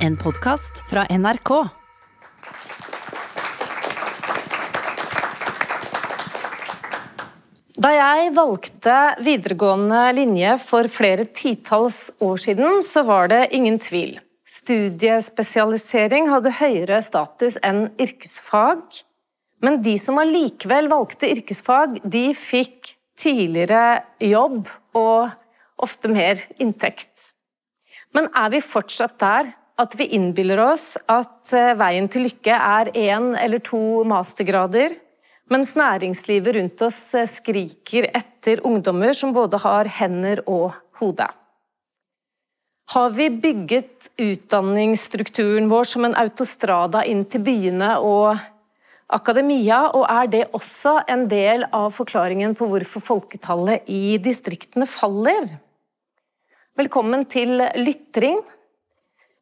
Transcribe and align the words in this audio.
En 0.00 0.14
podkast 0.16 0.78
fra 0.88 1.02
NRK. 1.12 1.50
Da 7.76 7.90
jeg 7.92 8.30
valgte 8.32 8.94
videregående 9.20 10.00
linje 10.16 10.54
for 10.64 10.88
flere 10.88 11.26
titalls 11.36 11.98
år 12.16 12.40
siden, 12.40 12.80
så 12.80 13.04
var 13.04 13.28
det 13.28 13.42
ingen 13.52 13.76
tvil. 13.76 14.16
Studiespesialisering 14.48 16.32
hadde 16.32 16.54
høyere 16.62 17.02
status 17.04 17.60
enn 17.60 17.90
yrkesfag. 18.00 19.02
Men 19.60 19.82
de 19.84 19.98
som 20.00 20.16
allikevel 20.24 20.88
valgte 20.88 21.28
yrkesfag, 21.28 22.00
de 22.08 22.30
fikk 22.32 22.94
tidligere 23.20 24.00
jobb 24.32 24.64
og 24.96 25.28
ofte 25.76 26.08
mer 26.08 26.40
inntekt. 26.56 27.34
Men 28.16 28.32
er 28.32 28.48
vi 28.56 28.64
fortsatt 28.64 29.20
der 29.20 29.58
at 29.80 29.96
vi 29.96 30.10
innbiller 30.16 30.60
oss 30.62 30.94
at 31.08 31.52
eh, 31.56 31.72
veien 31.78 32.08
til 32.10 32.26
lykke 32.28 32.56
er 32.56 32.92
én 32.92 33.32
eller 33.40 33.62
to 33.64 34.02
mastergrader, 34.08 34.92
mens 35.50 35.74
næringslivet 35.78 36.56
rundt 36.58 36.84
oss 36.86 37.00
eh, 37.16 37.28
skriker 37.28 38.10
etter 38.12 38.62
ungdommer 38.66 39.16
som 39.16 39.32
både 39.36 39.60
har 39.64 39.88
hender 40.00 40.44
og 40.46 40.74
hode. 41.00 41.28
Har 42.90 43.10
vi 43.14 43.28
bygget 43.30 44.10
utdanningsstrukturen 44.18 45.68
vår 45.70 45.86
som 45.86 46.08
en 46.08 46.16
autostrada 46.18 47.04
inn 47.06 47.22
til 47.30 47.44
byene 47.46 47.92
og 48.02 48.40
akademia, 49.10 49.84
og 49.94 50.06
er 50.10 50.30
det 50.30 50.44
også 50.54 50.96
en 51.10 51.24
del 51.30 51.64
av 51.70 51.92
forklaringen 51.94 52.56
på 52.58 52.66
hvorfor 52.70 53.02
folketallet 53.02 53.86
i 53.90 54.18
distriktene 54.22 54.90
faller? 54.90 55.54
Velkommen 56.78 57.24
til 57.30 57.62
Lytring, 57.78 58.42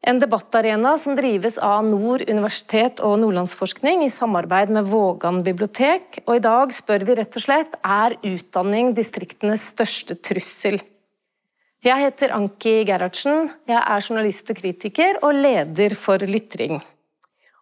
en 0.01 0.19
debattarena 0.19 0.93
som 0.97 1.15
drives 1.17 1.57
av 1.59 1.83
Nord 1.83 2.23
universitet 2.29 3.01
og 3.03 3.17
Nordlandsforskning 3.19 4.05
i 4.05 4.11
samarbeid 4.11 4.71
med 4.71 4.87
Vågan 4.87 5.41
bibliotek. 5.43 6.21
Og 6.25 6.37
I 6.37 6.43
dag 6.45 6.71
spør 6.75 7.03
vi 7.07 7.17
rett 7.19 7.35
og 7.35 7.43
slett 7.43 7.75
er 7.83 8.15
utdanning 8.23 8.93
distriktenes 8.95 9.69
største 9.73 10.15
trussel. 10.15 10.79
Jeg 11.83 11.95
heter 12.03 12.33
Anki 12.35 12.81
Gerhardsen, 12.87 13.51
jeg 13.67 13.79
er 13.79 14.03
journalist 14.03 14.49
og 14.51 14.57
kritiker 14.59 15.19
og 15.23 15.35
leder 15.35 15.95
for 15.95 16.19
Lytring. 16.27 16.81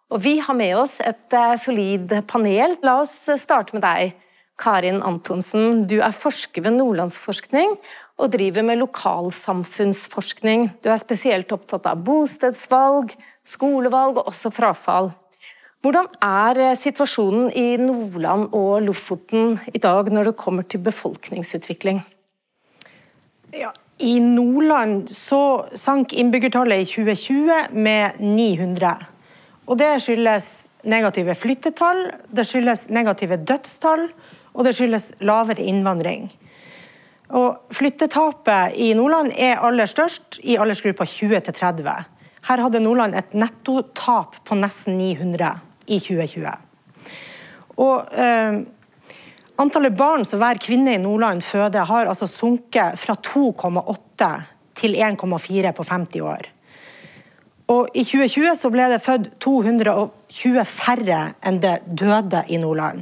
Og 0.10 0.24
Vi 0.24 0.38
har 0.40 0.56
med 0.56 0.74
oss 0.78 0.98
et 1.04 1.34
eh, 1.36 1.58
solid 1.60 2.14
panel. 2.30 2.74
La 2.82 3.02
oss 3.02 3.14
starte 3.38 3.76
med 3.76 3.84
deg, 3.84 4.16
Karin 4.58 5.04
Antonsen. 5.06 5.84
Du 5.86 6.00
er 6.00 6.16
forsker 6.16 6.64
ved 6.66 6.78
Nordlandsforskning 6.80 7.76
og 8.18 8.32
driver 8.34 8.66
med 8.66 8.80
lokalsamfunnsforskning. 8.82 10.72
Du 10.82 10.90
er 10.90 11.00
spesielt 11.02 11.52
opptatt 11.54 11.86
av 11.90 12.02
bostedsvalg, 12.06 13.14
skolevalg 13.46 14.18
og 14.18 14.32
også 14.32 14.52
frafall. 14.54 15.12
Hvordan 15.86 16.10
er 16.26 16.60
eh, 16.60 16.78
situasjonen 16.80 17.52
i 17.54 17.78
Nordland 17.80 18.50
og 18.58 18.82
Lofoten 18.88 19.60
i 19.70 19.82
dag 19.82 20.10
når 20.12 20.32
det 20.32 20.40
kommer 20.42 20.66
til 20.66 20.82
befolkningsutvikling? 20.84 22.02
Ja, 23.54 23.70
I 24.02 24.18
Nordland 24.20 25.12
så 25.14 25.68
sank 25.78 26.14
innbyggertallet 26.18 26.82
i 26.82 26.90
2020 26.90 27.78
med 27.78 28.18
900. 28.20 28.98
Og 29.68 29.78
Det 29.78 29.94
skyldes 30.02 30.70
negative 30.88 31.36
flyttetall, 31.36 32.12
det 32.34 32.48
skyldes 32.48 32.90
negative 32.90 33.38
dødstall 33.38 34.08
og 34.58 34.66
det 34.66 34.74
skyldes 34.76 35.12
lavere 35.22 35.62
innvandring. 35.62 36.32
Og 37.36 37.74
Flyttetapet 37.76 38.78
i 38.80 38.94
Nordland 38.96 39.34
er 39.36 39.60
aller 39.66 39.90
størst 39.90 40.40
i 40.44 40.56
aldersgruppa 40.56 41.06
20 41.06 41.42
30. 41.52 41.92
Her 42.48 42.64
hadde 42.64 42.80
Nordland 42.80 43.18
et 43.20 43.36
nettotap 43.36 44.38
på 44.48 44.56
nesten 44.56 44.96
900 45.00 45.52
i 45.88 46.00
2020. 46.00 46.54
Og 47.84 48.16
eh, 48.16 48.64
Antallet 49.58 49.96
barn 49.98 50.22
som 50.26 50.38
hver 50.38 50.60
kvinne 50.62 50.94
i 50.94 51.02
Nordland 51.02 51.42
føder, 51.42 51.88
har 51.90 52.06
altså 52.06 52.28
sunket 52.30 53.00
fra 53.02 53.16
2,8 53.26 54.28
til 54.78 54.94
1,4 54.94 55.72
på 55.74 55.84
50 55.84 56.22
år. 56.22 56.50
Og 57.74 57.90
I 57.98 58.04
2020 58.06 58.54
så 58.56 58.70
ble 58.72 58.86
det 58.92 59.02
født 59.02 59.32
220 59.42 60.62
færre 60.70 61.22
enn 61.42 61.58
det 61.64 61.80
døde 61.90 62.44
i 62.54 62.60
Nordland. 62.62 63.02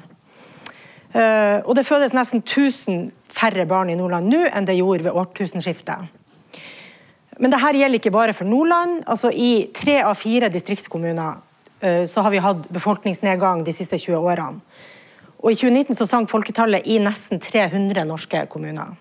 Eh, 1.11 1.59
og 1.59 1.75
det 1.75 1.85
fødes 1.85 2.15
nesten 2.15 2.39
1000 2.39 3.11
færre 3.35 3.65
barn 3.69 3.91
i 3.91 3.97
Nordland 3.99 4.31
nå 4.31 4.45
enn 4.47 4.67
det 4.67 4.77
gjorde 4.79 5.07
ved 5.07 5.17
årtusenskiftet. 5.21 6.07
Men 7.39 7.51
dette 7.51 7.73
gjelder 7.75 7.99
ikke 7.99 8.15
bare 8.15 8.33
for 8.33 8.47
Nordland. 8.47 9.01
Altså, 9.11 9.31
I 9.31 9.67
tre 9.75 9.99
av 10.07 10.15
fire 10.15 10.49
distriktskommuner 10.51 11.41
uh, 11.83 12.03
så 12.07 12.23
har 12.23 12.31
vi 12.31 12.43
hatt 12.43 12.69
befolkningsnedgang 12.71 13.65
de 13.67 13.75
siste 13.75 13.99
20 13.99 14.23
årene. 14.23 14.61
Og 15.43 15.51
I 15.51 15.57
2019 15.59 15.97
så 15.99 16.07
sank 16.09 16.31
folketallet 16.31 16.87
i 16.89 16.95
nesten 17.03 17.41
300 17.43 18.05
norske 18.07 18.45
kommuner. 18.49 18.95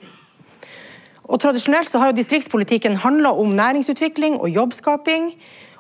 Og 1.25 1.41
Tradisjonelt 1.41 1.89
så 1.89 2.03
har 2.03 2.11
jo 2.11 2.19
distriktspolitikken 2.19 2.99
handla 3.01 3.31
om 3.41 3.55
næringsutvikling 3.57 4.37
og 4.37 4.51
jobbskaping. 4.53 5.31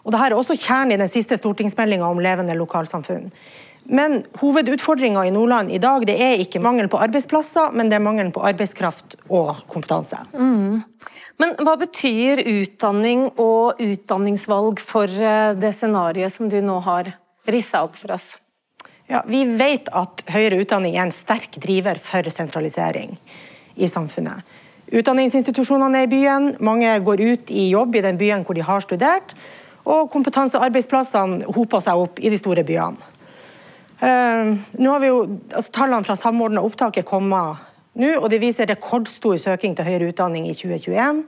og 0.04 0.12
Dette 0.12 0.30
er 0.30 0.34
også 0.34 0.56
kjernen 0.56 0.94
i 0.94 1.00
den 1.02 1.10
siste 1.10 1.36
stortingsmeldinga 1.36 2.06
om 2.06 2.22
levende 2.22 2.56
lokalsamfunn. 2.56 3.28
Men 3.84 4.22
hovedutfordringa 4.40 5.26
i 5.26 5.32
Nordland 5.34 5.70
i 5.70 5.78
dag 5.78 6.06
det 6.08 6.16
er 6.16 6.40
ikke 6.40 6.62
mangel 6.64 6.88
på 6.88 7.00
arbeidsplasser, 7.04 7.74
men 7.76 7.90
det 7.90 7.98
er 7.98 8.04
mangelen 8.04 8.32
på 8.32 8.44
arbeidskraft 8.44 9.18
og 9.28 9.60
kompetanse. 9.68 10.22
Mm. 10.32 10.80
Men 11.42 11.52
hva 11.60 11.74
betyr 11.80 12.40
utdanning 12.46 13.26
og 13.42 13.82
utdanningsvalg 13.82 14.80
for 14.80 15.10
eh, 15.10 15.52
det 15.58 15.74
scenarioet 15.76 16.32
som 16.32 16.48
du 16.48 16.60
nå 16.64 16.78
har 16.86 17.12
rissa 17.50 17.82
opp 17.84 17.98
for 17.98 18.14
oss? 18.16 18.34
Ja, 19.10 19.20
vi 19.28 19.42
vet 19.58 19.90
at 19.92 20.22
høyere 20.32 20.62
utdanning 20.62 20.96
er 20.96 21.04
en 21.04 21.12
sterk 21.12 21.58
driver 21.60 21.98
for 22.00 22.24
sentralisering 22.32 23.18
i 23.76 23.90
samfunnet. 23.90 24.40
Utdanningsinstitusjonene 24.94 26.04
er 26.04 26.08
i 26.08 26.12
byen, 26.12 26.54
mange 26.64 26.92
går 27.04 27.20
ut 27.20 27.52
i 27.52 27.68
jobb 27.72 27.98
i 27.98 28.04
den 28.04 28.16
byen 28.20 28.44
hvor 28.46 28.56
de 28.56 28.64
har 28.64 28.84
studert, 28.84 29.34
og 29.84 30.08
kompetansearbeidsplassene 30.12 31.50
hoper 31.52 31.82
seg 31.84 32.00
opp 32.00 32.20
i 32.22 32.30
de 32.32 32.38
store 32.40 32.64
byene. 32.64 33.12
Uh, 34.04 34.58
nå 34.76 34.90
har 34.90 35.00
vi 35.00 35.08
jo, 35.08 35.22
altså, 35.54 35.70
Tallene 35.72 36.04
fra 36.04 36.16
Samordna 36.18 36.60
opptak 36.64 36.98
er 37.00 37.06
kommet 37.08 37.62
nå, 37.94 38.10
og 38.18 38.28
de 38.28 38.40
viser 38.42 38.68
rekordstor 38.68 39.38
søking 39.40 39.76
til 39.78 39.86
høyere 39.86 40.10
utdanning 40.12 40.48
i 40.50 40.54
2021. 40.58 41.24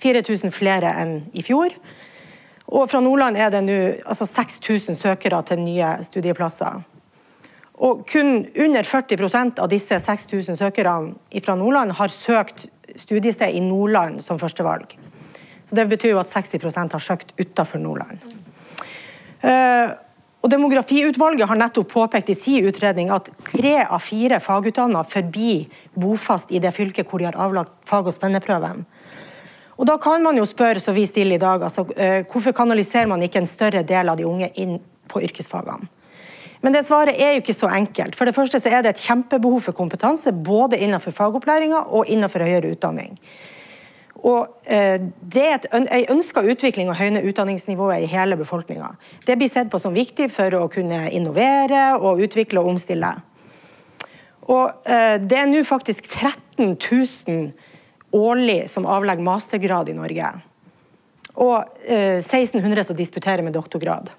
4000 0.00 0.54
flere 0.54 0.90
enn 1.02 1.14
i 1.36 1.44
fjor. 1.44 1.74
Og 2.74 2.88
fra 2.90 3.02
Nordland 3.04 3.36
er 3.36 3.52
det 3.52 3.60
nå 3.66 3.78
altså 4.08 4.26
6000 4.26 4.96
søkere 4.98 5.42
til 5.46 5.60
nye 5.62 5.90
studieplasser. 6.06 6.80
Og 7.84 8.04
kun 8.08 8.46
under 8.54 8.86
40% 8.86 9.60
av 9.60 9.68
disse 9.70 9.98
6000 10.00 10.56
søkerne 10.56 11.42
fra 11.44 11.56
Nordland 11.58 11.92
har 11.98 12.12
søkt 12.14 12.68
studiested 12.96 13.50
i 13.50 13.60
Nordland 13.60 14.22
som 14.22 14.38
førstevalg. 14.38 14.94
Så 15.66 15.74
Det 15.74 15.88
betyr 15.88 16.14
jo 16.14 16.18
at 16.18 16.30
60% 16.30 16.92
har 16.92 17.00
søkt 17.00 17.34
utenfor 17.40 17.78
Nordland. 17.78 18.18
Uh, 19.44 19.92
og 20.44 20.50
Demografiutvalget 20.52 21.48
har 21.48 21.56
nettopp 21.56 21.88
påpekt 21.88 22.28
i 22.28 22.36
sin 22.36 22.66
utredning 22.68 23.08
at 23.14 23.30
tre 23.48 23.78
av 23.80 24.02
fire 24.04 24.36
fagutdanna 24.44 25.00
forblir 25.08 25.70
bofast 25.96 26.52
i 26.52 26.60
det 26.60 26.74
fylket 26.76 27.08
hvor 27.08 27.22
de 27.22 27.30
har 27.30 27.38
avlagt 27.40 27.72
fag- 27.88 28.10
og 28.10 28.12
svenneprøven. 28.12 28.84
Og 29.78 29.86
Da 29.86 29.96
kan 29.96 30.22
man 30.22 30.36
jo 30.36 30.44
spørre, 30.44 30.80
så 30.80 30.92
vi 30.92 31.06
stiller 31.06 31.36
i 31.36 31.38
dag, 31.38 31.62
altså, 31.62 31.86
eh, 31.96 32.24
hvorfor 32.28 32.52
kanaliserer 32.52 33.08
man 33.08 33.22
ikke 33.22 33.40
en 33.40 33.46
større 33.46 33.82
del 33.82 34.08
av 34.08 34.16
de 34.16 34.26
unge 34.26 34.50
inn 34.54 34.80
på 35.08 35.22
yrkesfagene? 35.22 35.88
Men 36.60 36.72
det 36.72 36.86
svaret 36.86 37.18
er 37.20 37.32
jo 37.32 37.40
ikke 37.40 37.56
så 37.56 37.68
enkelt. 37.68 38.14
For 38.14 38.24
det 38.24 38.34
første 38.34 38.60
så 38.60 38.70
er 38.70 38.82
det 38.82 38.94
et 38.94 39.02
kjempebehov 39.04 39.62
for 39.62 39.72
kompetanse 39.72 40.30
både 40.32 40.78
innenfor 40.78 41.12
fagopplæringa 41.12 41.86
og 41.90 42.06
innenfor 42.06 42.40
høyere 42.40 42.70
utdanning. 42.72 43.18
Og 44.24 44.48
eh, 44.64 45.00
Det 45.20 45.44
er 45.44 45.66
en 45.76 45.88
ønska 46.16 46.42
utvikling 46.48 46.88
å 46.88 46.96
høyne 46.96 47.22
utdanningsnivået 47.28 48.06
i 48.06 48.10
hele 48.12 48.38
befolkninga. 48.40 48.94
Det 49.26 49.36
blir 49.36 49.52
sett 49.52 49.70
på 49.70 49.80
som 49.80 49.94
viktig 49.96 50.30
for 50.32 50.56
å 50.56 50.68
kunne 50.72 51.06
innovere 51.12 51.92
og 51.98 52.22
utvikle 52.24 52.62
og 52.62 52.72
omstille. 52.72 53.12
Og 54.48 54.88
eh, 54.88 55.20
Det 55.20 55.38
er 55.38 55.50
nå 55.50 55.62
faktisk 55.68 56.08
13 56.08 56.76
000 56.80 57.52
årlig 58.14 58.64
som 58.70 58.88
avlegger 58.88 59.26
mastergrad 59.26 59.92
i 59.92 59.98
Norge. 59.98 60.32
Og 61.34 61.56
1600 61.84 62.78
eh, 62.78 62.86
som 62.86 62.96
disputerer 62.96 63.44
med 63.44 63.56
doktorgrad. 63.56 64.12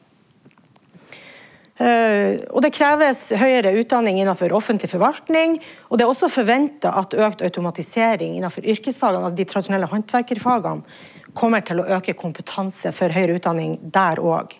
Eh, 1.76 2.40
og 2.56 2.62
Det 2.64 2.72
kreves 2.72 3.34
høyere 3.36 3.74
utdanning 3.76 4.22
innenfor 4.22 4.54
offentlig 4.56 4.90
forvaltning. 4.90 5.60
og 5.90 5.98
Det 5.98 6.06
er 6.06 6.12
også 6.12 6.32
forventa 6.32 6.94
at 6.96 7.14
økt 7.14 7.42
automatisering 7.42 8.36
innenfor 8.38 8.64
yrkesfagene, 8.64 9.26
altså 9.26 9.36
de 9.36 9.46
tradisjonelle 9.46 9.90
håndverkerfagene, 9.92 10.84
kommer 11.34 11.60
til 11.60 11.82
å 11.82 11.88
øke 11.98 12.16
kompetanse 12.16 12.94
for 12.96 13.12
høyere 13.12 13.36
utdanning 13.36 13.80
der 13.92 14.16
òg. 14.24 14.56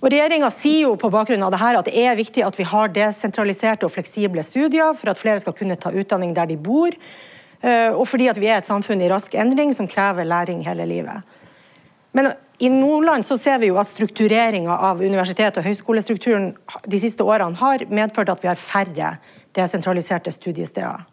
Regjeringa 0.00 0.50
sier 0.52 0.86
jo 0.88 0.96
på 0.96 1.10
bakgrunn 1.12 1.42
av 1.44 1.52
dette 1.52 1.78
at 1.78 1.88
det 1.88 1.96
er 1.96 2.16
viktig 2.16 2.44
at 2.44 2.56
vi 2.56 2.64
har 2.64 2.88
desentraliserte 2.88 3.84
og 3.84 3.92
fleksible 3.92 4.42
studier 4.42 4.94
for 4.96 5.12
at 5.12 5.20
flere 5.20 5.40
skal 5.40 5.56
kunne 5.56 5.76
ta 5.76 5.92
utdanning 5.92 6.32
der 6.36 6.46
de 6.46 6.56
bor, 6.56 6.92
eh, 7.62 7.92
og 7.92 8.06
fordi 8.08 8.28
at 8.28 8.40
vi 8.40 8.48
er 8.48 8.60
et 8.60 8.68
samfunn 8.68 9.00
i 9.00 9.08
rask 9.08 9.34
endring 9.34 9.74
som 9.76 9.88
krever 9.88 10.24
læring 10.24 10.64
hele 10.64 10.86
livet. 10.88 11.20
Men 12.12 12.32
I 12.60 12.68
Nordland 12.68 13.24
så 13.24 13.38
ser 13.40 13.56
vi 13.62 13.70
jo 13.70 13.78
at 13.80 13.88
struktureringa 13.88 14.74
av 14.90 14.98
universitet- 15.00 15.56
og 15.56 15.64
høyskolestrukturen 15.64 16.50
de 16.84 16.98
siste 17.00 17.24
årene 17.24 17.56
har 17.56 17.86
medført 17.88 18.28
at 18.28 18.42
vi 18.42 18.50
har 18.50 18.60
færre 18.60 19.14
desentraliserte 19.56 20.32
studiesteder. 20.34 21.06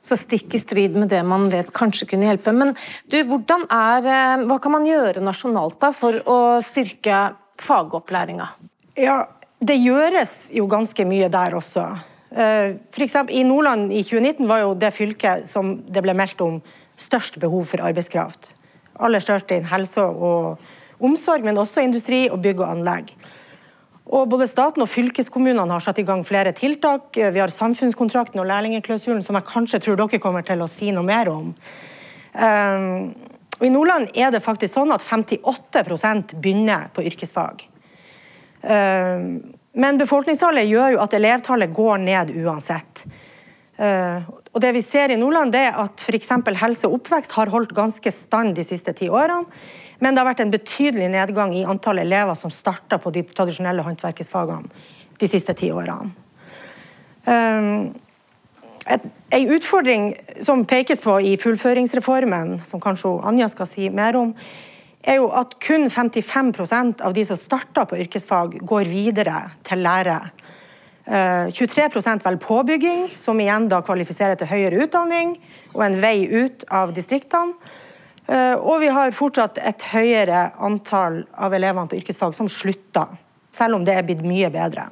Så 0.00 0.16
stikk 0.16 0.56
i 0.56 0.62
strid 0.62 0.96
med 0.96 1.10
det 1.12 1.20
man 1.28 1.50
vet 1.52 1.68
kanskje 1.76 2.08
kunne 2.08 2.30
hjelpe. 2.30 2.54
Men 2.56 2.72
du, 3.04 3.18
er, 3.18 4.08
eh, 4.08 4.46
hva 4.48 4.58
kan 4.62 4.72
man 4.72 4.88
gjøre 4.88 5.20
nasjonalt 5.20 5.76
da 5.82 5.92
for 5.92 6.24
å 6.24 6.38
styrke 6.64 7.34
fagopplæringa? 7.60 8.48
Ja, 8.96 9.26
det 9.60 9.76
gjøres 9.76 10.54
jo 10.56 10.64
ganske 10.72 11.04
mye 11.04 11.28
der 11.28 11.60
også. 11.60 11.84
Eh, 12.32 12.80
for 12.96 13.04
eksempel, 13.04 13.36
I 13.36 13.44
Nordland 13.44 13.92
i 13.92 14.00
2019 14.00 14.48
var 14.48 14.64
jo 14.64 14.74
det 14.74 14.94
fylket 14.96 15.44
som 15.44 15.82
det 15.84 16.00
ble 16.00 16.16
meldt 16.16 16.40
om 16.40 16.62
størst 16.96 17.36
behov 17.42 17.68
for 17.74 17.84
arbeidskraft. 17.84 18.55
Aller 18.98 19.22
størst 19.22 19.50
innen 19.52 19.68
helse 19.70 20.02
og 20.02 20.60
omsorg, 21.04 21.44
men 21.44 21.58
også 21.60 21.84
industri 21.84 22.26
og 22.32 22.40
bygg 22.44 22.62
og 22.62 22.70
anlegg. 22.70 23.12
Og 24.06 24.28
både 24.30 24.46
staten 24.46 24.84
og 24.84 24.90
fylkeskommunene 24.90 25.66
har 25.66 25.82
satt 25.82 25.98
i 25.98 26.06
gang 26.06 26.22
flere 26.26 26.52
tiltak. 26.54 27.16
Vi 27.16 27.40
har 27.42 27.50
samfunnskontrakten 27.50 28.38
og 28.38 28.46
lærlingklausulen, 28.46 29.22
som 29.22 29.34
jeg 29.38 29.48
kanskje 29.48 29.80
tror 29.82 29.98
dere 29.98 30.20
kommer 30.22 30.46
til 30.46 30.62
å 30.62 30.70
si 30.70 30.92
noe 30.94 31.06
mer 31.06 31.30
om. 31.32 31.50
Um, 32.36 33.10
og 33.56 33.64
I 33.66 33.72
Nordland 33.72 34.14
er 34.14 34.30
det 34.30 34.44
faktisk 34.44 34.76
sånn 34.76 34.94
at 34.94 35.02
58% 35.02 36.36
begynner 36.38 36.90
på 36.94 37.02
yrkesfag. 37.08 37.64
Um, 38.62 39.56
men 39.76 39.98
befolkningstallet 40.00 40.68
gjør 40.70 40.94
jo 40.94 41.02
at 41.02 41.16
elevtallet 41.16 41.74
går 41.74 41.98
ned 42.04 42.30
uansett. 42.44 43.02
Og 44.56 44.62
det 44.64 44.72
vi 44.72 44.80
ser 44.80 45.12
i 45.12 45.18
Nordland, 45.20 45.52
det 45.52 45.66
er 45.68 45.74
at 45.82 46.00
f.eks. 46.00 46.30
helse 46.56 46.88
og 46.88 47.02
oppvekst 47.02 47.34
har 47.36 47.52
holdt 47.52 47.74
ganske 47.76 48.12
stand 48.12 48.54
de 48.56 48.64
siste 48.64 48.94
ti 48.96 49.10
årene. 49.12 49.44
Men 50.00 50.16
det 50.16 50.22
har 50.22 50.30
vært 50.30 50.40
en 50.44 50.52
betydelig 50.52 51.10
nedgang 51.12 51.52
i 51.56 51.66
antall 51.68 52.00
elever 52.00 52.36
som 52.36 52.52
starta 52.52 52.96
på 53.00 53.12
de 53.12 53.22
tradisjonelle 53.28 53.84
håndverksfagene 53.84 54.68
de 55.20 55.28
siste 55.28 55.52
ti 55.56 55.68
årene. 55.72 56.08
Um, 57.26 57.92
en 59.34 59.52
utfordring 59.52 60.10
som 60.44 60.64
pekes 60.68 61.00
på 61.04 61.18
i 61.20 61.34
fullføringsreformen, 61.40 62.60
som 62.64 62.80
kanskje 62.80 63.12
Anja 63.28 63.48
skal 63.52 63.68
si 63.68 63.88
mer 63.92 64.16
om, 64.16 64.34
er 65.06 65.20
jo 65.20 65.28
at 65.36 65.56
kun 65.62 65.88
55% 65.90 67.02
av 67.04 67.14
de 67.16 67.24
som 67.26 67.38
starter 67.38 67.88
på 67.88 67.98
yrkesfag, 68.04 68.56
går 68.64 68.88
videre 68.90 69.42
til 69.66 69.84
lære. 69.84 70.20
23 71.06 71.84
uh, 71.86 71.90
velger 71.94 72.36
påbygging, 72.42 73.10
som 73.14 73.40
igjen 73.40 73.68
da 73.70 73.78
kvalifiserer 73.86 74.38
til 74.40 74.50
høyere 74.50 74.86
utdanning 74.86 75.36
og 75.74 75.84
en 75.86 76.00
vei 76.02 76.26
ut 76.26 76.64
av 76.74 76.94
distriktene. 76.96 77.54
Eh, 78.26 78.54
og 78.58 78.80
vi 78.82 78.90
har 78.90 79.14
fortsatt 79.14 79.60
et 79.62 79.82
høyere 79.92 80.48
antall 80.66 81.20
av 81.38 81.54
elevene 81.54 81.86
på 81.90 82.00
yrkesfag 82.00 82.34
som 82.34 82.48
slutter, 82.50 83.12
selv 83.54 83.78
om 83.78 83.84
det 83.86 83.94
er 83.94 84.06
blitt 84.06 84.24
mye 84.26 84.50
bedre. 84.50 84.88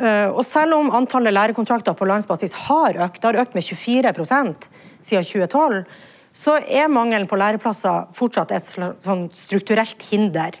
Eh, 0.00 0.28
og 0.30 0.40
selv 0.48 0.78
om 0.78 0.92
antallet 0.96 1.36
lærekontrakter 1.36 1.96
på 1.96 2.08
landsbasis 2.08 2.56
har 2.68 2.96
økt, 3.04 3.20
det 3.20 3.28
har 3.28 3.42
økt 3.42 3.58
med 3.58 3.66
24% 3.66 4.70
siden 5.04 5.28
2012, 5.28 5.84
så 6.32 6.56
er 6.62 6.88
mangelen 6.88 7.28
på 7.28 7.36
læreplasser 7.36 8.08
fortsatt 8.16 8.54
et 8.54 8.64
sånn 8.64 9.26
strukturelt 9.34 10.00
hinder 10.08 10.56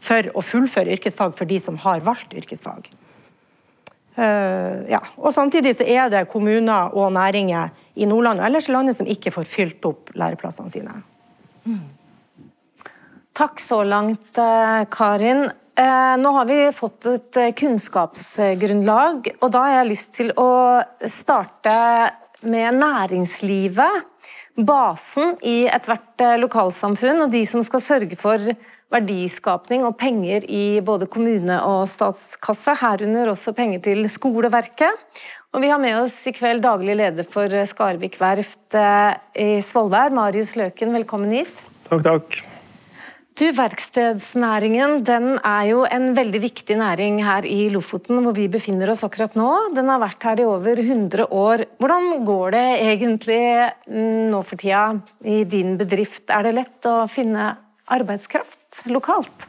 for 0.00 0.30
å 0.38 0.44
fullføre 0.46 0.94
yrkesfag 0.94 1.34
for 1.36 1.50
de 1.50 1.58
som 1.60 1.76
har 1.82 2.00
valgt 2.06 2.36
yrkesfag. 2.38 2.86
Eh, 4.18 4.90
ja. 4.90 4.98
Og 5.22 5.30
Samtidig 5.34 5.76
så 5.78 5.86
er 5.86 6.10
det 6.10 6.26
kommuner 6.32 6.94
og 6.98 7.12
næringer 7.14 7.70
i 7.98 8.06
Nordland 8.08 8.42
og 8.42 8.48
ellers 8.48 8.68
i 8.68 8.74
landet 8.74 8.98
som 8.98 9.06
ikke 9.06 9.30
får 9.34 9.46
fylt 9.46 9.86
opp 9.86 10.10
læreplassene 10.18 10.72
sine. 10.74 10.96
Mm. 11.68 11.84
Takk 13.38 13.62
så 13.62 13.84
langt, 13.86 14.32
eh, 14.38 14.82
Karin. 14.90 15.44
Eh, 15.78 16.14
nå 16.18 16.32
har 16.34 16.46
vi 16.46 16.58
fått 16.74 17.06
et 17.06 17.38
kunnskapsgrunnlag, 17.54 19.28
og 19.40 19.52
da 19.54 19.62
har 19.62 19.76
jeg 19.76 19.90
lyst 19.92 20.12
til 20.16 20.32
å 20.34 20.82
starte 21.06 22.10
med 22.42 22.74
næringslivet. 22.74 24.02
Basen 24.58 25.36
i 25.46 25.68
ethvert 25.70 26.18
lokalsamfunn, 26.42 27.22
og 27.22 27.30
de 27.30 27.44
som 27.46 27.62
skal 27.62 27.78
sørge 27.78 28.18
for 28.18 28.42
verdiskapning 28.92 29.84
og 29.84 29.96
penger 30.00 30.46
i 30.48 30.80
både 30.84 31.08
kommune 31.10 31.58
og 31.66 31.84
statskasse, 31.90 32.76
herunder 32.80 33.32
også 33.32 33.54
penger 33.56 33.82
til 33.84 34.04
skoleverket. 34.10 35.08
Og 35.52 35.64
vi 35.64 35.72
har 35.72 35.80
med 35.80 35.96
oss 36.02 36.16
i 36.28 36.34
kveld 36.36 36.62
daglig 36.64 36.96
leder 36.98 37.26
for 37.28 37.52
Skarvik 37.68 38.18
verft 38.20 38.76
eh, 38.76 39.16
i 39.36 39.50
Svolvær, 39.64 40.12
Marius 40.14 40.54
Løken. 40.60 40.92
Velkommen 40.96 41.32
hit. 41.40 41.66
Takk, 41.88 42.04
takk. 42.04 42.40
Du, 43.38 43.44
Verkstedsnæringen 43.54 45.04
den 45.06 45.36
er 45.46 45.68
jo 45.68 45.84
en 45.86 46.08
veldig 46.16 46.40
viktig 46.42 46.74
næring 46.80 47.20
her 47.22 47.46
i 47.46 47.68
Lofoten, 47.70 48.18
hvor 48.24 48.34
vi 48.34 48.48
befinner 48.50 48.90
oss 48.90 49.04
akkurat 49.06 49.36
nå. 49.38 49.46
Den 49.76 49.92
har 49.92 50.02
vært 50.02 50.26
her 50.26 50.42
i 50.42 50.46
over 50.48 50.80
100 50.82 51.28
år. 51.30 51.62
Hvordan 51.78 52.24
går 52.26 52.56
det 52.56 52.64
egentlig 52.88 53.38
nå 54.32 54.42
for 54.42 54.58
tida 54.58 54.82
i 55.22 55.44
din 55.46 55.76
bedrift? 55.78 56.26
Er 56.34 56.48
det 56.48 56.56
lett 56.58 56.90
å 56.90 57.04
finne 57.06 57.52
arbeidskraft 57.94 58.84
lokalt? 58.92 59.48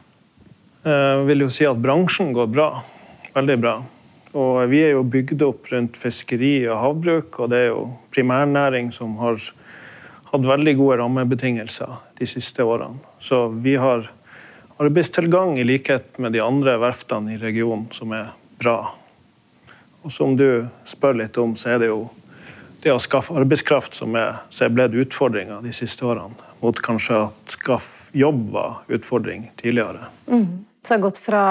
Jeg 0.84 1.24
vil 1.28 1.44
jo 1.44 1.50
si 1.52 1.66
at 1.68 1.80
bransjen 1.80 2.32
går 2.36 2.48
bra. 2.52 2.68
Veldig 3.34 3.56
bra. 3.60 3.74
Og 4.30 4.60
vi 4.70 4.84
er 4.84 4.94
jo 4.94 5.02
bygd 5.10 5.42
opp 5.42 5.68
rundt 5.72 5.98
fiskeri 5.98 6.54
og 6.68 6.78
havbruk, 6.80 7.40
og 7.42 7.50
det 7.50 7.64
er 7.64 7.72
jo 7.72 7.82
primærnæring 8.14 8.92
som 8.94 9.16
har 9.18 9.40
hatt 10.30 10.46
veldig 10.46 10.76
gode 10.78 11.00
rammebetingelser 11.00 11.98
de 12.20 12.28
siste 12.30 12.62
årene. 12.62 13.00
Så 13.18 13.48
vi 13.50 13.74
har 13.80 14.06
arbeidstilgang 14.80 15.58
i 15.58 15.66
likhet 15.66 16.18
med 16.22 16.32
de 16.32 16.42
andre 16.44 16.76
verftene 16.80 17.34
i 17.34 17.40
regionen 17.42 17.88
som 17.92 18.14
er 18.16 18.30
bra. 18.62 18.78
Og 20.00 20.14
som 20.14 20.36
du 20.38 20.68
spør 20.88 21.18
litt 21.20 21.36
om, 21.42 21.56
så 21.58 21.74
er 21.74 21.82
det 21.82 21.90
jo 21.90 22.06
det 22.84 22.92
å 22.94 23.00
skaffe 23.02 23.34
arbeidskraft 23.36 23.96
som 23.96 24.16
er, 24.18 24.40
er 24.48 24.72
blitt 24.72 24.96
utfordringa 25.04 25.60
de 25.64 25.72
siste 25.74 26.06
årene. 26.06 26.48
Mot 26.60 26.80
kanskje 26.84 27.26
at 27.26 27.54
skaffe 27.56 28.16
jobb 28.16 28.48
var 28.54 28.80
utfordring 28.92 29.50
tidligere. 29.60 30.08
Mm. 30.26 30.64
Så 30.80 30.88
det 30.88 30.96
har 30.96 31.04
gått 31.04 31.20
fra 31.20 31.44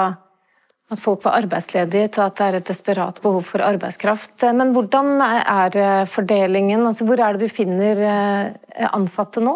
at 0.90 0.98
folk 0.98 1.22
var 1.22 1.38
arbeidsledige 1.38 2.10
til 2.16 2.24
at 2.24 2.38
det 2.38 2.46
er 2.46 2.58
et 2.58 2.70
desperat 2.72 3.20
behov 3.22 3.44
for 3.46 3.62
arbeidskraft. 3.62 4.42
Men 4.58 4.72
hvordan 4.74 5.22
er 5.22 6.06
fordelingen? 6.10 6.82
Altså, 6.82 7.06
hvor 7.06 7.22
er 7.22 7.38
det 7.38 7.46
du 7.46 7.52
finner 7.52 8.02
eh, 8.02 8.88
ansatte 8.90 9.42
nå? 9.44 9.54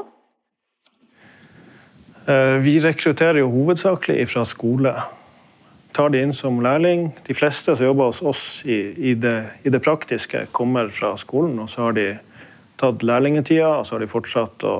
Eh, 2.30 2.56
vi 2.62 2.78
rekrutterer 2.80 3.42
jo 3.42 3.50
hovedsakelig 3.52 4.28
fra 4.30 4.46
skole. 4.48 4.94
Tar 5.94 6.10
de 6.10 6.24
inn 6.26 6.34
som 6.34 6.58
lærling. 6.64 7.06
De 7.26 7.36
fleste 7.38 7.76
som 7.76 7.86
jobber 7.86 8.10
hos 8.10 8.22
oss 8.22 8.44
i, 8.66 8.80
i, 9.10 9.14
det, 9.14 9.36
i 9.62 9.70
det, 9.70 9.80
praktiske, 9.84 10.46
kommer 10.52 10.88
fra 10.90 11.12
skolen. 11.20 11.54
Og 11.62 11.70
så 11.70 11.86
har 11.86 11.94
de 11.94 12.08
tatt 12.80 13.04
lærlingetida, 13.06 13.76
og 13.78 13.86
så 13.86 13.96
har 13.96 14.02
de 14.02 14.10
fortsatt 14.10 14.66
å 14.66 14.74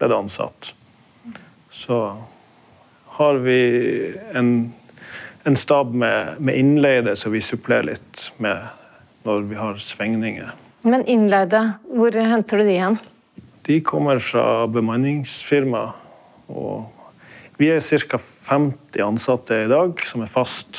bli 0.00 0.10
ansatt. 0.16 0.72
Så 1.70 2.00
har 3.18 3.38
vi 3.44 3.60
en 4.38 4.52
en 5.48 5.56
stab 5.56 5.94
med, 5.94 6.34
med 6.38 6.58
innleide 6.58 7.16
som 7.16 7.32
vi 7.32 7.40
supplerer 7.40 7.82
litt 7.92 8.32
med 8.36 8.66
når 9.24 9.46
vi 9.48 9.56
har 9.56 9.78
svingninger. 9.80 10.50
Men 10.84 11.04
innleide, 11.08 11.62
hvor 11.88 12.12
henter 12.12 12.60
du 12.60 12.68
de 12.68 12.74
igjen? 12.74 12.98
De 13.68 13.78
kommer 13.84 14.20
fra 14.22 14.66
bemanningsfirma. 14.72 15.82
Og 16.52 16.97
vi 17.58 17.72
er 17.74 17.80
ca. 17.80 18.18
50 18.18 19.02
ansatte 19.02 19.64
i 19.64 19.68
dag 19.70 19.98
som 20.06 20.22
er 20.22 20.30
fast. 20.30 20.78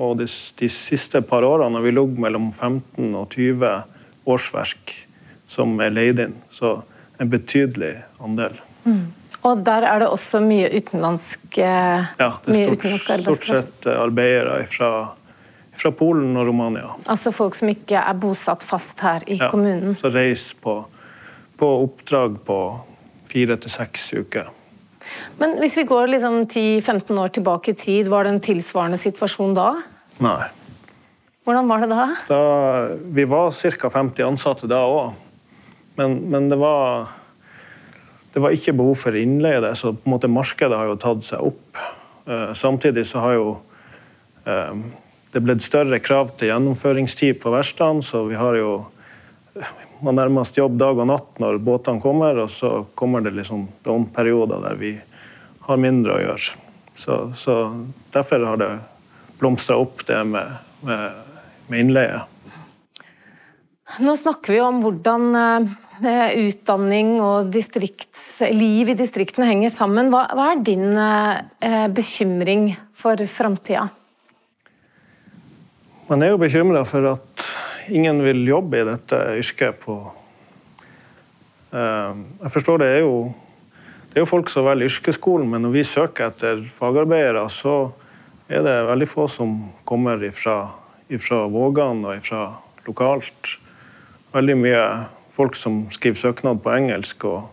Og 0.00 0.16
de, 0.18 0.26
de 0.58 0.68
siste 0.72 1.20
par 1.22 1.44
årene 1.46 1.78
har 1.78 1.84
vi 1.84 1.92
ligget 1.94 2.18
mellom 2.24 2.50
15 2.52 3.14
og 3.14 3.28
20 3.36 3.70
årsverk 4.30 4.96
som 5.50 5.78
er 5.82 5.94
leid 5.94 6.22
inn. 6.24 6.34
Så 6.50 6.80
en 7.20 7.30
betydelig 7.30 7.94
andel. 8.18 8.58
Mm. 8.84 9.12
Og 9.40 9.62
der 9.64 9.86
er 9.88 10.02
det 10.02 10.10
også 10.12 10.42
mye 10.44 10.68
utenlandsk 10.74 11.60
Ja, 11.60 12.34
det 12.44 12.56
er 12.56 12.76
stort, 12.76 13.22
stort 13.24 13.46
sett 13.46 13.88
eh, 13.88 13.96
arbeidere 13.96 14.58
fra, 14.68 14.90
fra, 15.72 15.92
Polen 15.96 16.36
og 16.36 16.48
Romania. 16.48 16.90
Altså 17.06 17.32
folk 17.32 17.56
som 17.56 17.70
ikke 17.72 18.02
er 18.02 18.18
bosatt 18.20 18.64
fast 18.66 19.00
her 19.04 19.24
i 19.26 19.38
ja, 19.40 19.48
kommunen? 19.52 19.96
Så 19.96 20.12
reiser 20.12 20.60
på, 20.60 20.76
på 21.56 21.70
oppdrag 21.86 22.40
på 22.44 22.58
fire 23.30 23.56
til 23.60 23.72
seks 23.72 24.10
uker. 24.18 24.50
Men 25.40 25.56
hvis 25.62 25.76
vi 25.78 25.86
går 25.88 26.12
liksom 26.12 26.42
10-15 26.46 27.20
år 27.22 27.32
tilbake 27.36 27.72
i 27.72 27.78
tid, 27.78 28.10
var 28.12 28.24
det 28.24 28.34
en 28.34 28.42
tilsvarende 28.44 28.98
situasjon 29.00 29.56
da? 29.56 29.70
Nei. 30.20 30.42
Hvordan 31.48 31.70
var 31.70 31.82
det 31.82 31.88
da? 31.90 32.06
da 32.28 32.42
vi 33.16 33.24
var 33.28 33.50
ca. 33.50 33.90
50 33.90 34.26
ansatte 34.28 34.68
da 34.70 34.84
òg. 34.86 35.16
Men, 35.98 36.20
men 36.30 36.48
det 36.52 36.60
var 36.60 37.08
det 38.30 38.42
var 38.44 38.54
ikke 38.54 38.76
behov 38.78 38.94
for 39.00 39.16
innleie, 39.18 39.72
så 39.74 39.90
på 39.90 40.06
en 40.06 40.14
måte 40.14 40.30
markedet 40.30 40.76
har 40.78 40.86
jo 40.86 40.98
tatt 41.00 41.24
seg 41.26 41.48
opp. 41.50 41.80
Eh, 42.30 42.52
samtidig 42.54 43.02
så 43.10 43.24
har 43.24 43.34
jo 43.34 43.48
eh, 44.46 44.82
det 45.34 45.42
blitt 45.42 45.64
større 45.64 45.98
krav 46.02 46.30
til 46.38 46.52
gjennomføringstid 46.52 47.40
på 47.42 47.50
verkstedene, 47.54 48.04
så 48.06 48.22
vi 48.28 48.38
har 48.38 48.58
jo 48.58 48.70
man 50.04 50.18
nærmest 50.18 50.58
jobb 50.58 50.78
dag 50.80 50.98
og 50.98 51.08
natt 51.10 51.40
når 51.42 51.60
båtene 51.64 52.02
kommer, 52.02 52.42
og 52.44 52.50
så 52.52 52.84
kommer 52.98 53.24
det 53.24 53.34
liksom 53.36 53.66
noen 53.86 54.08
perioder 54.14 54.62
der 54.64 54.78
vi 54.80 54.94
har 55.66 55.80
mindre 55.80 56.16
å 56.16 56.22
gjøre. 56.24 56.56
Så, 57.00 57.20
så 57.38 57.56
derfor 58.12 58.44
har 58.48 58.60
det 58.60 58.70
blomstra 59.40 59.78
opp, 59.80 60.04
det 60.06 60.18
med, 60.28 60.58
med, 60.84 61.36
med, 61.68 61.78
innleie. 61.80 62.20
Nå 64.04 64.14
snakker 64.16 64.54
vi 64.54 64.60
om 64.62 64.82
hvordan 64.84 65.24
eh, 65.36 66.34
utdanning 66.44 67.16
og 67.24 67.56
liv 68.52 68.92
i 68.92 68.98
distriktene 68.98 69.48
henger 69.48 69.72
sammen. 69.72 70.12
Hva, 70.12 70.26
hva 70.36 70.50
er 70.52 70.60
din 70.66 70.92
eh, 70.94 71.86
bekymring 71.94 72.70
for 72.94 73.18
framtida? 73.26 73.88
Man 76.10 76.26
er 76.26 76.32
jo 76.32 76.42
bekymra 76.42 76.84
for 76.86 77.06
at 77.12 77.49
ingen 77.90 78.22
vil 78.24 78.42
jobbe 78.48 78.80
i 78.80 78.86
dette 78.88 79.18
yrket 79.40 79.80
på 79.84 79.96
eh, 81.74 82.18
Jeg 82.42 82.52
forstår 82.54 82.82
det 82.82 82.90
er 82.96 83.00
jo 83.04 83.14
det 84.10 84.18
er 84.18 84.24
jo 84.24 84.30
folk 84.30 84.48
som 84.50 84.66
velger 84.66 84.90
yrkesskolen, 84.90 85.46
men 85.46 85.62
når 85.62 85.70
vi 85.70 85.82
søker 85.86 86.32
etter 86.32 86.64
fagarbeidere, 86.66 87.44
så 87.46 87.92
er 88.50 88.64
det 88.66 88.72
veldig 88.88 89.06
få 89.06 89.28
som 89.30 89.52
kommer 89.86 90.18
ifra, 90.26 90.64
ifra 91.06 91.44
Vågan 91.46 92.00
og 92.02 92.16
ifra 92.16 92.48
lokalt. 92.88 93.52
Veldig 94.34 94.56
mye 94.58 94.82
folk 95.30 95.54
som 95.54 95.84
skriver 95.94 96.18
søknad 96.18 96.58
på 96.64 96.72
engelsk. 96.74 97.22
og, 97.30 97.46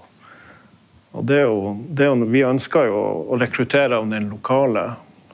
og 1.13 1.29
det 1.29 1.44
er 1.44 1.46
jo, 1.46 1.75
det 1.94 2.08
er 2.08 2.10
jo, 2.10 2.25
Vi 2.34 2.41
ønsker 2.50 2.89
jo 2.89 3.06
å 3.29 3.38
rekruttere 3.38 4.01
av 4.01 4.10
den 4.10 4.25
lokale, 4.34 4.88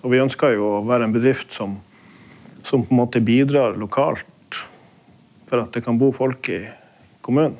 og 0.04 0.12
vi 0.12 0.20
ønsker 0.20 0.58
jo 0.58 0.74
å 0.74 0.86
være 0.92 1.08
en 1.08 1.16
bedrift 1.16 1.56
som 1.56 1.80
som 2.64 2.86
på 2.86 2.94
en 2.94 2.98
måte 2.98 3.20
bidrar 3.20 3.76
lokalt 3.78 4.28
for 5.54 5.62
at 5.62 5.78
det 5.78 5.86
kan 5.86 6.02
bo 6.02 6.10
folk 6.16 6.50
i 6.50 6.64
kommunen. 7.22 7.56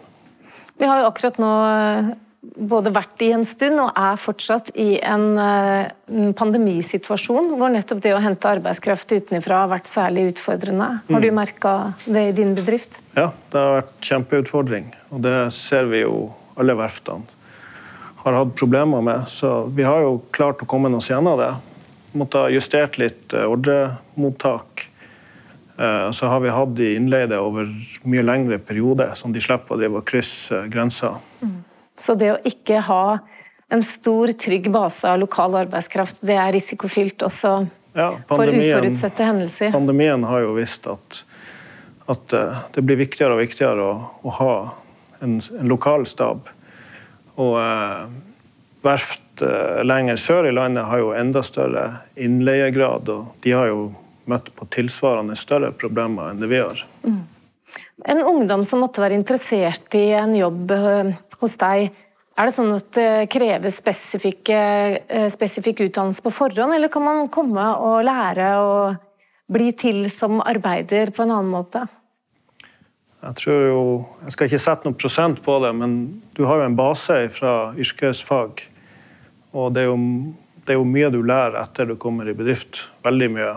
Vi 0.82 0.90
har 0.90 1.04
jo 1.04 1.10
akkurat 1.12 1.38
nå 1.38 1.52
eh, 1.70 2.14
både 2.58 2.92
vært 2.96 3.22
i 3.24 3.30
en 3.36 3.46
stund 3.48 3.78
og 3.80 3.92
er 4.00 4.18
fortsatt 4.20 4.72
i 4.82 4.98
en 5.06 5.38
eh, 5.40 6.34
pandemisituasjon 6.36 7.54
hvor 7.54 7.70
nettopp 7.72 8.02
det 8.04 8.16
å 8.18 8.24
hente 8.24 8.50
arbeidskraft 8.50 9.14
utenfra 9.14 9.62
har 9.62 9.70
vært 9.72 9.92
særlig 9.92 10.32
utfordrende. 10.34 10.90
Har 11.12 11.24
du 11.24 11.30
mm. 11.30 11.38
merka 11.38 11.76
det 12.08 12.26
i 12.32 12.34
din 12.42 12.56
bedrift? 12.58 13.04
Ja, 13.14 13.30
det 13.54 13.62
har 13.62 13.78
vært 13.78 13.94
kjempeutfordring. 14.10 14.90
Og 15.14 15.22
det 15.24 15.38
ser 15.56 15.88
vi 15.94 16.02
jo 16.02 16.18
alle 16.58 16.76
verftene 16.78 17.30
har 18.24 18.38
hatt 18.40 18.56
problemer 18.56 19.02
med. 19.04 19.28
Så 19.28 19.66
vi 19.76 19.84
har 19.84 20.02
jo 20.02 20.18
klart 20.32 20.62
å 20.64 20.68
komme 20.70 20.92
oss 20.96 21.10
gjennom 21.12 21.36
det. 21.40 21.52
Måtte 22.18 22.46
ha 22.46 22.52
justert 22.54 22.98
litt 23.02 23.36
eh, 23.36 23.46
ordremottak 23.50 24.73
så 25.74 26.28
har 26.30 26.42
vi 26.44 26.52
hatt 26.54 26.76
de 26.78 26.92
innleide 26.94 27.40
over 27.42 27.66
mye 28.06 28.22
lengre 28.22 28.60
periode, 28.62 29.08
som 29.18 29.34
de 29.34 29.42
slipper 29.42 29.74
å 29.74 29.80
drive 29.80 29.98
og 29.98 30.06
krysse 30.06 30.60
grenser. 30.70 31.16
Mm. 31.42 31.56
Så 31.98 32.14
det 32.20 32.30
å 32.34 32.38
ikke 32.46 32.82
ha 32.86 33.06
en 33.74 33.84
stor, 33.84 34.32
trygg 34.38 34.70
base 34.72 35.10
av 35.10 35.20
lokal 35.20 35.56
arbeidskraft, 35.64 36.22
det 36.22 36.36
er 36.38 36.52
risikofylt 36.54 37.26
også 37.26 37.56
ja, 37.98 38.12
for 38.30 38.50
uforutsette 38.50 39.26
hendelser? 39.26 39.72
Pandemien 39.74 40.26
har 40.30 40.44
jo 40.46 40.54
visst 40.58 40.86
at, 40.92 41.24
at 42.12 42.36
eh, 42.38 42.62
det 42.76 42.84
blir 42.86 43.02
viktigere 43.02 43.38
og 43.38 43.42
viktigere 43.42 43.88
å, 43.88 43.96
å 44.22 44.36
ha 44.38 44.54
en, 45.26 45.40
en, 45.40 45.68
lokal 45.72 46.06
stab. 46.10 46.52
Og 47.42 47.58
eh, 47.62 48.06
verft 48.86 49.42
eh, 49.46 49.82
lenger 49.86 50.22
sør 50.22 50.52
i 50.52 50.54
landet 50.54 50.90
har 50.90 51.02
jo 51.02 51.14
enda 51.18 51.42
større 51.46 51.88
innleiegrad, 52.14 53.10
og 53.10 53.34
de 53.46 53.58
har 53.58 53.72
jo 53.72 53.88
møtt 54.30 54.50
på 54.56 54.68
tilsvarende 54.74 55.36
større 55.40 55.72
problemer 55.76 56.32
enn 56.32 56.42
det 56.42 56.50
vi 56.52 56.62
har. 56.64 56.84
Mm. 57.04 57.22
En 58.06 58.24
ungdom 58.24 58.64
som 58.68 58.84
måtte 58.84 59.02
være 59.04 59.18
interessert 59.18 59.96
i 59.98 60.10
en 60.18 60.36
jobb 60.36 60.72
eh, 60.76 61.14
hos 61.42 61.58
deg, 61.62 61.94
er 62.34 62.50
det 62.50 62.56
sånn 62.56 62.74
at 62.74 62.90
det 62.98 63.10
kreves 63.34 63.80
eh, 63.86 65.28
spesifikk 65.30 65.84
utdannelse 65.86 66.24
på 66.26 66.34
forhånd, 66.34 66.74
eller 66.74 66.92
kan 66.92 67.06
man 67.06 67.28
komme 67.34 67.66
og 67.78 68.06
lære 68.08 68.54
å 68.58 68.72
bli 69.54 69.70
til 69.78 70.08
som 70.12 70.42
arbeider 70.42 71.14
på 71.14 71.26
en 71.26 71.36
annen 71.36 71.54
måte? 71.54 71.86
Jeg 73.24 73.40
tror 73.40 73.62
jo, 73.64 73.84
jeg 74.26 74.34
skal 74.36 74.50
ikke 74.50 74.60
sette 74.60 74.88
noen 74.88 75.00
prosent 75.00 75.44
på 75.46 75.56
det, 75.64 75.72
men 75.80 75.94
du 76.36 76.44
har 76.50 76.60
jo 76.60 76.66
en 76.68 76.76
base 76.76 77.22
fra 77.32 77.54
yrkesfag. 77.80 78.66
Og 79.54 79.70
det 79.76 79.86
er 79.86 79.88
jo, 79.88 80.00
det 80.66 80.74
er 80.74 80.80
jo 80.82 80.90
mye 80.90 81.12
du 81.14 81.22
lærer 81.24 81.62
etter 81.62 81.88
du 81.88 81.96
kommer 82.02 82.28
i 82.28 82.36
bedrift. 82.36 82.82
Veldig 83.06 83.30
mye. 83.38 83.54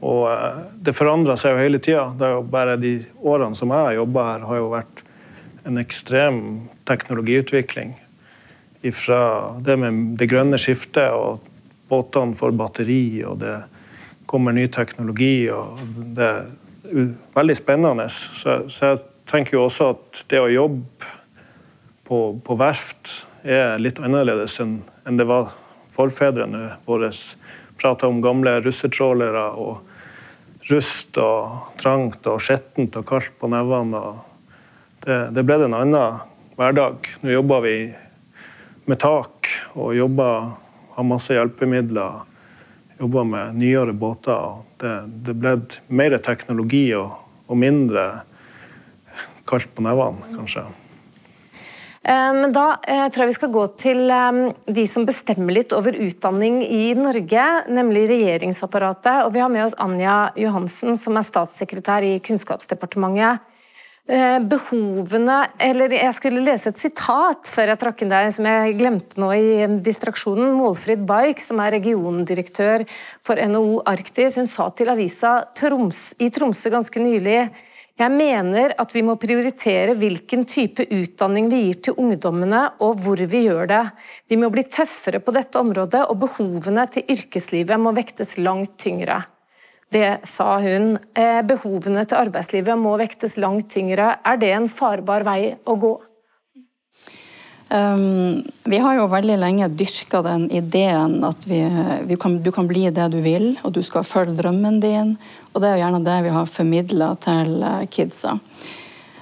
Og 0.00 0.24
eh, 0.32 0.60
det 0.80 0.96
forandrer 0.96 1.38
seg 1.40 1.54
jo 1.54 1.64
hele 1.64 1.80
tida. 1.82 2.08
Bare 2.42 2.78
de 2.80 2.98
årene 3.20 3.58
som 3.58 3.72
jeg 3.72 3.88
har 3.88 3.98
jobba 4.00 4.26
her, 4.32 4.46
har 4.48 4.60
jo 4.60 4.72
vært 4.72 5.04
en 5.68 5.80
ekstrem 5.80 6.40
teknologiutvikling. 6.88 7.94
Fra 8.96 9.22
det 9.60 9.76
med 9.76 10.16
det 10.20 10.30
grønne 10.30 10.58
skiftet 10.60 11.12
og 11.12 11.44
båtene 11.90 12.38
får 12.38 12.54
batteri, 12.56 13.20
og 13.28 13.40
det 13.42 13.58
kommer 14.30 14.56
ny 14.56 14.66
teknologi. 14.72 15.50
og 15.52 15.80
Det 16.16 16.28
er 16.28 17.10
veldig 17.36 17.56
spennende. 17.58 18.08
Så, 18.08 18.62
så 18.72 18.92
jeg 18.92 19.02
tenker 19.28 19.58
jo 19.58 19.66
også 19.66 19.92
at 19.94 20.22
det 20.30 20.40
å 20.40 20.50
jobbe 20.50 21.10
på, 22.08 22.20
på 22.42 22.56
verft 22.58 23.26
er 23.46 23.78
litt 23.82 24.00
annerledes 24.02 24.56
enn, 24.62 24.80
enn 25.06 25.20
det 25.20 25.28
var 25.28 25.52
forfedrene 25.94 26.76
våre 26.86 27.10
prata 27.80 28.08
om 28.08 28.20
gamle 28.22 28.58
russetrålere 28.64 29.44
og 29.60 29.89
rust 30.70 31.18
og 31.20 31.74
trangt 31.80 32.26
og 32.30 32.40
skjettent 32.42 32.96
og 33.00 33.06
kaldt 33.08 33.36
på 33.40 33.50
nevene. 33.50 34.00
Det, 35.04 35.18
det, 35.34 35.44
ble 35.46 35.60
en 35.64 35.76
annen 35.76 36.20
hverdag. 36.58 37.08
Nå 37.22 37.32
jobber 37.32 37.64
vi 37.64 37.76
med 38.90 39.00
tak 39.00 39.48
og 39.78 39.94
jobber, 39.96 40.52
har 40.96 41.08
masse 41.08 41.36
hjelpemidler. 41.36 42.26
Jobber 43.00 43.24
med 43.24 43.56
nyere 43.60 43.94
båter. 43.96 44.60
Det, 44.80 44.94
det 45.26 45.36
ble 45.40 45.56
mer 45.88 46.18
teknologi 46.20 46.86
og, 46.98 47.16
og 47.48 47.60
mindre 47.60 48.06
kaldt 49.50 49.72
på 49.74 49.82
nevene, 49.82 50.34
kanskje. 50.36 50.68
Eh, 52.00 52.32
men 52.32 52.52
da 52.56 52.78
eh, 52.88 53.06
tror 53.12 53.26
jeg 53.26 53.34
vi 53.34 53.36
skal 53.36 53.52
gå 53.52 53.66
til 53.80 54.06
eh, 54.08 54.42
de 54.72 54.84
som 54.88 55.04
bestemmer 55.08 55.52
litt 55.52 55.74
over 55.76 55.96
utdanning 56.00 56.62
i 56.64 56.94
Norge, 56.96 57.46
nemlig 57.68 58.06
regjeringsapparatet. 58.08 59.26
Og 59.26 59.34
vi 59.36 59.42
har 59.44 59.52
med 59.52 59.66
oss 59.66 59.76
Anja 59.80 60.30
Johansen, 60.40 60.96
som 61.00 61.20
er 61.20 61.28
statssekretær 61.28 62.06
i 62.08 62.18
Kunnskapsdepartementet. 62.24 63.56
Behovene 64.50 65.36
Eller 65.62 65.92
jeg 65.94 66.14
skulle 66.16 66.40
lese 66.42 66.72
et 66.72 66.80
sitat 66.80 67.46
før 67.46 67.70
jeg 67.70 67.78
trakk 67.78 68.00
inn 68.02 68.10
der, 68.10 68.30
som 68.34 68.48
jeg 68.48 68.72
glemte 68.80 69.20
nå 69.22 69.28
i 69.36 69.68
distraksjonen. 69.86 70.56
Målfrid 70.56 71.04
Baik, 71.06 71.38
som 71.38 71.60
er 71.62 71.76
regiondirektør 71.76 72.82
for 73.22 73.38
NHO 73.38 73.84
Arktis, 73.86 74.40
hun 74.40 74.50
sa 74.50 74.66
til 74.74 74.90
avisa 74.90 75.36
i 76.18 76.30
Tromsø 76.34 76.72
ganske 76.74 77.04
nylig 77.04 77.44
jeg 78.00 78.12
mener 78.14 78.72
at 78.80 78.92
vi 78.94 79.02
må 79.04 79.16
prioritere 79.20 79.92
hvilken 79.98 80.46
type 80.48 80.86
utdanning 80.88 81.50
vi 81.52 81.64
gir 81.66 81.80
til 81.84 81.98
ungdommene, 82.00 82.62
og 82.80 83.02
hvor 83.02 83.20
vi 83.20 83.42
gjør 83.44 83.68
det. 83.68 83.82
Vi 84.30 84.38
må 84.40 84.48
bli 84.52 84.64
tøffere 84.64 85.20
på 85.20 85.34
dette 85.36 85.60
området, 85.60 86.06
og 86.08 86.22
behovene 86.22 86.86
til 86.92 87.04
yrkeslivet 87.12 87.80
må 87.80 87.92
vektes 87.96 88.38
langt 88.40 88.78
tyngre. 88.80 89.20
Det 89.90 90.20
sa 90.24 90.54
hun. 90.62 90.94
Eh, 91.18 91.40
behovene 91.42 92.04
til 92.06 92.20
arbeidslivet 92.20 92.78
må 92.78 92.94
vektes 93.00 93.36
langt 93.42 93.72
tyngre. 93.74 94.14
Er 94.24 94.38
det 94.38 94.52
en 94.54 94.70
farbar 94.70 95.26
vei 95.26 95.56
å 95.66 95.76
gå? 95.76 95.96
Um, 97.74 98.42
vi 98.64 98.78
har 98.78 98.96
jo 98.98 99.04
veldig 99.06 99.36
lenge 99.38 99.68
dyrka 99.78 100.24
den 100.26 100.48
ideen 100.50 101.20
at 101.22 101.44
vi, 101.46 101.60
vi 102.02 102.16
kan, 102.18 102.40
du 102.42 102.50
kan 102.52 102.66
bli 102.66 102.88
det 102.90 103.04
du 103.12 103.20
vil, 103.22 103.52
og 103.62 103.76
du 103.76 103.78
skal 103.86 104.02
følge 104.02 104.34
drømmen 104.40 104.80
din. 104.82 105.12
Og 105.52 105.62
det 105.62 105.68
er 105.68 105.78
jo 105.78 105.84
gjerne 105.84 106.00
det 106.02 106.16
vi 106.24 106.32
har 106.34 106.50
formidla 106.50 107.12
til 107.22 107.62
eh, 107.62 107.84
kidsa. 107.86 108.34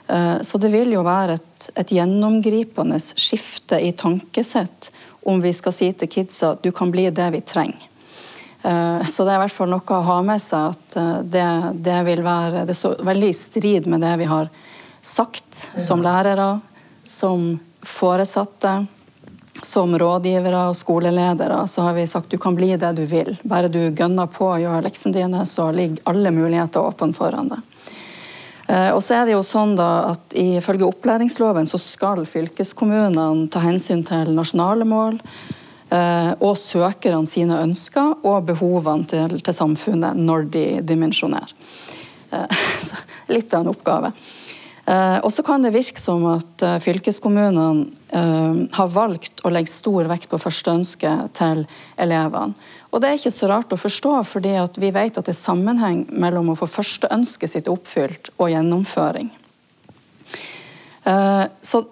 Uh, 0.08 0.40
så 0.40 0.56
det 0.56 0.72
vil 0.72 0.94
jo 0.94 1.04
være 1.04 1.36
et, 1.36 1.68
et, 1.76 1.92
gjennomgripende 1.98 2.96
skifte 3.04 3.82
i 3.84 3.92
tankesett 3.92 4.88
om 5.28 5.44
vi 5.44 5.52
skal 5.52 5.76
si 5.76 5.90
til 5.92 6.08
kidsa 6.08 6.54
du 6.64 6.70
kan 6.72 6.88
bli 6.94 7.04
det 7.12 7.28
vi 7.36 7.44
trenger. 7.44 7.84
Uh, 8.64 9.04
så 9.04 9.28
det 9.28 9.34
er 9.34 9.42
i 9.42 9.44
hvert 9.44 9.58
fall 9.58 9.72
noe 9.76 10.00
å 10.00 10.02
ha 10.08 10.18
med 10.24 10.40
seg 10.40 10.72
at 10.72 11.00
det, 11.28 11.46
det, 11.84 12.00
vil 12.08 12.24
være 12.24 12.64
Det 12.64 12.80
står 12.80 13.04
veldig 13.12 13.28
i 13.28 13.40
strid 13.44 13.92
med 13.92 14.00
det 14.08 14.16
vi 14.24 14.32
har 14.32 14.48
sagt 15.04 15.66
som 15.76 16.00
lærere, 16.00 16.54
som 17.04 17.58
foresatte, 17.88 18.86
som 19.62 19.94
rådgivere 19.98 20.68
og 20.70 20.76
skoleledere 20.78 21.64
så 21.66 21.88
har 21.88 21.96
vi 21.96 22.06
sagt 22.06 22.30
du 22.30 22.38
kan 22.38 22.54
bli 22.54 22.76
det 22.78 22.92
du 22.94 23.02
vil. 23.10 23.34
Bare 23.42 23.70
du 23.72 23.80
gønner 23.90 24.30
på 24.30 24.46
og 24.52 24.62
gjør 24.62 24.84
leksene 24.86 25.16
dine, 25.16 25.42
så 25.46 25.70
ligger 25.74 26.04
alle 26.10 26.30
muligheter 26.34 26.84
åpne 26.92 27.16
foran 27.16 27.50
deg. 27.50 27.64
Eh, 28.68 28.90
og 28.92 29.02
så 29.02 29.18
er 29.18 29.26
det 29.26 29.34
jo 29.34 29.44
sånn 29.46 29.74
da 29.78 30.10
at 30.10 30.34
Ifølge 30.36 30.86
opplæringsloven 30.86 31.66
så 31.66 31.80
skal 31.80 32.26
fylkeskommunene 32.28 33.48
ta 33.52 33.62
hensyn 33.64 34.04
til 34.06 34.34
nasjonale 34.36 34.84
mål 34.88 35.16
eh, 35.16 36.32
og 36.36 36.58
søkerne 36.60 37.26
sine 37.26 37.62
ønsker 37.64 38.26
og 38.28 38.50
behovene 38.50 39.08
til, 39.08 39.38
til 39.40 39.56
samfunnet 39.56 40.20
når 40.20 40.50
de 40.52 40.66
dimensjonerer. 40.84 41.54
Eh, 42.30 42.68
litt 43.34 43.56
av 43.56 43.64
en 43.64 43.72
oppgave. 43.72 44.12
Eh, 44.88 45.18
og 45.20 45.32
så 45.32 45.44
kan 45.44 45.64
det 45.64 45.74
virke 45.74 46.00
som 46.00 46.22
at 46.30 46.62
eh, 46.64 46.78
fylkeskommunene 46.80 47.88
eh, 48.16 48.60
har 48.72 48.92
valgt 48.94 49.42
å 49.44 49.52
legge 49.52 49.68
stor 49.68 50.08
vekt 50.08 50.30
på 50.30 50.40
førsteønsket 50.40 51.34
til 51.36 51.66
elevene. 52.00 52.56
Og 52.88 53.02
det 53.02 53.10
er 53.10 53.18
ikke 53.18 53.34
så 53.34 53.50
rart 53.50 53.74
å 53.74 53.80
forstå, 53.80 54.14
fordi 54.24 54.54
vi 54.80 54.92
vet 54.94 55.20
at 55.20 55.28
det 55.28 55.34
er 55.34 55.42
sammenheng 55.42 56.06
mellom 56.08 56.54
å 56.54 56.56
få 56.56 56.70
førsteønsket 56.78 57.52
sitt 57.52 57.68
oppfylt 57.68 58.30
og 58.38 58.48
gjennomføring. 58.48 59.28
Så, 61.04 61.82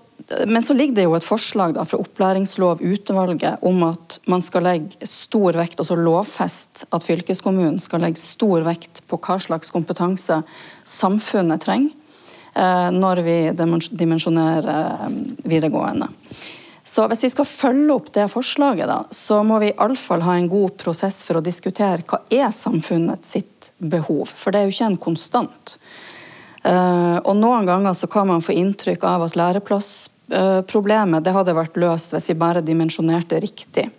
men 0.48 0.64
så 0.64 0.72
ligger 0.76 0.96
det 0.96 1.04
jo 1.04 1.14
et 1.18 1.24
forslag 1.24 1.74
da, 1.76 1.84
fra 1.88 2.00
Opplæringslovutvalget 2.00 3.64
om 3.68 3.84
at 3.90 4.16
man 4.28 4.40
skal 4.44 4.64
legge 4.64 5.08
stor 5.08 5.60
vekt, 5.60 5.84
altså 5.84 6.00
lovfest 6.00 6.86
at 6.88 7.04
fylkeskommunen 7.04 7.76
skal 7.80 8.00
legge 8.04 8.20
stor 8.20 8.64
vekt 8.64 9.04
på 9.04 9.20
hva 9.20 9.36
slags 9.40 9.72
kompetanse 9.76 10.40
samfunnet 10.96 11.64
trenger 11.68 11.92
når 12.56 13.20
vi 13.20 13.36
dimensjonerer 13.90 14.68
eh, 14.72 15.16
videregående. 15.44 16.08
Så 16.86 17.02
hvis 17.10 17.24
vi 17.26 17.30
skal 17.32 17.48
følge 17.48 17.94
opp 17.96 18.12
det 18.14 18.28
forslaget, 18.30 18.86
da, 18.88 19.00
så 19.10 19.42
må 19.44 19.58
vi 19.60 19.72
iallfall 19.72 20.22
ha 20.22 20.36
en 20.38 20.48
god 20.48 20.76
prosess 20.80 21.18
for 21.26 21.40
å 21.40 21.44
diskutere 21.44 22.06
hva 22.06 22.22
er 22.30 22.54
samfunnet 22.54 23.26
sitt 23.26 23.72
behov, 23.76 24.30
for 24.30 24.54
det 24.54 24.60
er 24.60 24.68
jo 24.68 24.76
ikke 24.76 24.90
en 24.92 25.00
konstant. 25.08 25.76
Eh, 26.62 27.18
og 27.18 27.34
noen 27.36 27.68
ganger 27.68 27.96
så 27.98 28.08
kan 28.08 28.30
man 28.30 28.44
få 28.44 28.54
inntrykk 28.56 29.04
av 29.04 29.26
at 29.26 29.36
læreplassproblemet 29.36 31.26
det 31.26 31.34
hadde 31.36 31.56
vært 31.58 31.80
løst 31.82 32.14
hvis 32.14 32.30
vi 32.30 32.40
bare 32.40 32.64
dimensjonerte 32.64 33.40
riktig. 33.42 33.90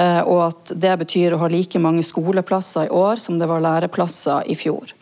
Og 0.00 0.38
at 0.44 0.70
det 0.78 0.92
betyr 1.00 1.34
å 1.34 1.40
ha 1.42 1.48
like 1.50 1.80
mange 1.82 2.04
skoleplasser 2.06 2.86
i 2.86 2.92
år 2.94 3.18
som 3.18 3.40
det 3.40 3.48
var 3.50 3.60
læreplasser 3.60 4.46
i 4.48 4.54
fjor. 4.56 4.94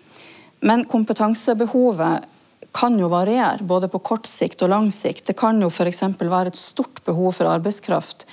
Men 0.65 0.87
kompetansebehovet 0.89 2.25
kan 2.73 2.99
jo 2.99 3.09
variere, 3.09 3.65
både 3.65 3.89
på 3.89 4.01
kort 4.05 4.27
sikt 4.27 4.63
og 4.63 4.73
lang 4.73 4.89
sikt. 4.93 5.27
Det 5.27 5.37
kan 5.39 5.61
jo 5.63 5.71
f.eks. 5.71 6.03
være 6.21 6.53
et 6.53 6.59
stort 6.59 7.03
behov 7.07 7.39
for 7.39 7.51
arbeidskraft 7.51 8.27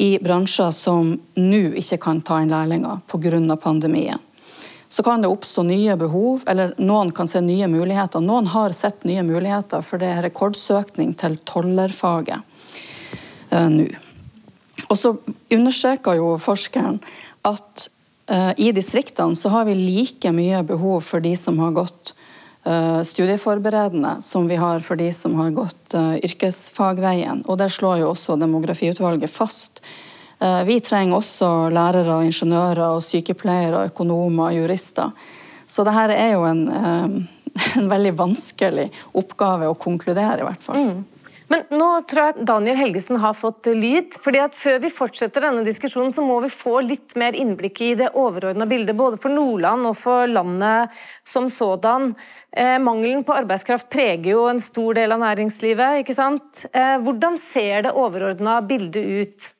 i 0.00 0.16
bransjer 0.22 0.72
som 0.74 1.12
nå 1.38 1.64
ikke 1.78 2.00
kan 2.02 2.22
ta 2.26 2.40
inn 2.42 2.52
lærlinger 2.52 3.04
pga. 3.10 3.56
pandemien. 3.56 4.18
Så 4.88 5.02
kan 5.02 5.22
det 5.22 5.28
oppstå 5.28 5.62
nye 5.66 5.96
behov, 5.96 6.42
eller 6.46 6.74
noen 6.78 7.10
kan 7.10 7.28
se 7.28 7.40
nye 7.40 7.66
muligheter. 7.66 8.20
Noen 8.20 8.46
har 8.46 8.70
sett 8.70 9.04
nye 9.04 9.22
muligheter, 9.22 9.82
for 9.82 9.98
det 9.98 10.06
er 10.06 10.22
rekordsøkning 10.22 11.14
til 11.18 11.38
tollerfaget 11.44 12.42
uh, 13.50 13.70
nå. 13.70 13.88
Og 14.90 14.98
så 14.98 15.14
understreker 15.54 16.18
jo 16.18 16.34
forskeren 16.38 17.00
at 17.46 17.88
uh, 18.30 18.52
i 18.60 18.70
distriktene 18.76 19.36
så 19.38 19.50
har 19.54 19.66
vi 19.66 19.74
like 19.78 20.32
mye 20.34 20.62
behov 20.66 21.00
for 21.06 21.24
de 21.24 21.34
som 21.38 21.58
har 21.62 21.74
gått 21.74 22.14
studieforberedende 23.04 24.14
som 24.24 24.46
vi 24.48 24.56
har 24.56 24.80
for 24.80 24.96
de 24.96 25.10
som 25.12 25.34
har 25.36 25.50
gått 25.52 25.94
uh, 25.94 26.14
yrkesfagveien. 26.16 27.42
Og 27.44 27.58
det 27.60 27.68
slår 27.74 27.98
jo 28.00 28.06
også 28.14 28.38
demografiutvalget 28.40 29.28
fast. 29.28 29.82
Uh, 30.40 30.62
vi 30.64 30.78
trenger 30.80 31.18
også 31.18 31.50
lærere, 31.74 32.22
ingeniører, 32.24 32.96
og 32.96 33.04
sykepleiere, 33.04 33.84
økonomer 33.90 34.48
og 34.48 34.56
jurister. 34.62 35.12
Så 35.68 35.84
dette 35.84 36.16
er 36.16 36.32
jo 36.38 36.46
en, 36.48 36.64
en, 37.76 37.90
veldig 37.92 38.14
vanskelig 38.16 38.88
oppgave 39.12 39.68
å 39.68 39.76
konkludere, 39.76 40.40
i 40.40 40.48
hvert 40.48 40.64
fall. 40.64 40.80
Mm. 40.80 41.04
Men 41.54 41.78
nå 41.78 41.88
tror 42.10 42.18
jeg 42.18 42.44
Daniel 42.48 42.78
Helgesen 42.80 43.20
har 43.22 43.34
fått 43.38 43.68
lyd. 43.70 44.16
fordi 44.18 44.40
at 44.42 44.56
Før 44.58 44.80
vi 44.82 44.90
fortsetter 44.90 45.44
denne 45.44 45.62
diskusjonen, 45.62 46.10
så 46.10 46.22
må 46.26 46.40
vi 46.42 46.50
få 46.50 46.80
litt 46.82 47.14
mer 47.20 47.36
innblikk 47.38 47.78
i 47.84 47.92
det 48.00 48.08
overordna 48.18 48.66
bildet. 48.66 48.96
Både 48.98 49.20
for 49.22 49.30
Nordland 49.30 49.86
og 49.86 49.94
for 49.94 50.26
landet 50.26 50.90
som 51.22 51.46
sådan. 51.46 52.16
Eh, 52.50 52.80
mangelen 52.82 53.22
på 53.22 53.36
arbeidskraft 53.36 53.86
preger 53.92 54.32
jo 54.32 54.48
en 54.50 54.58
stor 54.58 54.98
del 54.98 55.14
av 55.14 55.20
næringslivet. 55.22 56.02
ikke 56.02 56.16
sant? 56.16 56.64
Eh, 56.72 56.96
hvordan 56.98 57.38
ser 57.38 57.86
det 57.86 57.92
overordna 57.94 58.60
bildet 58.60 59.04
ut? 59.04 59.54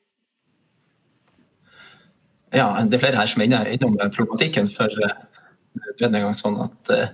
Ja, 2.51 2.83
Det 2.83 2.93
er 2.95 3.05
flere 3.05 3.17
her 3.23 3.27
som 3.27 3.41
er 3.41 3.71
innom 3.71 3.95
problematikken. 4.11 4.67
for 4.67 4.91
eh, 4.91 5.15
det 5.97 6.03
er 6.03 6.11
en 6.11 6.27
gang 6.27 6.33
sånn 6.33 6.59
at 6.59 6.89
eh, 6.89 7.07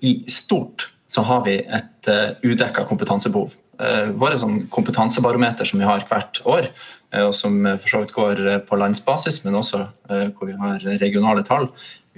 I 0.00 0.24
stort 0.28 0.92
så 1.08 1.22
har 1.22 1.44
vi 1.44 1.58
et 1.58 2.08
uh, 2.08 2.32
udekka 2.40 2.86
kompetansebehov. 2.88 3.52
Eh, 3.82 4.12
våre 4.14 4.36
sånn 4.38 4.66
kompetansebarometer 4.70 5.66
som 5.66 5.80
vi 5.80 5.86
har 5.88 6.04
hvert 6.10 6.38
år, 6.46 6.68
eh, 7.12 7.24
og 7.24 7.32
som 7.34 7.56
for 7.72 7.88
så 7.90 8.02
vidt 8.02 8.14
går 8.14 8.42
eh, 8.46 8.60
på 8.62 8.78
landsbasis, 8.78 9.40
men 9.46 9.58
også 9.58 9.86
hvor 10.36 10.46
vi 10.46 10.54
har 10.58 10.84
regionale 11.00 11.42
tall, 11.46 11.68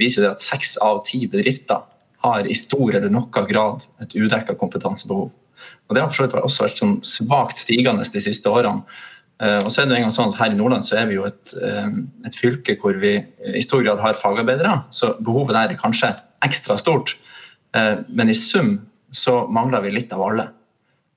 viser 0.00 0.24
det 0.24 0.32
at 0.34 0.42
seks 0.42 0.74
av 0.82 1.04
ti 1.06 1.22
bedrifter 1.30 1.84
har 2.24 2.48
i 2.48 2.56
stor 2.56 2.96
eller 2.96 3.12
noe 3.12 3.44
grad 3.48 3.84
et 4.02 4.16
udekka 4.16 4.56
kompetansebehov. 4.58 5.30
Og 5.30 5.94
Det 5.94 6.02
har 6.02 6.08
for 6.10 6.18
så 6.18 6.26
vidt 6.26 6.36
også 6.40 6.64
vært 6.64 6.80
sånn 6.80 6.96
svakt 7.06 7.60
stigende 7.60 8.04
de 8.10 8.22
siste 8.24 8.50
årene. 8.50 8.82
Og 9.60 9.68
så 9.70 9.82
er 9.82 9.86
det 9.86 9.98
en 9.98 10.06
gang 10.06 10.14
sånn 10.14 10.32
at 10.32 10.40
Her 10.40 10.54
i 10.54 10.56
Nordland 10.56 10.86
så 10.86 10.96
er 10.98 11.06
vi 11.10 11.18
jo 11.18 11.28
et, 11.28 11.54
et 12.26 12.38
fylke 12.40 12.74
hvor 12.80 12.96
vi 12.98 13.14
i 13.20 13.62
stor 13.62 13.84
grad 13.84 14.02
har 14.02 14.18
fagarbeidere, 14.18 14.80
så 14.90 15.12
behovet 15.20 15.54
der 15.54 15.76
er 15.76 15.80
kanskje 15.80 16.10
ekstra 16.42 16.78
stort. 16.80 17.14
Men 18.08 18.32
i 18.32 18.34
sum 18.34 18.78
så 19.14 19.44
mangler 19.46 19.84
vi 19.84 19.94
litt 19.94 20.16
av 20.16 20.24
alle. 20.26 20.48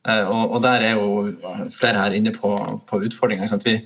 Eh, 0.08 0.24
og, 0.24 0.52
og, 0.56 0.62
der 0.64 0.86
er 0.88 0.96
jo 0.96 1.70
flere 1.76 2.00
her 2.00 2.16
inne 2.16 2.32
på, 2.36 2.54
på 2.88 3.02
utfordringer. 3.04 3.52
Vi, 3.66 3.78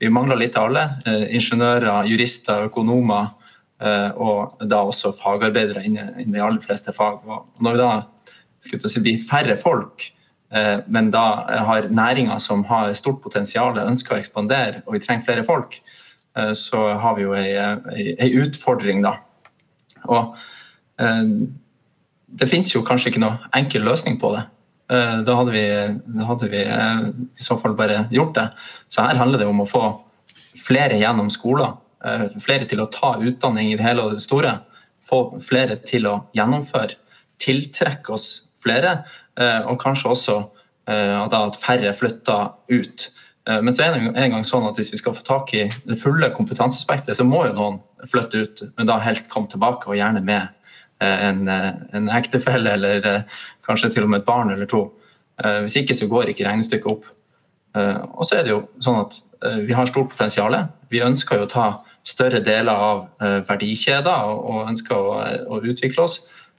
vi, 0.00 0.10
mangler 0.12 0.40
litt 0.40 0.58
av 0.58 0.68
alle. 0.68 0.84
Eh, 1.06 1.26
ingeniører, 1.38 2.08
jurister, 2.10 2.66
økonomer 2.68 3.30
eh, 3.82 4.10
og 4.18 4.58
da 4.70 4.82
også 4.82 5.14
fagarbeidere 5.20 5.84
inne, 5.86 6.10
i 6.18 6.26
de 6.26 6.42
aller 6.42 6.62
fleste 6.64 6.94
fag. 6.94 7.22
Og 7.28 7.64
når 7.64 7.76
vi 7.76 7.82
da 7.84 7.92
skal 8.66 8.90
si, 8.90 9.04
blir 9.04 9.22
færre 9.22 9.58
folk, 9.58 10.10
men 10.88 11.10
da 11.12 11.22
har 11.68 11.90
næringer 11.92 12.38
som 12.40 12.62
har 12.64 12.94
stort 12.96 13.18
potensial, 13.20 13.76
ønsker 13.76 14.14
å 14.14 14.16
ekspandere, 14.16 14.80
og 14.86 14.94
vi 14.94 15.00
trenger 15.04 15.26
flere 15.26 15.42
folk, 15.44 15.76
så 16.56 16.86
har 17.02 17.18
vi 17.18 17.26
jo 17.26 17.34
ei 17.36 18.30
utfordring, 18.40 19.04
da. 19.04 19.12
Og 20.08 20.32
det 20.96 22.48
finnes 22.48 22.72
jo 22.72 22.80
kanskje 22.80 23.12
ikke 23.12 23.22
noe 23.26 23.52
enkel 23.60 23.84
løsning 23.84 24.16
på 24.22 24.32
det. 24.38 24.46
Eh, 24.92 25.18
da 25.20 25.34
hadde, 25.36 25.52
vi, 25.52 25.64
da 26.06 26.26
hadde 26.30 26.48
vi 26.48 26.62
eh, 26.64 27.00
i 27.36 27.44
så 27.44 27.58
fall 27.60 27.76
bare 27.76 28.06
gjort 28.12 28.34
det. 28.38 28.46
Så 28.88 29.04
her 29.04 29.20
handler 29.20 29.42
det 29.42 29.48
om 29.50 29.60
å 29.60 29.68
få 29.68 29.82
flere 30.58 30.96
gjennom 31.00 31.28
skoler. 31.32 31.76
Eh, 32.04 32.28
flere 32.40 32.68
til 32.70 32.80
å 32.80 32.88
ta 32.92 33.16
utdanning 33.20 33.72
i 33.72 33.76
det 33.76 33.84
hele 33.84 34.06
og 34.06 34.16
det 34.16 34.24
store. 34.24 34.56
Få 35.08 35.22
flere 35.44 35.76
til 35.88 36.08
å 36.08 36.18
gjennomføre. 36.36 36.96
Tiltrekke 37.42 38.16
oss 38.16 38.28
flere, 38.64 39.04
og 39.38 39.76
kanskje 39.78 40.08
også 40.10 40.34
at 40.90 41.56
færre 41.62 41.92
flytter 41.94 42.48
ut. 42.74 43.04
Men 43.46 43.70
så 43.70 43.84
er 43.84 43.94
det 43.94 44.00
en 44.10 44.32
gang 44.34 44.42
sånn 44.44 44.66
at 44.66 44.76
hvis 44.76 44.90
vi 44.90 44.98
skal 44.98 45.14
få 45.14 45.22
tak 45.24 45.52
i 45.54 45.68
det 45.86 45.96
fulle 46.00 46.26
kompetansespekteret, 46.34 47.14
så 47.16 47.24
må 47.24 47.44
jo 47.46 47.54
noen 47.54 47.78
flytte 48.10 48.42
ut, 48.42 48.64
men 48.74 48.90
da 48.90 48.98
helst 49.00 49.30
komme 49.30 49.48
tilbake, 49.48 49.86
og 49.86 49.96
gjerne 49.96 50.24
med 50.26 50.50
en, 51.04 51.48
en 51.48 52.08
ektefelle 52.10 52.72
eller 52.74 53.04
kanskje 53.66 53.92
til 53.94 54.06
og 54.06 54.10
med 54.10 54.22
et 54.22 54.26
barn 54.26 54.50
eller 54.50 54.66
to. 54.66 54.86
Eh, 55.44 55.60
hvis 55.64 55.76
ikke 55.76 55.94
så 55.94 56.08
går 56.10 56.32
ikke 56.32 56.46
regnestykket 56.48 56.90
opp. 56.90 57.04
Eh, 57.76 58.00
og 58.10 58.26
så 58.26 58.38
er 58.38 58.46
det 58.46 58.54
jo 58.54 58.62
sånn 58.82 59.02
at 59.04 59.20
eh, 59.44 59.60
vi 59.68 59.76
har 59.76 59.90
stort 59.90 60.10
potensial. 60.14 60.56
Vi 60.90 61.04
ønsker 61.04 61.38
jo 61.38 61.46
å 61.46 61.52
ta 61.52 61.68
større 62.08 62.40
deler 62.40 62.72
av 62.72 63.00
verdikjeder 63.44 64.30
og 64.32 64.70
ønsker 64.70 64.96
å, 64.96 65.16
å 65.52 65.58
utvikle 65.60 66.06
oss. 66.06 66.14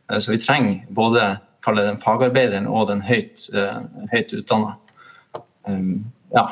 Så 0.06 0.30
vi 0.30 0.38
trenger 0.44 0.84
både 0.94 1.40
den 1.80 1.98
fagarbeideren 2.04 2.68
og 2.70 2.92
den 2.92 3.02
høyt, 3.02 3.48
høyt 4.12 4.36
utdanna. 4.38 4.76
Ja, 6.36 6.44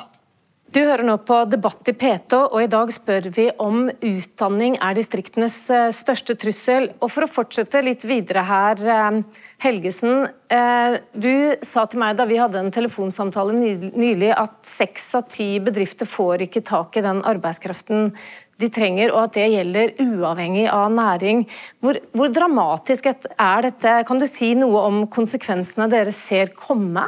du 0.68 0.82
hører 0.84 1.06
nå 1.08 1.14
på 1.24 1.36
Debatt 1.48 1.88
i 1.88 1.94
P2, 1.96 2.38
og 2.52 2.60
i 2.60 2.68
dag 2.68 2.90
spør 2.92 3.30
vi 3.32 3.46
om 3.64 3.86
utdanning 3.88 4.74
er 4.84 4.98
distriktenes 4.98 5.56
eh, 5.72 5.92
største 5.96 6.36
trussel. 6.36 6.90
Og 7.00 7.12
For 7.14 7.24
å 7.24 7.30
fortsette 7.32 7.80
litt 7.86 8.04
videre 8.08 8.44
her, 8.44 8.82
eh, 8.84 9.46
Helgesen. 9.64 10.26
Eh, 10.52 10.98
du 11.16 11.56
sa 11.64 11.86
til 11.88 12.02
meg 12.04 12.18
da 12.20 12.26
vi 12.28 12.40
hadde 12.42 12.60
en 12.60 12.74
telefonsamtale 12.76 13.56
nylig 13.56 14.34
at 14.36 14.58
seks 14.68 15.08
av 15.18 15.30
ti 15.32 15.54
bedrifter 15.64 16.10
får 16.10 16.44
ikke 16.46 16.66
tak 16.68 17.00
i 17.00 17.06
den 17.06 17.24
arbeidskraften 17.24 18.12
de 18.60 18.70
trenger, 18.74 19.14
og 19.14 19.28
at 19.28 19.38
det 19.38 19.48
gjelder 19.54 19.94
uavhengig 20.04 20.66
av 20.74 20.92
næring. 20.92 21.46
Hvor, 21.80 22.02
hvor 22.12 22.34
dramatisk 22.34 23.08
er 23.08 23.64
dette? 23.70 24.02
Kan 24.10 24.20
du 24.20 24.28
si 24.28 24.52
noe 24.58 24.84
om 24.90 25.00
konsekvensene 25.14 25.88
dere 25.94 26.12
ser 26.16 26.52
komme? 26.58 27.06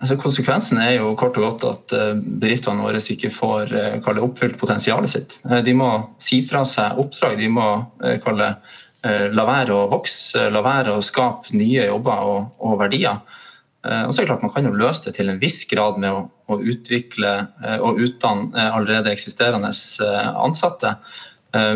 Altså, 0.00 0.16
konsekvensen 0.16 0.78
er 0.80 0.94
jo 0.96 1.10
kort 1.20 1.36
og 1.36 1.44
godt 1.44 1.64
at 1.68 1.94
eh, 1.96 2.20
bedriftene 2.40 2.86
våre 2.86 3.02
ikke 3.12 3.28
får 3.34 3.74
kalle, 4.04 4.22
oppfylt 4.24 4.56
potensialet 4.60 5.12
sitt. 5.12 5.36
Eh, 5.44 5.60
de 5.66 5.74
må 5.76 5.90
si 6.22 6.40
fra 6.46 6.62
seg 6.68 6.96
oppdrag, 7.02 7.36
de 7.40 7.50
må 7.52 7.66
kalle, 8.24 8.54
la 9.00 9.44
være 9.48 9.72
å 9.72 9.88
vokse, 9.88 10.48
la 10.52 10.60
være 10.64 10.92
å 10.92 11.04
skape 11.04 11.54
nye 11.56 11.86
jobber 11.88 12.26
og, 12.28 12.56
og 12.60 12.80
verdier. 12.82 13.20
Og 13.80 14.10
så 14.12 14.20
er 14.20 14.26
det 14.26 14.28
klart 14.28 14.42
Man 14.44 14.52
kan 14.52 14.66
jo 14.68 14.74
løse 14.76 15.06
det 15.06 15.14
til 15.16 15.30
en 15.32 15.38
viss 15.40 15.62
grad 15.64 15.96
med 15.96 16.12
å, 16.12 16.26
å 16.52 16.58
utvikle 16.60 17.30
og 17.80 18.02
utdanne 18.04 18.66
allerede 18.76 19.08
eksisterende 19.08 19.70
ansatte. 20.36 20.92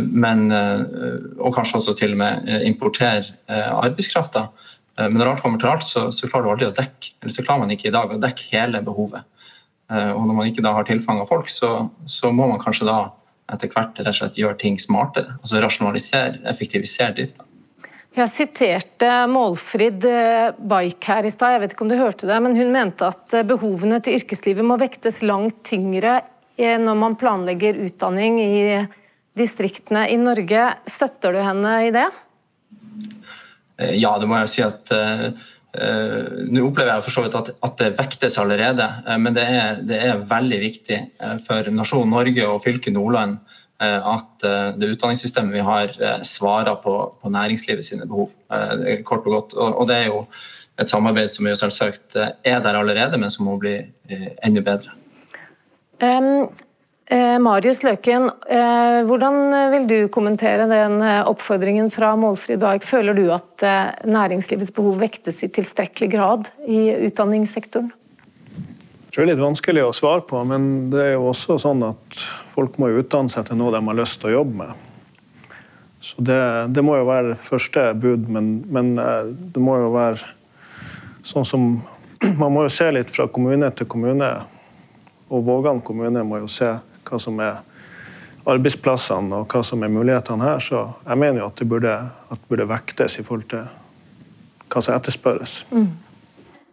Men, 0.04 0.44
og 0.52 1.56
kanskje 1.56 1.80
også 1.80 1.96
til 1.96 2.12
og 2.12 2.20
med 2.20 2.52
importere 2.68 3.24
arbeidskrafta. 3.48 4.50
Men 4.96 5.16
når 5.18 5.32
alt 5.32 5.42
kommer 5.42 5.58
til 5.58 5.72
alt, 5.72 5.86
så, 5.86 6.06
så 6.14 6.28
klarer 6.30 6.46
du 6.46 6.50
aldri 6.52 6.66
å 6.70 6.74
dekke 6.76 7.14
eller 7.20 7.34
så 7.34 7.42
klarer 7.42 7.64
man 7.64 7.72
ikke 7.74 7.88
i 7.90 7.94
dag 7.94 8.12
å 8.14 8.18
dekke 8.22 8.50
hele 8.52 8.82
behovet. 8.84 9.24
Og 9.90 10.22
når 10.22 10.36
man 10.36 10.48
ikke 10.48 10.62
da 10.64 10.70
har 10.76 10.86
tilfang 10.88 11.18
av 11.20 11.28
folk, 11.28 11.50
så, 11.50 11.88
så 12.08 12.30
må 12.32 12.46
man 12.48 12.62
kanskje 12.62 12.86
da 12.88 12.98
etter 13.52 13.72
hvert 13.72 13.98
rett 13.98 14.12
og 14.12 14.16
slett 14.16 14.38
gjøre 14.40 14.56
ting 14.60 14.78
smartere. 14.80 15.34
Altså 15.40 15.60
rasjonalisere, 15.64 16.38
effektivisere 16.48 17.16
drifta. 17.18 17.44
Jeg 18.14 18.30
siterte 18.30 19.10
Målfrid 19.26 20.06
Baik 20.70 21.08
her 21.10 21.26
i 21.26 21.32
stad, 21.34 21.56
jeg 21.56 21.64
vet 21.64 21.74
ikke 21.74 21.82
om 21.82 21.90
du 21.90 21.98
hørte 21.98 22.28
det, 22.30 22.36
men 22.44 22.54
hun 22.54 22.70
mente 22.74 23.08
at 23.10 23.34
behovene 23.48 23.98
til 23.98 24.20
yrkeslivet 24.20 24.62
må 24.66 24.78
vektes 24.78 25.18
langt 25.26 25.64
tyngre 25.66 26.20
når 26.54 27.00
man 27.00 27.16
planlegger 27.18 27.80
utdanning 27.82 28.38
i 28.38 28.84
distriktene 29.34 30.06
i 30.14 30.18
Norge. 30.22 30.68
Støtter 30.86 31.34
du 31.34 31.40
henne 31.42 31.72
i 31.88 31.90
det? 31.94 32.06
Eh, 33.80 33.96
ja, 33.98 34.14
det 34.20 34.28
må 34.30 34.38
jeg 34.42 34.52
si 34.52 34.62
at 34.64 34.92
uh, 34.94 35.26
uh, 35.74 36.30
Nå 36.46 36.68
opplever 36.68 36.92
jeg 36.92 37.06
for 37.06 37.16
så 37.16 37.24
vidt 37.26 37.36
at, 37.38 37.50
at 37.66 37.76
det 37.80 37.90
vektes 37.98 38.38
allerede, 38.40 38.86
uh, 39.08 39.16
men 39.20 39.36
det 39.36 39.44
er, 39.50 39.82
det 39.86 39.98
er, 39.98 40.24
veldig 40.30 40.60
viktig 40.62 41.00
for 41.46 41.70
nasjonen 41.74 42.14
Norge 42.14 42.48
og 42.48 42.62
fylket 42.66 42.96
Nordland 42.96 43.40
at 43.84 44.44
det 44.78 44.86
utdanningssystemet 44.94 45.52
vi 45.52 45.62
har, 45.66 45.90
svarer 46.24 46.76
på, 46.80 46.92
på 47.20 47.30
næringslivet 47.34 47.84
sine 47.84 48.06
behov. 48.08 48.30
kort 49.04 49.26
og 49.26 49.32
godt. 49.34 49.56
Og, 49.58 49.80
og, 49.80 49.88
det 49.90 49.96
er 49.98 50.06
jo 50.06 50.20
et 50.80 50.88
samarbeid 50.88 51.28
som 51.28 51.48
jo 51.50 51.56
selvsagt 51.58 52.16
er 52.16 52.62
der 52.64 52.78
allerede, 52.78 53.18
men 53.18 53.34
som 53.34 53.50
må 53.50 53.58
bli 53.60 53.74
enda 54.46 54.62
bedre. 54.64 54.94
Um, 56.00 56.46
Eh, 57.06 57.38
Marius 57.38 57.82
Løken, 57.84 58.30
eh, 58.48 59.02
hvordan 59.04 59.52
vil 59.70 59.88
du 59.88 59.96
kommentere 60.08 60.64
den 60.70 61.02
eh, 61.04 61.20
oppfordringen 61.28 61.90
fra 61.92 62.14
Målfrid 62.16 62.62
Baek? 62.62 62.86
Føler 62.86 63.16
du 63.16 63.26
at 63.34 63.64
næringslivets 64.08 64.72
behov 64.72 64.96
vektes 65.02 65.42
i 65.44 65.50
tilstrekkelig 65.52 66.08
grad 66.14 66.48
i 66.64 66.88
utdanningssektoren? 67.10 67.90
Det 69.12 69.20
er 69.20 69.28
litt 69.28 69.42
vanskelig 69.42 69.84
å 69.84 69.92
svare 69.94 70.24
på, 70.26 70.40
men 70.48 70.88
det 70.90 71.02
er 71.02 71.12
jo 71.18 71.28
også 71.28 71.58
sånn 71.60 71.84
at 71.86 72.22
folk 72.54 72.80
må 72.82 72.88
utdanne 72.96 73.30
seg 73.30 73.44
til 73.50 73.60
noe 73.60 73.74
de 73.74 73.82
har 73.84 73.98
lyst 74.00 74.22
til 74.22 74.32
å 74.32 74.38
jobbe 74.38 74.64
med. 74.64 74.72
Så 76.02 76.24
det, 76.24 76.40
det 76.74 76.82
må 76.84 76.96
jo 76.98 77.04
være 77.06 77.36
første 77.38 77.84
bud, 78.00 78.26
men, 78.32 78.48
men, 78.72 78.90
det 78.96 79.62
må 79.62 79.76
jo 79.84 79.92
være 79.94 80.24
sånn 81.24 81.46
som 81.46 81.68
Man 82.40 82.54
må 82.54 82.64
jo 82.64 82.72
se 82.72 82.86
litt 82.88 83.10
fra 83.12 83.28
kommune 83.28 83.68
til 83.76 83.86
kommune, 83.90 84.28
og 85.28 85.44
Vågan 85.44 85.82
kommune 85.84 86.22
må 86.24 86.40
jo 86.40 86.48
se 86.48 86.72
hva 87.08 87.20
som 87.20 87.40
er 87.44 87.62
arbeidsplassene 88.44 89.40
og 89.40 89.52
hva 89.52 89.62
som 89.64 89.82
er 89.84 89.92
mulighetene 89.92 90.48
her. 90.48 90.62
Så 90.62 90.82
jeg 91.04 91.20
mener 91.20 91.42
jo 91.42 91.50
at 91.50 91.60
det 91.60 91.68
burde, 91.68 91.94
at 92.28 92.40
det 92.40 92.50
burde 92.50 92.70
vektes 92.70 93.18
i 93.20 93.26
forhold 93.26 93.48
til 93.52 93.68
hva 94.72 94.82
som 94.82 94.96
etterspørres. 94.96 95.60
Mm. 95.72 95.92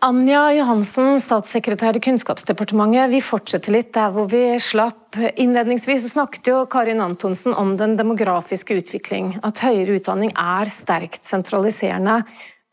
Anja 0.02 0.48
Johansen, 0.58 1.20
statssekretær 1.22 2.00
i 2.00 2.02
Kunnskapsdepartementet. 2.02 3.12
Vi 3.12 3.20
fortsetter 3.22 3.76
litt 3.76 3.92
der 3.94 4.10
hvor 4.16 4.26
vi 4.32 4.56
slapp. 4.58 5.14
Innledningsvis 5.38 6.08
snakket 6.16 6.50
jo 6.50 6.64
Karin 6.66 7.04
Antonsen 7.06 7.54
om 7.54 7.76
den 7.78 7.94
demografiske 8.00 8.80
utvikling. 8.82 9.36
At 9.46 9.62
høyere 9.62 10.00
utdanning 10.00 10.34
er 10.34 10.72
sterkt 10.74 11.30
sentraliserende. 11.30 12.24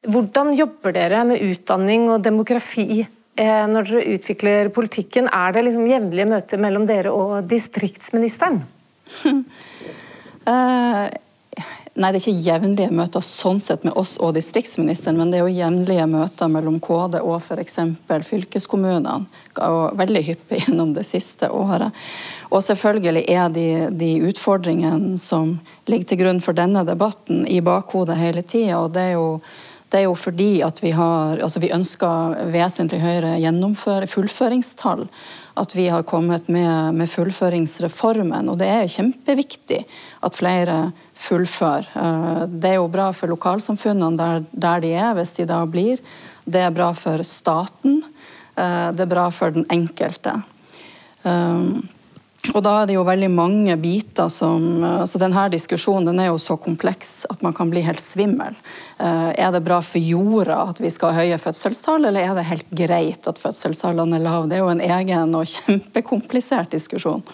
Hvordan 0.09 0.55
jobber 0.57 0.97
dere 0.97 1.21
med 1.29 1.45
utdanning 1.45 2.09
og 2.09 2.25
demografi 2.25 3.03
når 3.39 3.87
dere 3.87 4.17
utvikler 4.17 4.69
politikken, 4.75 5.29
er 5.31 5.55
det 5.55 5.63
liksom 5.69 5.87
jevnlige 5.87 6.27
møter 6.27 6.59
mellom 6.63 6.89
dere 6.89 7.13
og 7.15 7.47
distriktsministeren? 7.51 8.65
uh, 10.49 11.07
nei, 11.99 12.11
det 12.11 12.19
er 12.19 12.21
ikke 12.21 12.47
jevnlige 12.49 12.95
møter 12.95 13.25
sånn 13.25 13.61
sett 13.63 13.85
med 13.87 13.97
oss 13.99 14.17
og 14.23 14.35
distriktsministeren, 14.37 15.19
men 15.19 15.31
det 15.31 15.39
er 15.39 15.47
jo 15.47 15.55
jevnlige 15.55 16.09
møter 16.11 16.51
mellom 16.53 16.81
KD 16.83 17.21
og 17.21 17.39
f.eks. 17.41 17.79
fylkeskommunene. 18.29 19.17
Og 19.69 19.97
veldig 19.99 20.25
hyppig 20.33 20.61
gjennom 20.65 20.93
det 20.97 21.07
siste 21.09 21.51
året. 21.55 21.95
Og 22.51 22.63
selvfølgelig 22.65 23.25
er 23.31 23.49
de, 23.55 23.69
de 23.91 24.13
utfordringene 24.29 25.19
som 25.21 25.57
ligger 25.91 26.13
til 26.13 26.23
grunn 26.23 26.43
for 26.45 26.57
denne 26.59 26.85
debatten, 26.87 27.47
i 27.47 27.61
bakhodet 27.65 28.19
hele 28.19 28.43
tida. 28.47 28.83
Og 28.83 28.95
det 28.95 29.11
er 29.11 29.19
jo 29.19 29.29
det 29.89 30.03
er 30.03 30.05
jo 30.05 30.15
fordi 30.19 30.61
at 30.65 30.83
vi, 30.83 30.91
har, 30.93 31.41
altså 31.41 31.61
vi 31.63 31.73
ønsker 31.73 32.43
vesentlig 32.53 33.01
høyere 33.01 34.07
fullføringstall. 34.07 35.07
At 35.59 35.75
vi 35.75 35.89
har 35.89 36.05
kommet 36.07 36.49
med, 36.49 36.95
med, 36.95 37.09
fullføringsreformen. 37.09 38.51
Og 38.53 38.59
det 38.61 38.69
er 38.69 38.93
kjempeviktig 38.93 39.81
at 40.23 40.37
flere 40.37 40.93
fullfører. 41.17 41.89
Eh, 41.97 42.45
det 42.53 42.75
er 42.75 42.79
jo 42.79 42.93
bra 42.93 43.09
for 43.17 43.33
lokalsamfunnene 43.33 44.21
der, 44.21 44.45
der 44.53 44.85
de 44.85 44.93
er, 44.93 45.15
hvis 45.17 45.35
de 45.41 45.49
da 45.49 45.65
blir. 45.67 46.05
Det 46.45 46.63
er 46.63 46.75
bra 46.77 46.93
for 46.95 47.25
staten. 47.27 48.03
Eh, 48.55 48.89
det 48.93 49.07
er 49.07 49.15
bra 49.17 49.29
for 49.35 49.57
den 49.57 49.67
enkelte. 49.73 50.37
Og 52.55 52.63
da 52.65 52.75
er 52.81 52.89
det 52.89 52.97
jo 52.97 53.05
veldig 53.07 53.29
mange 53.33 53.77
biter 53.81 54.31
som 54.33 54.83
altså 54.85 55.21
Denne 55.21 55.47
diskusjonen 55.53 56.09
den 56.09 56.23
er 56.23 56.31
jo 56.31 56.39
så 56.41 56.57
kompleks 56.61 57.27
at 57.31 57.43
man 57.45 57.55
kan 57.57 57.71
bli 57.71 57.83
helt 57.85 58.03
svimmel. 58.03 58.57
Eh, 58.99 59.31
er 59.37 59.51
det 59.55 59.65
bra 59.67 59.81
for 59.85 60.01
jorda 60.03 60.61
at 60.71 60.81
vi 60.83 60.91
skal 60.93 61.15
ha 61.15 61.25
høye 61.25 61.41
fødselstall, 61.41 62.09
eller 62.09 62.25
er 62.25 62.39
det 62.39 62.47
helt 62.49 62.71
greit 62.83 63.29
at 63.31 63.41
fødselstallene 63.43 64.19
er 64.19 64.25
lave? 64.25 64.49
Det 64.49 64.59
er 64.59 64.65
jo 64.65 64.73
en 64.73 64.85
egen 64.85 65.35
og 65.39 65.51
kjempekomplisert 65.57 66.73
diskusjon. 66.77 67.25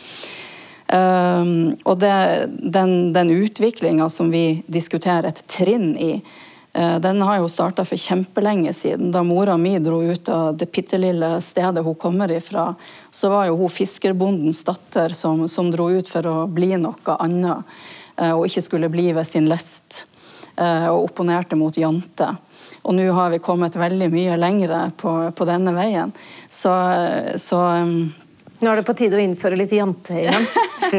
Um, 0.84 1.72
og 1.88 1.96
det, 2.02 2.16
den, 2.60 3.14
den 3.14 3.30
utviklinga 3.32 4.10
som 4.12 4.28
vi 4.34 4.60
diskuterer 4.68 5.30
et 5.30 5.40
trinn 5.48 5.94
i, 5.96 6.18
Eh, 6.18 6.53
den 6.74 7.20
har 7.22 7.36
jo 7.38 7.48
starta 7.48 7.84
for 7.86 8.00
kjempelenge 8.00 8.72
siden. 8.74 9.12
Da 9.14 9.22
mora 9.22 9.54
mi 9.56 9.76
dro 9.78 10.00
ut 10.02 10.28
av 10.28 10.56
det 10.58 10.66
bitte 10.74 10.98
lille 10.98 11.28
stedet 11.40 11.84
hun 11.84 11.94
kommer 11.94 12.32
ifra, 12.34 12.72
så 13.10 13.30
var 13.30 13.46
jo 13.46 13.60
hun 13.60 13.70
fiskerbondens 13.70 14.64
datter 14.66 15.14
som, 15.14 15.44
som 15.48 15.70
dro 15.70 15.86
ut 15.90 16.10
for 16.10 16.26
å 16.26 16.34
bli 16.50 16.72
noe 16.82 17.14
annet, 17.14 17.76
eh, 18.16 18.32
og 18.34 18.48
ikke 18.48 18.64
skulle 18.66 18.90
bli 18.90 19.12
ved 19.14 19.28
sin 19.28 19.46
lest, 19.46 20.06
eh, 20.56 20.88
og 20.90 21.12
opponerte 21.12 21.54
mot 21.54 21.78
jante. 21.78 22.32
Og 22.84 22.98
nå 22.98 23.06
har 23.16 23.30
vi 23.30 23.38
kommet 23.38 23.78
veldig 23.78 24.10
mye 24.12 24.34
lengre 24.36 24.80
på, 25.00 25.14
på 25.30 25.46
denne 25.48 25.72
veien. 25.72 26.10
Så, 26.50 26.74
så 27.40 27.60
nå 28.60 28.70
er 28.70 28.80
det 28.80 28.86
på 28.86 28.94
tide 28.96 29.18
å 29.18 29.22
innføre 29.22 29.58
litt 29.58 29.72
jante 29.74 30.20
igjen. 30.20 30.46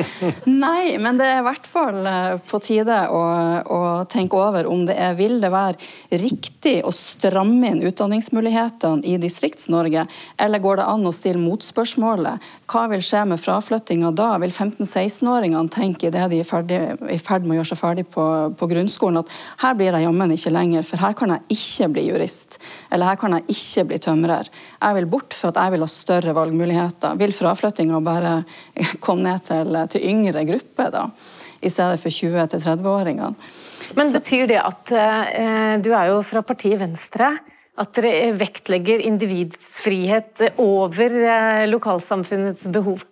Nei, 0.66 0.98
men 1.00 1.20
det 1.20 1.28
er 1.30 1.40
i 1.40 1.46
hvert 1.46 1.68
fall 1.70 2.02
eh, 2.10 2.36
på 2.44 2.60
tide 2.64 2.98
å, 3.14 3.22
å, 3.64 3.80
tenke 4.12 4.38
over 4.40 4.68
om 4.68 4.84
det 4.88 4.98
er, 5.00 5.16
vil 5.16 5.38
det 5.44 5.52
være 5.54 6.20
riktig 6.20 6.78
å 6.86 6.92
stramme 6.96 7.72
inn 7.72 7.84
utdanningsmulighetene 7.88 9.06
i 9.08 9.16
Distrikts-Norge, 9.22 10.06
eller 10.42 10.64
går 10.64 10.82
det 10.82 10.88
an 10.92 11.08
å 11.08 11.14
stille 11.16 11.42
motspørsmålet 11.42 12.44
hva 12.72 12.86
vil 12.92 13.04
skje 13.06 13.22
med 13.30 13.42
fraflyttinga 13.42 14.12
da? 14.18 14.32
Vil 14.42 14.52
15-16-åringene 14.52 15.72
tenke 15.74 16.10
idet 16.10 16.28
de 16.32 16.42
er 16.42 17.06
i 17.14 17.20
ferd 17.22 17.46
med 17.46 17.56
å 17.56 17.60
gjøre 17.60 17.70
seg 17.72 17.80
ferdig 17.80 18.08
på, 18.12 18.26
på 18.58 18.70
grunnskolen 18.72 19.22
at 19.22 19.32
her 19.62 19.78
blir 19.78 19.94
jeg 19.94 20.08
jammen 20.08 20.34
ikke 20.36 20.54
lenger, 20.54 20.86
for 20.88 21.04
her 21.06 21.16
kan 21.18 21.36
jeg 21.36 21.58
ikke 21.58 21.92
bli 21.96 22.08
jurist, 22.10 22.60
eller 22.90 23.14
her 23.14 23.20
kan 23.22 23.38
jeg 23.38 23.48
ikke 23.54 23.88
bli 23.92 24.02
tømrer. 24.02 24.50
Jeg 24.82 25.00
vil 25.00 25.10
bort 25.14 25.38
for 25.38 25.54
at 25.54 25.62
jeg 25.62 25.76
vil 25.76 25.86
ha 25.86 25.92
større 25.92 26.36
valgmuligheter. 26.36 27.20
Vil 27.22 27.36
fra 27.36 27.45
fraflyttinga 27.46 28.02
bare 28.06 28.38
kom 29.06 29.22
ned 29.24 29.46
til, 29.48 29.78
til 29.94 30.08
yngre 30.12 30.46
grupper, 30.50 30.92
da, 30.94 31.06
i 31.62 31.72
stedet 31.72 32.02
for 32.02 32.10
20-30-åringene. 32.10 33.34
Men 33.96 34.14
betyr 34.16 34.48
det 34.50 34.62
at 34.62 34.92
eh, 34.98 35.76
Du 35.84 35.92
er 35.94 36.10
jo 36.10 36.22
fra 36.26 36.42
partiet 36.42 36.82
Venstre. 36.82 37.36
At 37.76 37.92
dere 37.98 38.32
vektlegger 38.40 39.04
individets 39.04 39.82
frihet 39.84 40.42
over 40.64 41.12
eh, 41.12 41.66
lokalsamfunnets 41.68 42.70
behov? 42.74 43.04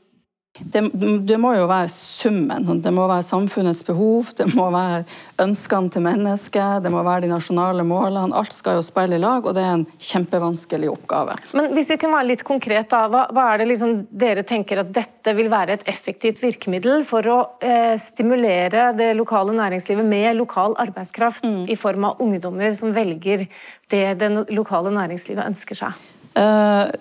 Det, 0.54 0.84
det, 1.26 1.38
må 1.42 1.56
jo 1.58 1.64
være 1.66 1.88
summen. 1.90 2.68
Det 2.86 2.92
må 2.94 3.08
være 3.10 3.26
samfunnets 3.26 3.80
behov, 3.88 4.28
det 4.38 4.46
må 4.54 4.68
være 4.70 5.00
ønskene 5.42 5.90
til 5.90 6.04
mennesket, 6.06 6.84
det 6.86 6.92
må 6.94 7.02
være 7.02 7.24
de 7.24 7.32
nasjonale 7.32 7.82
målene. 7.90 8.36
Alt 8.38 8.54
skal 8.54 8.78
jo 8.78 8.84
spille 8.86 9.18
i 9.18 9.22
lag, 9.22 9.42
og 9.42 9.56
det 9.58 9.64
er 9.66 9.80
en 9.80 9.86
kjempevanskelig 9.98 10.92
oppgave. 10.92 11.34
Men 11.58 11.74
hvis 11.74 11.90
vi 11.90 11.98
kan 12.04 12.14
være 12.14 12.28
litt 12.30 12.44
konkret, 12.46 12.86
da, 12.92 13.08
hva, 13.10 13.24
hva 13.34 13.48
er 13.50 13.64
det 13.64 13.68
liksom 13.72 13.96
dere 14.12 14.44
tenker 14.46 14.84
at 14.84 14.92
dette 14.94 15.34
vil 15.34 15.50
være 15.50 15.80
et 15.80 15.88
effektivt 15.90 16.44
virkemiddel 16.46 17.02
for 17.08 17.30
å 17.34 17.40
eh, 17.58 17.96
stimulere 18.02 18.92
det 19.00 19.10
lokale 19.18 19.56
næringslivet 19.58 20.06
med 20.06 20.38
lokal 20.38 20.78
arbeidskraft 20.84 21.48
mm. 21.50 21.64
i 21.66 21.80
form 21.80 22.06
av 22.12 22.22
ungdommer 22.22 22.70
som 22.78 22.94
velger 22.94 23.48
det 23.90 24.06
det 24.22 24.30
lokale 24.54 24.94
næringslivet 24.94 25.50
ønsker 25.50 25.82
seg? 25.82 26.06
Uh, 26.38 26.94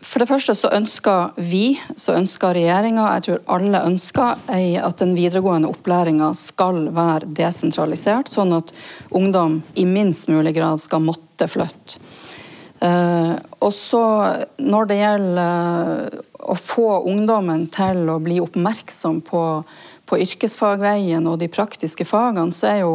for 0.00 0.22
det 0.22 0.30
første 0.30 0.54
så 0.56 0.70
ønsker 0.72 1.34
vi, 1.36 1.74
så 1.92 2.14
ønsker 2.16 2.54
regjeringa, 2.56 3.04
jeg 3.18 3.24
tror 3.26 3.42
alle 3.56 3.82
ønsker, 3.84 4.40
at 4.48 5.02
den 5.02 5.12
videregående 5.16 5.68
opplæringa 5.68 6.30
skal 6.36 6.86
være 6.96 7.28
desentralisert, 7.36 8.30
sånn 8.32 8.54
at 8.56 8.72
ungdom 9.12 9.58
i 9.76 9.84
minst 9.84 10.30
mulig 10.32 10.54
grad 10.56 10.80
skal 10.80 11.04
måtte 11.04 11.48
flytte. 11.52 12.00
Uh, 12.80 13.36
og 13.60 13.74
så 13.76 14.02
når 14.56 14.86
det 14.88 14.96
gjelder 15.02 16.14
å 16.48 16.54
få 16.56 17.02
ungdommen 17.10 17.66
til 17.68 18.08
å 18.08 18.16
bli 18.24 18.38
oppmerksom 18.40 19.18
på, 19.26 19.42
på 20.08 20.20
yrkesfagveien 20.24 21.28
og 21.28 21.42
de 21.42 21.50
praktiske 21.52 22.06
fagene, 22.08 22.56
så 22.56 22.70
er 22.70 22.80
jo 22.86 22.94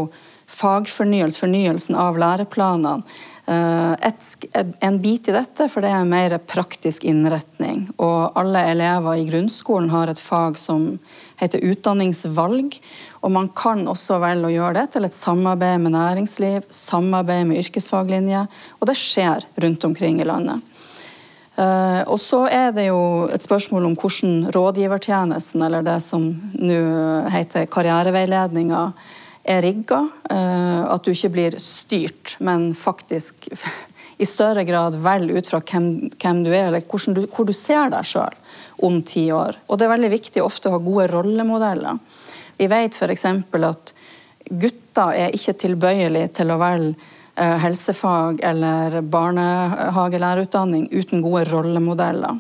fagfornyelsen, 0.50 1.38
fornyelsen 1.38 2.02
av 2.02 2.18
læreplanene, 2.18 3.06
Et, 3.46 4.28
en 4.82 4.96
bit 4.98 5.28
i 5.30 5.34
dette, 5.36 5.68
for 5.70 5.86
det 5.86 5.92
er 5.94 6.08
mer 6.10 6.34
praktisk 6.50 7.04
innretning. 7.06 7.84
Og 8.02 8.34
alle 8.40 8.64
elever 8.72 9.22
i 9.22 9.28
grunnskolen 9.28 9.92
har 9.94 10.10
et 10.10 10.22
fag 10.22 10.58
som 10.58 10.96
heter 11.38 11.62
utdanningsvalg. 11.62 12.80
Og 13.22 13.34
man 13.34 13.50
kan 13.58 13.84
også 13.90 14.18
velge 14.24 14.50
å 14.50 14.54
gjøre 14.56 14.80
det 14.80 14.88
til 14.96 15.08
et 15.08 15.18
samarbeid 15.18 15.84
med 15.84 15.96
næringsliv, 15.96 16.66
samarbeid 16.74 17.46
med 17.50 17.62
yrkesfaglinje, 17.64 18.46
og 18.80 18.90
det 18.90 18.98
skjer 19.00 19.46
rundt 19.62 19.86
omkring 19.88 20.22
i 20.22 20.28
landet. 20.28 20.64
Uh, 21.56 22.04
og 22.12 22.18
så 22.20 22.42
er 22.52 22.74
det 22.76 22.90
jo 22.90 23.30
et 23.32 23.44
spørsmål 23.44 23.86
om 23.88 23.94
hvordan 23.96 24.50
rådgivertjenesten, 24.52 25.62
eller 25.64 25.86
det 25.88 26.02
som 26.04 26.26
nå 26.60 26.80
heter 27.32 27.70
karriereveiledninga, 27.72 28.90
er 29.46 29.62
rigga. 29.66 30.02
Uh, 30.30 30.86
at 30.92 31.06
du 31.06 31.14
ikke 31.14 31.34
blir 31.38 31.58
styrt, 31.62 32.38
men 32.44 32.74
faktisk 32.78 33.50
i 34.18 34.26
større 34.28 34.64
grad 34.64 34.96
velger 35.04 35.38
ut 35.38 35.50
fra 35.50 35.62
hvem, 35.62 35.90
hvem 36.22 36.44
du 36.46 36.52
er, 36.54 36.70
eller 36.70 37.14
du, 37.14 37.26
hvor 37.28 37.48
du 37.48 37.54
ser 37.56 37.92
deg 37.94 38.08
sjøl 38.08 38.38
om 38.86 39.02
ti 39.04 39.28
år. 39.34 39.60
Og 39.68 39.80
det 39.80 39.88
er 39.88 39.96
veldig 39.96 40.14
viktig 40.14 40.44
ofte 40.44 40.70
å 40.70 40.78
ha 40.78 40.84
gode 40.84 41.10
rollemodeller. 41.12 42.00
Vi 42.56 42.70
vet 42.72 42.96
f.eks. 42.96 43.26
at 43.26 43.94
gutter 44.46 45.20
er 45.26 45.36
ikke 45.36 45.58
tilbøyelige 45.66 46.32
til 46.40 46.54
å 46.54 46.60
velge 46.62 46.94
eh, 47.36 47.58
helsefag 47.66 48.40
eller 48.46 49.02
barnehagelærerutdanning 49.02 50.88
uten 50.94 51.24
gode 51.24 51.44
rollemodeller. 51.50 52.40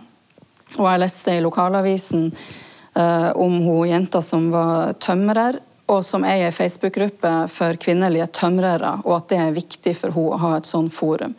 Og 0.76 0.86
jeg 0.88 1.02
leste 1.02 1.36
i 1.36 1.44
lokalavisen 1.44 2.30
uh, 2.32 3.32
om 3.40 3.54
hun 3.64 3.88
jenta 3.88 4.20
som 4.26 4.50
var 4.52 4.96
tømrer, 5.00 5.60
og 5.86 6.02
som 6.06 6.26
er 6.26 6.40
i 6.40 6.46
ei 6.48 6.54
Facebook-gruppe 6.54 7.32
for 7.52 7.78
kvinnelige 7.82 8.26
tømrere, 8.34 8.98
og 9.06 9.20
at 9.20 9.30
det 9.30 9.40
er 9.42 9.56
viktig 9.56 9.94
for 9.98 10.16
henne 10.16 10.34
å 10.34 10.42
ha 10.42 10.52
et 10.58 10.70
sånt 10.70 10.94
forum. 10.94 11.36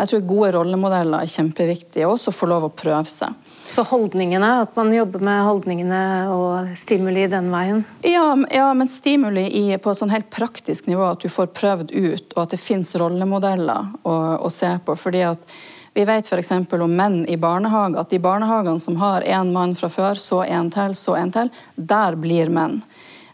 Jeg 0.00 0.08
tror 0.08 0.22
gode 0.24 0.50
rollemodeller 0.56 1.20
er 1.20 1.28
kjempeviktig, 1.28 2.06
og 2.06 2.14
også 2.14 2.32
få 2.32 2.48
lov 2.48 2.70
å 2.70 2.72
prøve 2.72 3.04
seg. 3.12 3.34
Så 3.70 3.84
holdningene, 3.86 4.48
at 4.62 4.72
man 4.78 4.88
jobber 4.94 5.20
med 5.22 5.42
holdningene 5.44 6.04
og 6.32 6.70
stimuli 6.80 7.26
den 7.30 7.50
veien? 7.52 7.82
Ja, 8.08 8.24
ja 8.50 8.70
men 8.74 8.88
stimuli 8.88 9.44
i, 9.60 9.66
på 9.76 9.92
et 9.92 10.00
sånn 10.00 10.14
helt 10.14 10.30
praktisk 10.32 10.88
nivå, 10.88 11.04
at 11.04 11.20
du 11.20 11.28
får 11.28 11.52
prøvd 11.58 11.92
ut, 11.92 12.32
og 12.32 12.40
at 12.46 12.56
det 12.56 12.62
fins 12.62 12.94
rollemodeller 12.98 13.92
å, 14.00 14.16
å, 14.40 14.50
se 14.50 14.72
på. 14.86 14.96
fordi 14.96 15.26
at 15.28 15.44
vi 15.92 16.06
vet 16.08 16.26
f.eks. 16.26 16.50
om 16.56 16.96
menn 16.96 17.20
i 17.28 17.36
barnehage, 17.36 18.00
at 18.00 18.10
de 18.10 18.22
barnehagene 18.22 18.80
som 18.80 18.96
har 19.02 19.26
én 19.26 19.52
mann 19.52 19.76
fra 19.76 19.90
før, 19.92 20.16
så 20.16 20.40
en 20.46 20.70
til, 20.72 20.96
så 20.96 21.18
en 21.18 21.32
til, 21.34 21.52
der 21.76 22.16
blir 22.16 22.48
menn. 22.48 22.80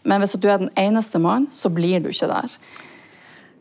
Men 0.07 0.23
hvis 0.23 0.37
du 0.39 0.47
er 0.49 0.61
den 0.61 0.73
eneste 0.79 1.19
mannen, 1.19 1.49
så 1.51 1.71
blir 1.73 2.01
du 2.03 2.09
ikke 2.11 2.29
der. 2.31 2.59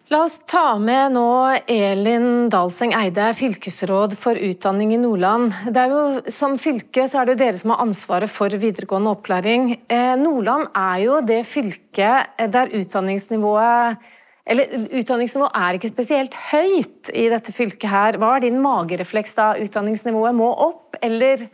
La 0.07 0.21
oss 0.23 0.37
ta 0.47 0.77
med 0.79 1.17
nå 1.17 1.31
Elin 1.67 2.47
Dalseng 2.53 2.93
Eide, 2.95 3.33
fylkesråd 3.35 4.13
for 4.15 4.39
utdanning 4.39 4.93
i 4.95 5.01
Nordland. 5.03 5.51
Det 5.67 5.83
er 5.83 5.91
jo, 5.91 6.03
som 6.31 6.55
fylke 6.63 7.09
så 7.11 7.25
er 7.25 7.33
det 7.33 7.41
dere 7.41 7.59
som 7.59 7.73
har 7.75 7.83
ansvaret 7.83 8.31
for 8.31 8.55
videregående 8.55 9.17
opplæring. 9.17 9.73
Eh, 9.91 10.13
Nordland 10.21 10.71
er 10.79 11.01
jo 11.03 11.19
det 11.27 11.41
fylket 11.51 12.39
der 12.55 12.71
utdanningsnivået 12.79 14.07
eller 14.47 14.71
Utdanningsnivået 14.95 15.59
er 15.59 15.75
ikke 15.75 15.91
spesielt 15.91 16.37
høyt 16.53 17.11
i 17.11 17.27
dette 17.33 17.51
fylket. 17.51 17.89
her. 17.91 18.19
Hva 18.23 18.37
er 18.37 18.45
din 18.47 18.61
magerefleks 18.63 19.35
da? 19.35 19.49
Utdanningsnivået 19.59 20.39
må 20.39 20.53
opp, 20.55 20.95
eller 21.03 21.49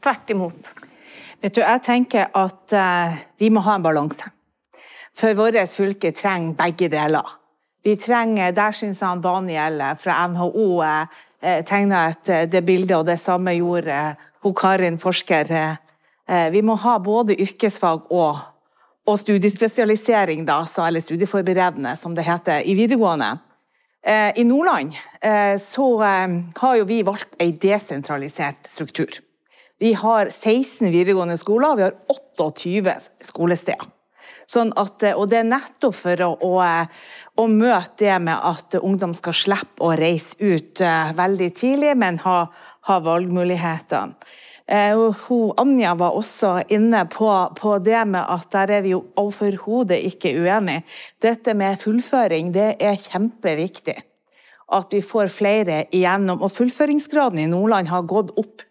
tvert 0.00 0.32
imot? 0.32 0.72
Vet 1.42 1.54
du, 1.54 1.60
Jeg 1.60 1.82
tenker 1.82 2.32
at 2.32 2.72
eh, 2.72 3.20
vi 3.38 3.50
må 3.50 3.60
ha 3.60 3.76
en 3.76 3.84
balanse. 3.84 4.32
For 5.18 5.34
vårt 5.34 5.72
fylke 5.74 6.12
trenger 6.14 6.54
begge 6.54 6.88
deler. 6.92 7.26
Vi 7.82 7.96
trenger, 7.96 8.52
Der 8.52 8.72
syns 8.72 9.00
han 9.00 9.20
Daniel 9.20 9.82
fra 9.98 10.26
NHO 10.26 10.82
eh, 10.82 11.64
tegna 11.66 12.12
eh, 12.26 12.46
det 12.48 12.62
bildet, 12.62 12.96
og 12.96 13.06
det 13.06 13.18
samme 13.18 13.54
gjorde 13.56 14.16
hun 14.42 14.54
Karin, 14.54 14.98
forsker. 14.98 15.50
Eh, 16.28 16.50
vi 16.52 16.62
må 16.62 16.74
ha 16.74 16.98
både 16.98 17.40
yrkesfag 17.40 18.12
og, 18.12 18.38
og 19.06 19.18
studiespesialisering, 19.18 20.46
da, 20.46 20.64
eller 20.86 21.00
studieforberedende, 21.00 21.96
som 21.96 22.14
det 22.14 22.26
heter, 22.28 22.62
i 22.62 22.74
videregående. 22.74 23.38
Eh, 24.06 24.38
I 24.38 24.44
Nordland 24.44 24.94
eh, 25.20 25.58
så 25.58 26.02
eh, 26.02 26.38
har 26.56 26.76
jo 26.76 26.84
vi 26.84 27.02
valgt 27.02 27.34
en 27.38 27.58
desentralisert 27.58 28.70
struktur. 28.70 29.18
Vi 29.78 29.92
har 29.92 30.30
16 30.30 30.90
videregående 30.92 31.36
skoler, 31.38 31.70
og 31.70 31.76
vi 31.76 31.82
har 31.88 31.94
28 32.38 32.98
skolesteder. 33.22 33.97
Sånn 34.48 34.70
at, 34.80 35.02
og 35.12 35.26
det 35.28 35.42
er 35.42 35.48
nettopp 35.50 35.92
for 35.92 36.24
å, 36.24 36.30
å, 36.40 36.52
å, 37.36 37.44
møte 37.52 38.00
det 38.00 38.14
med 38.24 38.36
at 38.48 38.78
ungdom 38.80 39.12
skal 39.16 39.36
slippe 39.36 39.84
å 39.84 39.92
reise 39.98 40.38
ut 40.40 40.80
uh, 40.80 41.10
veldig 41.16 41.48
tidlig, 41.58 41.92
men 42.00 42.16
ha, 42.24 42.46
ha 42.88 42.96
valgmuligheter. 43.04 44.14
Uh, 44.68 45.12
hun, 45.26 45.52
Anja 45.60 45.92
var 46.00 46.16
også 46.16 46.54
inne 46.72 47.04
på, 47.12 47.28
på, 47.60 47.74
det 47.84 48.00
med 48.08 48.24
at 48.24 48.48
der 48.56 48.72
er 48.78 48.86
vi 48.86 48.94
jo 48.94 49.02
overhodet 49.20 50.00
ikke 50.14 50.32
uenige. 50.40 50.86
Dette 51.20 51.52
med 51.52 51.80
fullføring 51.84 52.48
det 52.56 52.70
er 52.80 52.96
kjempeviktig. 53.04 53.98
At 54.72 54.92
vi 54.92 55.04
får 55.04 55.28
flere 55.32 55.82
igjennom. 55.92 56.40
Og 56.44 56.52
fullføringsgraden 56.56 57.40
i 57.40 57.48
Nordland 57.52 57.88
har 57.92 58.08
gått 58.08 58.32
opp. 58.40 58.64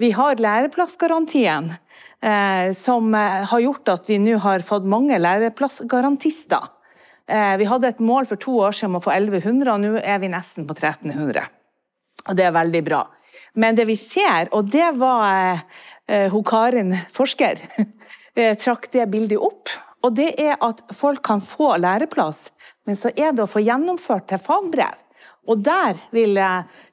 Vi 0.00 0.14
har 0.14 0.38
læreplassgarantien. 0.42 1.74
Eh, 2.22 2.74
som 2.74 3.14
eh, 3.14 3.44
har 3.48 3.60
gjort 3.60 3.88
at 3.88 4.08
vi 4.10 4.18
nå 4.20 4.36
har 4.44 4.60
fått 4.60 4.84
mange 4.84 5.16
læreplassgarantister. 5.18 6.66
Eh, 7.24 7.54
vi 7.56 7.68
hadde 7.70 7.88
et 7.88 8.02
mål 8.04 8.28
for 8.28 8.40
to 8.40 8.58
år 8.60 8.76
siden 8.76 8.92
om 8.92 8.98
å 8.98 9.04
få 9.06 9.14
1100, 9.14 9.70
og 9.72 9.80
nå 9.80 10.02
er 10.02 10.20
vi 10.20 10.28
nesten 10.28 10.66
på 10.68 10.76
1300. 10.76 11.48
Og 12.28 12.36
det 12.36 12.44
er 12.44 12.52
veldig 12.52 12.82
bra. 12.84 13.06
Men 13.56 13.78
det 13.78 13.86
vi 13.88 13.96
ser, 13.96 14.50
og 14.52 14.68
det 14.70 14.90
var 15.00 15.62
hun 16.30 16.42
Karin, 16.46 16.92
forsker, 17.10 17.62
trakk 18.62 18.88
det 18.92 19.06
bildet 19.10 19.40
opp. 19.40 19.70
Og 20.04 20.12
det 20.18 20.34
er 20.42 20.58
at 20.62 20.82
folk 20.96 21.22
kan 21.24 21.40
få 21.44 21.76
læreplass, 21.80 22.50
men 22.86 22.98
så 22.98 23.12
er 23.14 23.32
det 23.32 23.44
å 23.44 23.50
få 23.50 23.62
gjennomført 23.62 24.28
til 24.30 24.42
fagbrev. 24.42 24.98
Og 25.48 25.62
der 25.64 25.98
vil, 26.14 26.36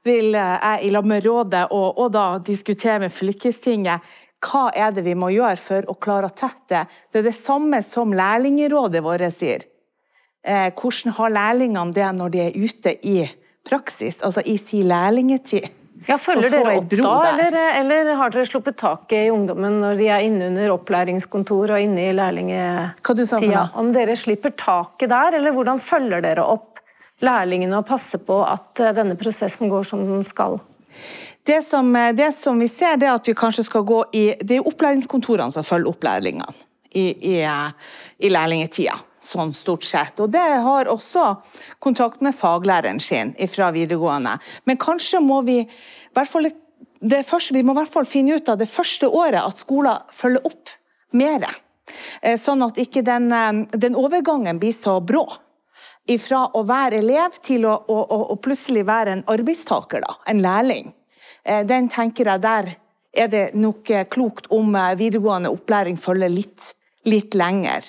vil 0.07 0.37
jeg 0.37 0.87
i 0.87 0.91
lag 0.93 1.07
med 1.07 1.25
rådet 1.25 1.65
og, 1.67 1.97
og, 1.97 2.11
da 2.15 2.25
diskutere 2.43 3.01
med 3.03 3.13
fylkestinget 3.13 4.05
hva 4.43 4.67
er 4.75 4.93
det 4.93 5.03
vi 5.07 5.15
må 5.17 5.31
gjøre 5.33 5.57
for 5.59 5.89
å 5.89 5.97
klare 5.97 6.29
å 6.29 6.35
tette? 6.35 6.85
Det 7.11 7.21
er 7.21 7.27
det 7.29 7.37
samme 7.37 7.81
som 7.85 8.13
lærlingrådet 8.13 9.01
vårt 9.05 9.25
sier. 9.33 9.65
Eh, 10.45 10.69
hvordan 10.77 11.15
har 11.17 11.33
lærlingene 11.33 11.95
det 11.95 12.11
når 12.15 12.33
de 12.33 12.43
er 12.45 12.55
ute 12.55 12.93
i 13.01 13.17
praksis, 13.67 14.21
altså 14.23 14.45
i 14.45 14.55
sin 14.61 14.87
lærlingetid? 14.87 15.73
Ja, 16.07 16.15
Følger 16.21 16.51
dere 16.53 16.75
opp 16.77 16.91
da, 16.93 17.13
eller, 17.33 17.55
eller, 17.79 18.11
har 18.19 18.31
dere 18.31 18.45
sluppet 18.47 18.77
taket 18.79 19.25
i 19.25 19.31
ungdommen 19.33 19.79
når 19.81 19.97
de 19.97 20.07
er 20.13 20.23
inne 20.27 20.51
under 20.51 20.75
opplæringskontor 20.75 21.73
og 21.73 21.83
inne 21.83 22.05
i 22.05 22.13
lærlingetida? 22.15 23.63
Om 23.81 23.89
dere 23.95 24.15
slipper 24.15 24.53
taket 24.55 25.09
der, 25.11 25.39
eller 25.39 25.55
hvordan 25.55 25.81
følger 25.81 26.23
dere 26.23 26.45
opp 26.45 26.83
lærlingene 27.25 27.81
og 27.81 27.87
passer 27.89 28.21
på 28.23 28.39
at 28.45 28.83
eh, 28.83 28.93
denne 28.95 29.17
prosessen 29.19 29.73
går 29.73 29.87
som 29.89 30.05
den 30.07 30.23
skal? 30.23 30.61
Det 31.47 31.61
som, 31.65 31.95
eh, 31.95 32.13
det 32.15 32.31
som, 32.37 32.59
vi 32.59 32.67
ser, 32.67 32.97
det 32.97 33.07
er 33.07 33.15
at 33.15 33.27
vi 33.27 33.35
kanskje 33.37 33.63
skal 33.67 33.85
gå 33.87 34.01
i 34.13 34.25
Det 34.41 34.57
er 34.57 34.67
opplæringskontorene 34.67 35.51
som 35.53 35.63
følger 35.63 35.91
opp 35.93 36.03
lærlingene 36.03 36.53
i, 36.91 37.05
i, 37.33 37.35
eh, 37.41 37.69
i 38.19 38.31
lærlingetida, 38.31 38.95
sånn 39.13 39.53
stort 39.55 39.85
sett. 39.87 40.19
Og 40.23 40.31
det 40.33 40.43
har 40.65 40.89
også 40.91 41.29
kontakt 41.83 42.21
med 42.25 42.35
faglæreren 42.35 42.99
sin 42.99 43.33
fra 43.51 43.71
videregående. 43.71 44.37
Men 44.65 44.79
kanskje 44.81 45.21
må 45.23 45.41
vi 45.47 45.61
fall 46.25 46.49
første, 47.27 47.53
vi 47.53 47.63
må 47.63 47.75
i 47.75 47.81
hvert 47.81 47.93
fall 47.93 48.07
finne 48.09 48.35
ut 48.35 48.49
av 48.49 48.57
det 48.57 48.69
første 48.71 49.07
året 49.07 49.43
at 49.43 49.59
skolen 49.59 50.07
følger 50.11 50.47
opp 50.47 50.73
mer. 51.13 51.47
Eh, 52.21 52.39
sånn 52.39 52.63
at 52.65 52.79
ikke 52.81 53.05
den, 53.05 53.29
den 53.71 53.95
overgangen 53.95 54.59
blir 54.59 54.75
så 54.75 54.99
brå 54.99 55.27
fra 56.15 56.45
å 56.55 56.63
være 56.67 57.01
elev 57.01 57.35
til 57.43 57.65
å, 57.67 57.73
å, 57.91 58.19
å, 58.31 58.35
plutselig 58.39 58.85
være 58.87 59.17
en 59.17 59.25
arbeidstaker, 59.27 60.05
da, 60.05 60.15
en 60.31 60.39
lærling. 60.43 60.93
Eh, 61.43 61.65
den 61.67 61.89
tenker 61.91 62.31
jeg 62.31 62.43
der 62.45 62.75
er 63.17 63.27
det 63.31 63.45
nok 63.57 63.89
eh, 63.91 64.07
klokt 64.09 64.47
om 64.53 64.75
eh, 64.75 64.95
videregående 64.99 65.51
opplæring 65.51 65.97
følger 65.99 66.29
litt, 66.31 66.75
litt 67.09 67.35
lenger 67.37 67.83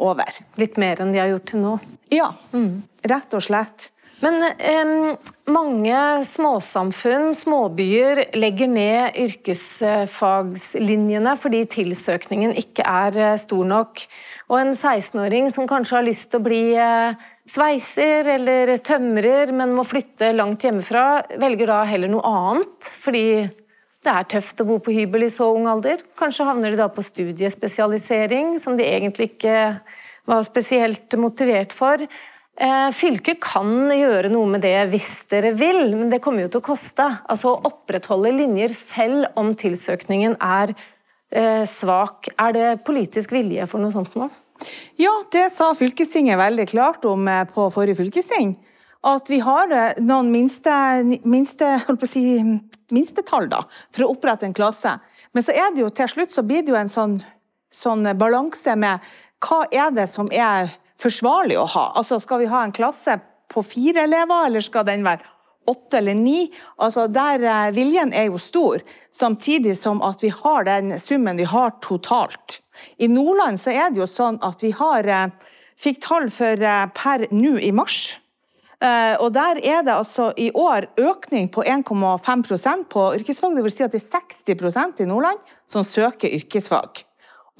over. 0.00 0.30
Litt 0.58 0.76
mer 0.80 1.00
enn 1.02 1.12
de 1.14 1.22
har 1.22 1.30
gjort 1.30 1.48
til 1.52 1.60
nå? 1.62 1.78
Ja, 2.10 2.32
mm. 2.56 2.82
rett 3.12 3.34
og 3.36 3.42
slett. 3.46 3.90
Men 4.20 4.42
eh, 4.60 5.16
mange 5.48 6.24
småsamfunn, 6.28 7.32
småbyer, 7.36 8.24
legger 8.36 8.68
ned 8.68 9.16
yrkesfagslinjene 9.22 11.36
fordi 11.40 11.64
tilsøkningen 11.76 12.52
ikke 12.60 12.82
er 12.84 13.36
stor 13.40 13.64
nok. 13.68 14.00
Og 14.50 14.60
en 14.60 14.72
16-åring 14.74 15.50
som 15.54 15.68
kanskje 15.70 15.96
har 15.96 16.04
lyst 16.04 16.30
til 16.32 16.40
å 16.40 16.44
bli 16.44 16.74
eh, 16.76 17.14
sveiser 17.50 18.28
eller 18.36 18.76
tømrer, 18.84 19.50
men 19.56 19.74
må 19.74 19.84
flytte 19.86 20.30
langt 20.36 20.64
hjemmefra, 20.66 21.06
velger 21.40 21.72
da 21.72 21.80
heller 21.88 22.12
noe 22.12 22.26
annet, 22.26 22.90
fordi 23.02 23.24
det 24.00 24.12
er 24.12 24.28
tøft 24.32 24.62
å 24.62 24.68
bo 24.68 24.78
på 24.80 24.94
hybel 24.96 25.26
i 25.26 25.32
så 25.32 25.50
ung 25.52 25.66
alder. 25.68 26.00
Kanskje 26.16 26.46
havner 26.48 26.72
de 26.72 26.80
da 26.80 26.88
på 26.92 27.04
studiespesialisering, 27.04 28.54
som 28.62 28.78
de 28.78 28.86
egentlig 28.86 29.34
ikke 29.34 29.56
var 30.30 30.44
spesielt 30.46 31.16
motivert 31.20 31.74
for. 31.76 32.00
Eh, 32.60 32.88
fylket 32.96 33.40
kan 33.44 33.90
gjøre 33.92 34.30
noe 34.32 34.48
med 34.54 34.64
det 34.64 34.76
hvis 34.92 35.08
dere 35.32 35.52
vil, 35.56 35.82
men 35.96 36.10
det 36.12 36.22
kommer 36.24 36.46
jo 36.46 36.52
til 36.54 36.62
å 36.62 36.68
koste. 36.70 37.06
Altså 37.28 37.52
Å 37.52 37.60
opprettholde 37.68 38.32
linjer 38.36 38.72
selv 38.76 39.28
om 39.40 39.52
tilsøkningen 39.58 40.38
er 40.40 40.72
eh, 40.72 41.64
svak. 41.68 42.32
Er 42.40 42.56
det 42.56 42.68
politisk 42.88 43.32
vilje 43.36 43.68
for 43.68 43.84
noe 43.84 43.92
sånt 43.94 44.16
nå? 44.16 44.30
Ja, 45.00 45.12
det 45.32 45.50
sa 45.54 45.70
fylkestinget 45.74 46.38
veldig 46.40 46.68
klart 46.72 47.04
om 47.08 47.28
eh, 47.28 47.44
på 47.48 47.68
forrige 47.72 48.00
fylkesting. 48.02 48.56
At 49.06 49.30
vi 49.32 49.38
har 49.40 49.70
noen 50.04 50.28
minste, 50.28 50.72
minste, 51.24 51.70
si, 52.10 52.24
minstetall 52.92 53.48
da, 53.48 53.62
for 53.94 54.04
å 54.04 54.10
opprette 54.12 54.44
en 54.44 54.56
klasse. 54.56 54.92
Men 55.32 55.46
så 55.46 55.54
er 55.56 55.72
det 55.72 55.80
jo 55.80 55.88
til 55.94 56.10
slutt 56.12 56.34
så 56.34 56.44
blir 56.44 56.66
det 56.66 56.74
jo 56.74 56.76
en 56.76 56.92
sånn, 56.92 57.16
sånn 57.72 58.04
balanse 58.20 58.76
med 58.76 59.00
hva 59.40 59.62
er 59.72 59.94
det 59.96 60.04
som 60.12 60.28
er 60.28 60.74
forsvarlig 61.00 61.56
å 61.56 61.64
ha? 61.64 61.86
Altså, 61.96 62.20
Skal 62.20 62.42
vi 62.42 62.50
ha 62.52 62.60
en 62.64 62.76
klasse 62.76 63.16
på 63.50 63.64
fire 63.64 64.04
elever, 64.04 64.46
eller 64.46 64.60
skal 64.60 64.84
den 64.86 65.06
være 65.06 65.24
åtte 65.66 65.98
eller 65.98 66.14
ni? 66.14 66.52
Altså, 66.76 67.06
der 67.06 67.42
eh, 67.42 67.72
Viljen 67.74 68.12
er 68.12 68.30
jo 68.30 68.38
stor, 68.38 68.82
samtidig 69.12 69.76
som 69.78 70.02
at 70.02 70.22
vi 70.24 70.32
har 70.34 70.66
den 70.68 70.96
summen 71.00 71.38
vi 71.38 71.46
har 71.48 71.76
totalt. 71.84 72.60
I 72.98 73.08
Nordland 73.08 73.60
så 73.60 73.74
er 73.74 73.90
det 73.90 74.02
jo 74.02 74.08
sånn 74.08 74.40
at 74.46 74.62
vi 74.64 74.72
har, 74.76 75.06
eh, 75.06 75.52
fikk 75.80 76.02
tall 76.06 76.30
for 76.32 76.64
eh, 76.64 76.86
per 76.96 77.28
nå 77.30 77.58
i 77.60 77.72
mars. 77.72 78.18
Og 78.80 79.34
Der 79.34 79.58
er 79.60 79.82
det 79.84 79.92
altså 79.92 80.30
i 80.40 80.46
år 80.56 80.86
økning 80.96 81.50
på 81.52 81.60
1,5% 81.68 82.86
på 82.88 83.02
yrkesfag. 83.18 83.52
Det 83.52 83.64
vil 83.66 83.74
si 83.74 83.84
at 83.84 83.92
det 83.92 84.00
er 84.00 84.54
60% 84.54 85.02
i 85.04 85.04
Nordland 85.04 85.36
som 85.68 85.84
søker 85.84 86.32
yrkesfag. 86.32 87.02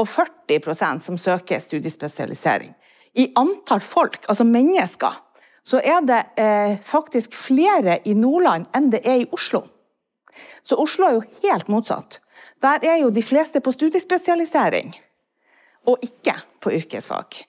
Og 0.01 0.09
40% 0.09 1.05
som 1.05 1.19
søker 1.21 1.61
studiespesialisering 1.61 2.73
i 3.19 3.27
antall 3.39 3.83
folk, 3.83 4.23
altså 4.29 4.47
mennesker, 4.47 5.17
så 5.67 5.81
er 5.83 6.01
det 6.07 6.23
eh, 6.41 6.79
faktisk 6.85 7.35
flere 7.37 7.99
i 8.05 8.15
Nordland 8.17 8.71
enn 8.77 8.91
det 8.93 9.03
er 9.05 9.23
i 9.23 9.29
Oslo. 9.33 9.65
Så 10.63 10.79
Oslo 10.81 11.07
er 11.07 11.19
jo 11.19 11.27
helt 11.45 11.69
motsatt. 11.69 12.21
Der 12.63 12.83
er 12.87 13.01
jo 13.03 13.11
de 13.13 13.23
fleste 13.25 13.61
på 13.61 13.73
studiespesialisering, 13.75 14.93
og 15.89 16.03
ikke 16.05 16.37
på 16.61 16.73
yrkesfag. 16.77 17.45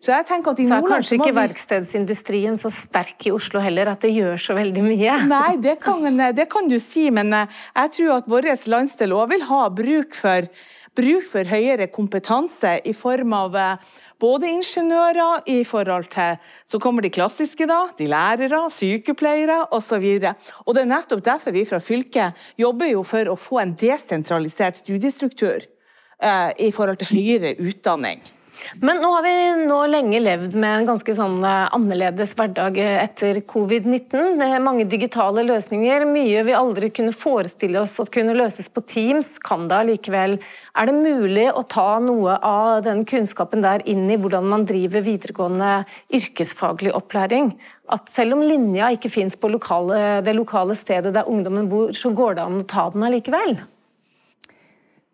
Så 0.00 0.12
jeg 0.12 0.26
tenker 0.28 0.52
at 0.52 0.60
i 0.60 0.66
så 0.68 0.78
er 0.80 0.88
kanskje 0.88 1.16
ikke 1.16 1.36
verkstedsindustrien 1.36 2.56
så 2.60 2.70
sterk 2.72 3.26
i 3.28 3.32
Oslo 3.32 3.62
heller, 3.64 3.88
at 3.92 4.04
det 4.04 4.12
gjør 4.12 4.40
så 4.40 4.56
veldig 4.56 4.84
mye? 4.84 5.16
Nei, 5.28 5.54
det 5.60 5.78
kan, 5.82 6.04
det 6.36 6.46
kan 6.52 6.68
du 6.68 6.76
si, 6.82 7.08
men 7.14 7.32
eh, 7.36 7.62
jeg 7.76 7.94
tror 7.96 8.12
at 8.18 8.28
vår 8.30 8.50
landsdel 8.72 9.16
òg 9.16 9.32
vil 9.32 9.46
ha 9.48 9.62
bruk 9.72 10.16
for, 10.16 10.48
bruk 10.96 11.26
for 11.28 11.48
høyere 11.48 11.88
kompetanse 11.92 12.78
i 12.84 12.94
form 12.96 13.36
av 13.36 13.56
eh, 13.56 13.98
både 14.20 14.50
ingeniører 14.50 15.46
i 15.50 15.62
forhold 15.64 16.10
til 16.12 16.38
Så 16.66 16.78
kommer 16.78 17.02
de 17.02 17.10
klassiske, 17.10 17.66
da. 17.66 17.86
De 17.98 18.06
lærere, 18.06 18.70
sykepleiere 18.70 19.66
osv. 19.74 20.06
Og 20.66 20.74
det 20.74 20.82
er 20.82 20.90
nettopp 20.92 21.24
derfor 21.24 21.50
vi 21.50 21.64
fra 21.64 21.80
fylket 21.82 22.36
jobber 22.58 22.92
jo 22.92 23.02
for 23.02 23.32
å 23.32 23.38
få 23.38 23.62
en 23.62 23.74
desentralisert 23.74 24.76
studiestruktur 24.76 25.64
eh, 26.22 26.50
i 26.58 26.70
forhold 26.70 27.00
til 27.00 27.16
høyere 27.16 27.56
utdanning. 27.58 28.22
Men 28.80 29.00
nå 29.02 29.10
har 29.14 29.24
vi 29.24 29.32
nå 29.66 29.78
lenge 29.90 30.20
levd 30.22 30.54
med 30.54 30.80
en 30.80 30.88
ganske 30.92 31.14
sånn 31.16 31.38
eh, 31.46 31.68
annerledes 31.76 32.34
hverdag 32.38 32.78
etter 32.80 33.40
covid-19. 33.50 34.40
Mange 34.62 34.86
digitale 34.90 35.44
løsninger, 35.46 36.06
mye 36.08 36.44
vi 36.46 36.56
aldri 36.56 36.90
kunne 36.94 37.14
forestille 37.16 37.80
oss 37.82 37.98
at 38.02 38.12
kunne 38.14 38.36
løses 38.36 38.70
på 38.72 38.84
Teams, 38.86 39.34
kan 39.42 39.66
det 39.70 39.78
allikevel. 39.78 40.38
Er 40.78 40.90
det 40.90 40.96
mulig 40.96 41.48
å 41.52 41.64
ta 41.68 41.98
noe 42.04 42.36
av 42.46 42.84
den 42.86 43.04
kunnskapen 43.08 43.64
der 43.64 43.84
inn 43.90 44.06
i 44.10 44.18
hvordan 44.20 44.48
man 44.50 44.68
driver 44.68 45.04
videregående 45.04 45.72
yrkesfaglig 46.20 46.94
opplæring? 46.96 47.52
At 47.90 48.10
selv 48.12 48.36
om 48.36 48.44
linja 48.46 48.92
ikke 48.94 49.10
fins 49.10 49.36
på 49.40 49.50
lokale, 49.50 50.20
det 50.24 50.36
lokale 50.36 50.76
stedet 50.78 51.14
der 51.16 51.28
ungdommen 51.28 51.68
bor, 51.70 51.90
så 51.96 52.12
går 52.14 52.38
det 52.38 52.46
an 52.46 52.62
å 52.62 52.68
ta 52.70 52.86
den 52.94 53.08
allikevel? 53.08 53.58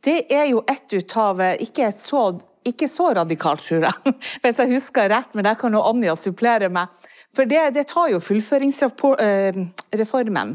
Det 0.06 0.20
er 0.30 0.44
jo 0.52 0.60
ett 0.70 0.92
ut 0.92 1.16
av 1.18 1.40
ikke 1.64 1.88
så 1.96 2.28
ikke 2.68 2.88
så 2.90 3.06
radikalt, 3.16 3.62
tror 3.64 3.82
jeg, 3.86 3.94
hvis 4.42 4.58
jeg 4.62 4.72
husker 4.74 5.08
rett, 5.12 5.30
men 5.34 5.44
der 5.46 5.56
kan 5.60 5.74
jo 5.74 5.86
Anja 5.86 6.14
supplere 6.18 6.68
meg. 6.72 6.86
For 7.34 7.44
det, 7.48 7.74
det 7.76 7.84
tar 7.90 8.08
jo 8.12 8.18
fullføringsreformen 8.24 10.48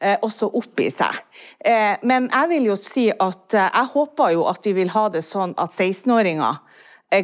eh, 0.00 0.18
også 0.24 0.46
opp 0.60 0.76
i 0.80 0.90
seg. 0.92 1.14
Eh, 1.58 1.94
men 2.08 2.22
jeg 2.32 2.46
vil 2.54 2.64
jo 2.70 2.76
si 2.80 3.06
at 3.12 3.54
eh, 3.54 3.68
jeg 3.68 3.86
håper 3.94 4.28
jo 4.36 4.42
at 4.50 4.62
vi 4.66 4.72
vil 4.80 4.90
ha 4.94 5.04
det 5.12 5.24
sånn 5.26 5.52
at 5.60 5.70
16-åringer 5.72 6.54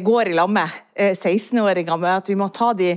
går 0.05 0.25
i 0.31 0.37
lag 0.37 0.47
med 0.47 0.69
16-åringer, 0.95 1.97
med 1.99 2.17
at 2.21 2.29
vi 2.29 2.35
må 2.39 2.47
ta 2.53 2.73
de 2.77 2.91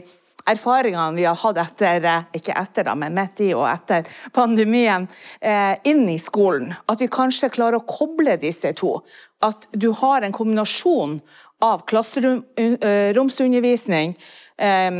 erfaringene 0.47 1.17
vi 1.17 1.25
har 1.25 1.37
hatt 1.41 1.57
etter, 1.59 2.05
eh, 2.05 2.23
ikke 2.39 2.53
etter 2.61 2.85
da, 2.85 2.95
men 2.99 3.15
midt 3.17 3.41
i 3.45 3.55
og 3.57 3.69
etter 3.69 4.05
pandemien, 4.33 5.09
eh, 5.41 5.77
inn 5.85 6.09
i 6.09 6.19
skolen. 6.19 6.75
At 6.89 7.01
vi 7.01 7.09
kanskje 7.09 7.51
klarer 7.51 7.75
å 7.81 7.87
koble 7.87 8.37
disse 8.41 8.73
to. 8.77 9.03
At 9.43 9.67
du 9.73 9.93
har 9.93 10.23
en 10.23 10.33
kombinasjon 10.33 11.21
av 11.63 11.87
klasseromsundervisning, 11.87 14.15
eh, 14.59 14.91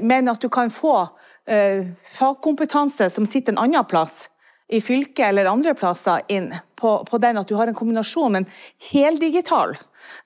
men 0.00 0.28
at 0.28 0.40
du 0.40 0.48
kan 0.48 0.70
få 0.70 1.08
fagkompetanse 1.46 3.10
som 3.10 3.26
sitter 3.26 3.52
en 3.52 3.58
annen 3.58 3.84
plass 3.84 4.28
i 4.68 4.80
fylket 4.80 5.28
eller 5.28 5.46
andre 5.46 5.74
plasser 5.74 6.20
inn 6.28 6.54
på, 6.74 7.04
på, 7.06 7.18
den 7.18 7.38
at 7.38 7.46
du 7.46 7.54
har 7.54 7.66
en 7.68 7.74
kombinasjon, 7.74 8.32
men 8.32 8.46
heldigital, 8.90 9.76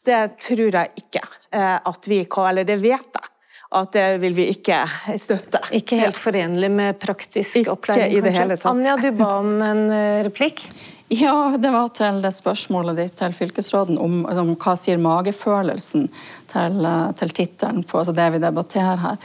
det 0.04 0.38
tror 0.40 0.70
jeg 0.72 0.90
ikke 0.96 1.20
at 1.52 2.08
vi 2.08 2.24
eller 2.24 2.64
det 2.64 2.80
vet 2.80 3.06
jeg 3.12 3.30
at 3.70 3.92
det 3.94 4.06
vil 4.18 4.34
vi 4.34 4.48
ikke 4.50 4.80
støtte. 5.20 5.60
Ikke 5.78 6.00
helt 6.00 6.18
forenlig 6.18 6.70
med 6.74 6.98
praktisk 6.98 7.60
ikke 7.60 7.74
opplæring? 7.76 8.08
Ikke 8.10 8.18
i 8.18 8.24
det 8.24 8.32
hele 8.34 8.56
tatt. 8.56 8.72
Anja, 8.72 8.96
du 8.98 9.12
ba 9.14 9.28
om 9.42 9.52
en 9.62 9.84
eh, 9.94 10.22
replikk? 10.26 10.66
Ja, 11.10 11.56
det 11.58 11.72
var 11.74 11.88
til 11.90 12.20
det 12.22 12.30
spørsmålet 12.30 12.94
ditt 13.00 13.16
til 13.18 13.32
fylkesråden 13.34 13.96
om, 13.98 14.20
om 14.30 14.52
hva 14.54 14.76
sier 14.78 15.00
magefølelsen 15.02 16.04
til, 16.52 16.76
eh, 16.86 17.08
til 17.18 17.32
tittelen 17.34 17.82
på 17.82 17.98
altså 17.98 18.14
det 18.14 18.28
vi 18.30 18.38
debatterer 18.38 19.00
her. 19.02 19.16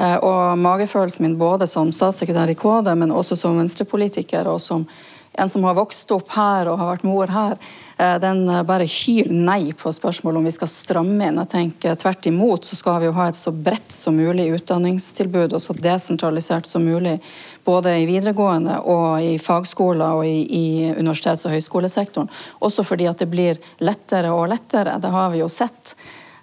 Eh, 0.00 0.16
og 0.24 0.56
magefølelsen 0.58 1.26
min 1.26 1.36
både 1.36 1.68
som 1.68 1.92
statssekretær 1.92 2.48
i 2.48 2.56
KD, 2.56 2.88
men 2.96 3.12
også 3.12 3.36
som 3.36 3.60
venstrepolitiker 3.60 4.48
og 4.48 4.56
som 4.64 4.86
en 5.34 5.48
som 5.48 5.64
har 5.64 5.74
vokst 5.74 6.10
opp 6.14 6.30
her 6.36 6.68
og 6.70 6.78
har 6.78 6.92
vært 6.92 7.06
mor 7.06 7.32
her, 7.32 7.56
eh, 7.96 8.14
den 8.22 8.44
eh, 8.48 8.62
bare 8.66 8.86
hyler 8.88 9.34
nei 9.34 9.72
på 9.76 9.92
spørsmålet 9.92 10.40
om 10.40 10.48
vi 10.48 10.54
skal 10.54 10.70
stramme 10.70 11.28
inn. 11.28 11.40
Jeg 11.42 11.52
tenker 11.54 11.98
Tvert 11.98 12.28
imot 12.30 12.68
så 12.68 12.78
skal 12.78 13.00
vi 13.02 13.10
jo 13.10 13.16
ha 13.18 13.28
et 13.28 13.38
så 13.38 13.52
bredt 13.54 13.92
som 13.92 14.16
mulig 14.18 14.50
utdanningstilbud 14.58 15.56
og 15.56 15.62
så 15.62 15.76
desentralisert 15.76 16.70
som 16.70 16.86
mulig. 16.86 17.18
Både 17.64 17.96
i 17.98 18.08
videregående 18.08 18.80
og 18.80 19.22
i 19.24 19.36
fagskoler 19.42 20.20
og 20.20 20.26
i, 20.28 20.42
i 20.44 20.66
universitets- 20.92 21.46
og 21.48 21.56
høyskolesektoren. 21.56 22.30
Også 22.64 22.86
fordi 22.86 23.08
at 23.10 23.22
det 23.22 23.30
blir 23.32 23.62
lettere 23.82 24.32
og 24.34 24.48
lettere. 24.52 25.00
Det 25.00 25.10
har 25.14 25.32
vi 25.34 25.42
jo 25.42 25.50
sett. 25.50 25.96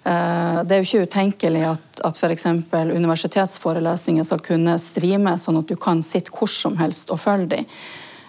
Eh, 0.04 0.62
det 0.66 0.74
er 0.74 0.82
jo 0.82 0.88
ikke 0.88 1.06
utenkelig 1.06 1.66
at, 1.70 2.00
at 2.04 2.18
f.eks. 2.18 2.46
universitetsforelesninger 2.72 4.26
skal 4.26 4.42
kunne 4.42 4.78
streame, 4.82 5.36
sånn 5.38 5.60
at 5.62 5.70
du 5.70 5.76
kan 5.80 6.02
sitte 6.02 6.34
hvor 6.34 6.50
som 6.50 6.76
helst 6.82 7.12
og 7.14 7.22
følge 7.22 7.52
dem. 7.56 7.68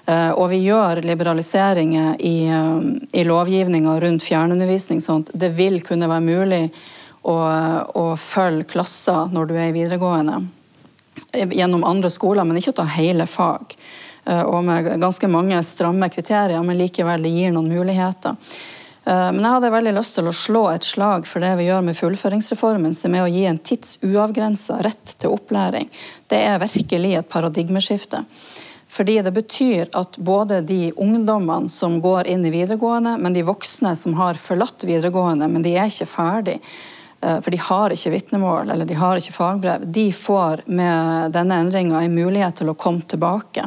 Eh, 0.06 0.32
og 0.36 0.50
vi 0.52 0.60
gjør 0.66 1.00
liberaliseringer 1.06 2.18
i, 2.20 2.48
eh, 2.48 3.20
i 3.20 3.24
lovgivninga 3.24 3.96
rundt 4.04 4.26
fjernundervisning, 4.26 5.00
sånn 5.02 5.24
at 5.24 5.32
det 5.34 5.54
vil 5.56 5.80
kunne 5.82 6.10
være 6.12 6.26
mulig 6.26 6.63
å, 7.24 7.38
å 7.96 8.06
følge 8.20 8.68
klasser 8.74 9.32
når 9.32 9.48
du 9.48 9.56
er 9.56 9.70
i 9.70 9.78
videregående 9.78 10.42
eh, 11.32 11.48
gjennom 11.48 11.86
andre 11.88 12.12
skoler, 12.12 12.44
men 12.44 12.60
ikke 12.60 12.76
å 12.76 12.82
ta 12.84 12.89
hele 12.98 13.28
fag. 13.28 13.78
Og 14.24 14.62
med 14.63 14.86
ganske 15.02 15.28
mange 15.28 15.58
stramme 15.68 16.08
kriterier, 16.08 16.62
men 16.63 16.78
likevel 16.80 17.26
det 17.26 17.32
gir 17.34 17.52
noen 17.52 17.68
muligheter. 17.68 18.38
Men 19.04 19.42
jeg 19.42 19.52
hadde 19.52 19.72
veldig 19.74 19.92
lyst 19.98 20.16
til 20.16 20.30
å 20.30 20.32
slå 20.32 20.62
et 20.72 20.88
slag 20.88 21.28
for 21.28 21.44
det 21.44 21.50
vi 21.60 21.66
gjør 21.66 21.84
med 21.84 21.98
fullføringsreformen, 21.98 22.96
som 22.96 23.18
er 23.18 23.26
å 23.26 23.28
gi 23.28 23.44
en 23.50 23.60
tidsuavgrensa 23.60 24.78
rett 24.88 25.18
til 25.20 25.36
opplæring. 25.36 25.92
Det 26.32 26.39
er 26.39 26.63
virkelig 26.63 27.18
et 27.20 27.28
paradigmeskifte. 27.36 28.24
Fordi 28.94 29.22
det 29.26 29.32
betyr 29.34 29.88
at 29.98 30.18
både 30.18 30.60
de 30.62 30.91
ungdommene 30.91 31.70
som 31.70 31.96
går 32.02 32.28
inn 32.30 32.46
i 32.46 32.52
videregående, 32.54 33.16
men 33.18 33.34
de 33.34 33.41
voksne 33.48 33.96
som 33.98 34.14
har 34.20 34.38
forlatt 34.38 34.86
videregående, 34.86 35.48
men 35.50 35.66
de 35.66 35.72
er 35.74 35.89
ikke 35.89 36.06
ferdig, 36.12 36.60
eh, 37.22 37.39
for 37.41 37.50
de 37.50 37.58
har 37.58 37.96
ikke 37.96 38.14
vitnemål 38.14 38.70
eller 38.70 38.86
de 38.86 39.00
har 39.00 39.18
ikke 39.18 39.34
fagbrev, 39.34 39.88
de 39.98 40.12
får 40.14 40.62
med 40.68 41.34
denne 41.34 41.58
endringa 41.64 42.04
en 42.04 42.14
mulighet 42.14 42.62
til 42.62 42.70
å 42.70 42.78
komme 42.78 43.02
tilbake. 43.02 43.66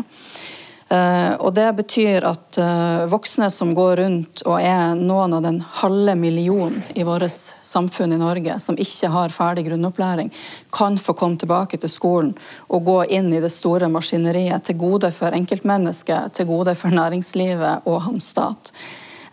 Eh, 0.88 1.34
og 1.34 1.54
Det 1.54 1.66
betyr 1.80 2.24
at 2.28 2.58
eh, 2.62 3.06
voksne 3.10 3.48
som 3.50 3.72
går 3.74 3.96
rundt 3.98 4.42
og 4.46 4.60
er 4.62 4.94
noen 4.94 5.32
av 5.34 5.40
den 5.42 5.56
halve 5.80 6.14
millionen 6.14 6.78
i 6.94 7.02
vårt 7.02 7.26
samfunn 7.26 8.14
i 8.14 8.18
Norge 8.20 8.54
som 8.62 8.78
ikke 8.78 9.10
har 9.10 9.34
ferdig 9.34 9.64
grunnopplæring, 9.66 10.30
kan 10.70 10.98
få 10.98 11.16
komme 11.18 11.40
tilbake 11.42 11.80
til 11.82 11.90
skolen 11.90 12.36
og 12.70 12.84
gå 12.86 13.00
inn 13.18 13.32
i 13.34 13.40
det 13.42 13.50
store 13.50 13.88
maskineriet 13.90 14.68
til 14.68 14.78
gode 14.78 15.10
for 15.16 15.34
enkeltmennesket, 15.34 16.36
til 16.38 16.46
gode 16.52 16.76
for 16.78 16.94
næringslivet 16.94 17.82
og 17.90 18.04
hans 18.06 18.30
stat. 18.36 18.70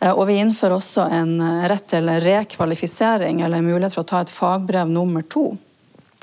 Eh, 0.02 0.10
og 0.10 0.26
Vi 0.32 0.40
innfører 0.42 0.80
også 0.80 1.06
en 1.20 1.38
rett 1.70 1.86
til 1.94 2.10
rekvalifisering 2.26 3.46
eller 3.46 3.62
mulighet 3.62 3.94
for 3.94 4.02
å 4.02 4.10
ta 4.10 4.24
et 4.26 4.34
fagbrev 4.34 4.90
nummer 4.90 5.22
to. 5.22 5.52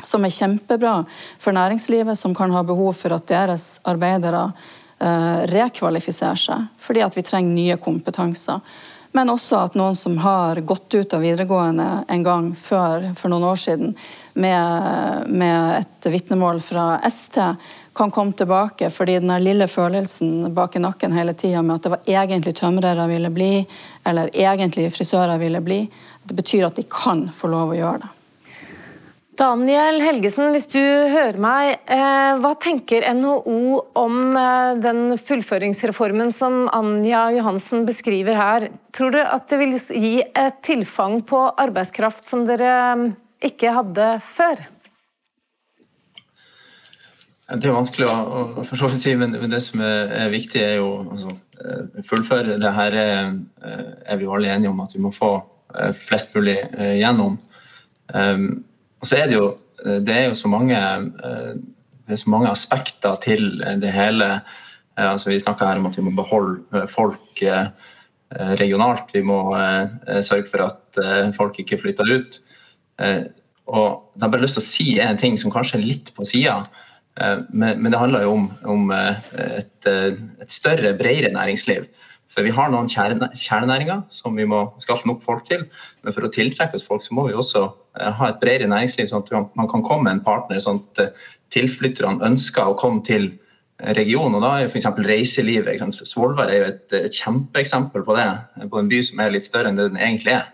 som 0.03 0.24
er 0.24 0.33
kjempebra 0.33 1.05
for 1.39 1.53
næringslivet, 1.53 2.16
som 2.16 2.33
kan 2.35 2.51
ha 2.51 2.62
behov 2.64 2.95
for 2.97 3.12
at 3.12 3.26
deres 3.28 3.81
arbeidere 3.85 4.47
eh, 5.01 5.42
rekvalifiserer 5.51 6.40
seg, 6.40 6.70
fordi 6.78 7.05
at 7.05 7.16
vi 7.16 7.26
trenger 7.26 7.57
nye 7.57 7.76
kompetanser. 7.82 8.61
Men 9.12 9.30
også 9.32 9.64
at 9.64 9.74
noen 9.74 9.96
som 9.98 10.18
har 10.22 10.61
gått 10.62 10.94
ut 10.94 11.14
av 11.16 11.24
videregående 11.24 11.86
en 12.09 12.22
gang 12.22 12.51
før, 12.55 13.09
for 13.18 13.32
noen 13.32 13.48
år 13.48 13.59
siden, 13.59 13.96
med, 14.38 15.26
med 15.26 15.80
et 15.80 16.11
vitnemål 16.12 16.61
fra 16.62 16.92
ST, 17.11 17.40
kan 17.96 18.14
komme 18.14 18.36
tilbake. 18.38 18.90
Fordi 18.94 19.18
den 19.18 19.34
lille 19.42 19.66
følelsen 19.68 20.53
bak 20.55 20.78
i 20.78 20.84
nakken 20.84 21.16
hele 21.16 21.34
tida 21.34 21.62
med 21.62 21.80
at 21.80 21.88
det 21.88 21.94
var 21.96 22.14
egentlig 22.22 22.55
tømrere 22.61 23.09
ville 23.11 23.34
bli, 23.34 23.51
eller 24.07 24.30
egentlig 24.30 24.92
frisører 24.94 25.42
ville 25.42 25.61
bli, 25.61 25.82
det 26.22 26.38
betyr 26.38 26.68
at 26.68 26.78
de 26.78 26.86
kan 26.86 27.26
få 27.34 27.51
lov 27.51 27.74
å 27.74 27.80
gjøre 27.80 28.05
det. 28.05 28.14
Daniel 29.41 30.03
Helgesen, 30.05 30.51
hvis 30.53 30.66
du 30.68 30.82
hører 30.82 31.38
meg, 31.41 31.78
eh, 31.88 32.32
hva 32.43 32.51
tenker 32.61 33.07
NHO 33.16 33.78
om 33.97 34.36
eh, 34.36 34.74
den 34.84 35.16
fullføringsreformen 35.16 36.28
som 36.34 36.66
Anja 36.76 37.22
Johansen 37.38 37.86
beskriver 37.88 38.36
her? 38.36 38.68
Tror 38.93 39.14
du 39.14 39.18
at 39.22 39.49
det 39.49 39.61
vil 39.62 39.72
gi 39.97 40.12
et 40.20 40.61
tilfang 40.66 41.22
på 41.24 41.41
arbeidskraft 41.57 42.28
som 42.28 42.45
dere 42.45 42.68
eh, 42.91 43.07
ikke 43.49 43.72
hadde 43.78 44.12
før? 44.26 44.61
Det 47.49 47.64
er 47.64 47.78
vanskelig 47.80 48.12
å, 48.12 48.47
for 48.61 48.76
så 48.76 48.93
vidt 48.93 49.07
si, 49.09 49.16
men 49.16 49.32
det 49.41 49.64
som 49.64 49.80
er, 49.80 50.28
viktig, 50.30 50.61
er 50.61 50.82
jo 50.82 50.91
altså, 51.16 51.32
fullføre. 52.07 52.61
Det 52.61 52.76
her 52.76 52.97
er, 53.01 53.32
er 54.05 54.20
vi 54.20 54.28
alle 54.28 54.53
enige 54.53 54.70
om 54.70 54.84
at 54.84 54.93
vi 54.95 55.01
må 55.03 55.11
få 55.16 55.38
flest 56.05 56.36
mulig 56.36 56.61
gjennom. 57.01 57.41
Um, 58.14 58.66
og 59.01 59.09
så 59.09 59.20
er 59.20 59.30
det 59.30 59.38
jo, 59.38 59.46
eh, 59.84 60.01
det 60.05 60.16
er 60.16 60.26
jo 60.28 60.36
så 60.38 60.51
mange, 60.53 60.76
eh, 60.76 62.16
så 62.16 62.30
mange 62.30 62.51
aspekter 62.51 63.16
til 63.24 63.62
det 63.80 63.92
hele. 63.94 64.40
Eh, 64.98 65.07
altså 65.11 65.30
vi 65.30 65.40
snakker 65.40 65.66
her 65.66 65.80
om 65.80 65.86
at 65.88 65.96
vi 65.96 66.05
må 66.05 66.14
beholde 66.16 66.86
folk 66.88 67.42
regionalt. 68.30 69.11
Vi 69.11 69.22
må 69.26 69.51
sørge 70.22 70.46
for 70.46 70.62
at 70.62 71.34
folk 71.34 71.57
ikke 71.59 71.80
flytter 71.80 72.07
ut. 72.07 72.36
Og 73.66 73.88
jeg 74.14 74.22
har 74.22 74.30
bare 74.30 74.42
lyst 74.42 74.55
til 74.55 74.62
å 74.62 74.68
si 74.68 74.86
en 75.03 75.18
ting 75.18 75.34
som 75.38 75.51
kanskje 75.51 75.80
er 75.80 75.82
litt 75.82 76.12
på 76.14 76.22
sida. 76.22 76.61
Men, 77.51 77.90
det 77.90 77.98
handler 77.98 78.22
jo 78.22 78.36
om, 78.36 78.44
om 78.70 78.92
et, 78.94 79.82
et, 79.82 80.46
større, 80.46 80.94
bredere 80.94 81.32
næringsliv. 81.34 81.88
For 82.31 82.47
vi 82.47 82.53
har 82.55 82.70
noen 82.70 82.89
kjernenæringer 82.91 84.05
som 84.14 84.37
vi 84.39 84.47
må 84.47 84.62
skaffe 84.83 85.09
nok 85.11 85.24
folk 85.24 85.43
til. 85.49 85.64
Men 86.05 86.14
for 86.14 86.26
å 86.26 86.31
tiltrekke 86.33 86.78
oss 86.78 86.87
folk, 86.87 87.03
så 87.03 87.16
må 87.18 87.26
vi 87.26 87.35
også 87.35 87.64
eh, 87.99 88.11
ha 88.20 88.31
et 88.31 88.41
bredere 88.43 88.70
næringsliv, 88.70 89.09
sånn 89.11 89.24
at 89.26 89.57
man 89.59 89.70
kan 89.70 89.83
komme 89.87 90.07
med 90.07 90.18
en 90.18 90.24
partner. 90.26 90.61
sånn 90.62 90.78
at 90.85 91.03
eh, 91.03 91.31
tilflytterne 91.57 92.22
ønsker 92.26 92.70
å 92.70 92.76
komme 92.78 93.03
til 93.07 93.33
regionen. 93.99 94.37
og 94.39 94.45
Da 94.45 94.53
er 94.61 94.70
f.eks. 94.70 94.87
reiselivet. 95.09 95.83
Svolvær 95.99 96.53
er 96.53 96.61
jo 96.61 96.68
et, 96.68 96.85
et, 97.01 97.18
kjempeeksempel 97.18 98.05
på 98.07 98.14
det. 98.18 98.28
På 98.70 98.78
en 98.78 98.91
by 98.93 99.01
som 99.09 99.22
er 99.24 99.35
litt 99.35 99.49
større 99.49 99.72
enn 99.72 99.81
det 99.81 99.89
den 99.91 99.99
egentlig 99.99 100.37
er. 100.37 100.53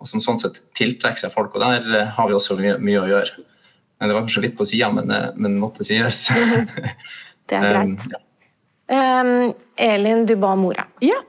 Og 0.00 0.08
som 0.10 0.22
sånn 0.24 0.40
sett 0.42 0.58
tiltrekker 0.78 1.22
seg 1.22 1.34
folk. 1.36 1.54
og 1.54 1.62
Der 1.62 1.86
eh, 2.00 2.10
har 2.16 2.26
vi 2.26 2.34
også 2.34 2.58
mye, 2.58 2.74
mye 2.82 3.04
å 3.04 3.10
gjøre. 3.12 3.46
Det 4.00 4.10
var 4.16 4.24
kanskje 4.24 4.42
litt 4.46 4.58
på 4.58 4.66
sida, 4.66 4.88
men, 4.96 5.12
men 5.38 5.60
måtte 5.60 5.86
sies. 5.86 6.24
det 7.52 7.60
er 7.60 7.68
greit. 7.68 7.94
um, 8.08 8.16
ja. 8.16 8.24
Um, 8.90 9.52
Elin, 9.76 10.26
du 10.26 10.36
ba 10.36 10.52
om 10.52 10.64
ordet. 10.64 10.84
Ja, 10.98 11.20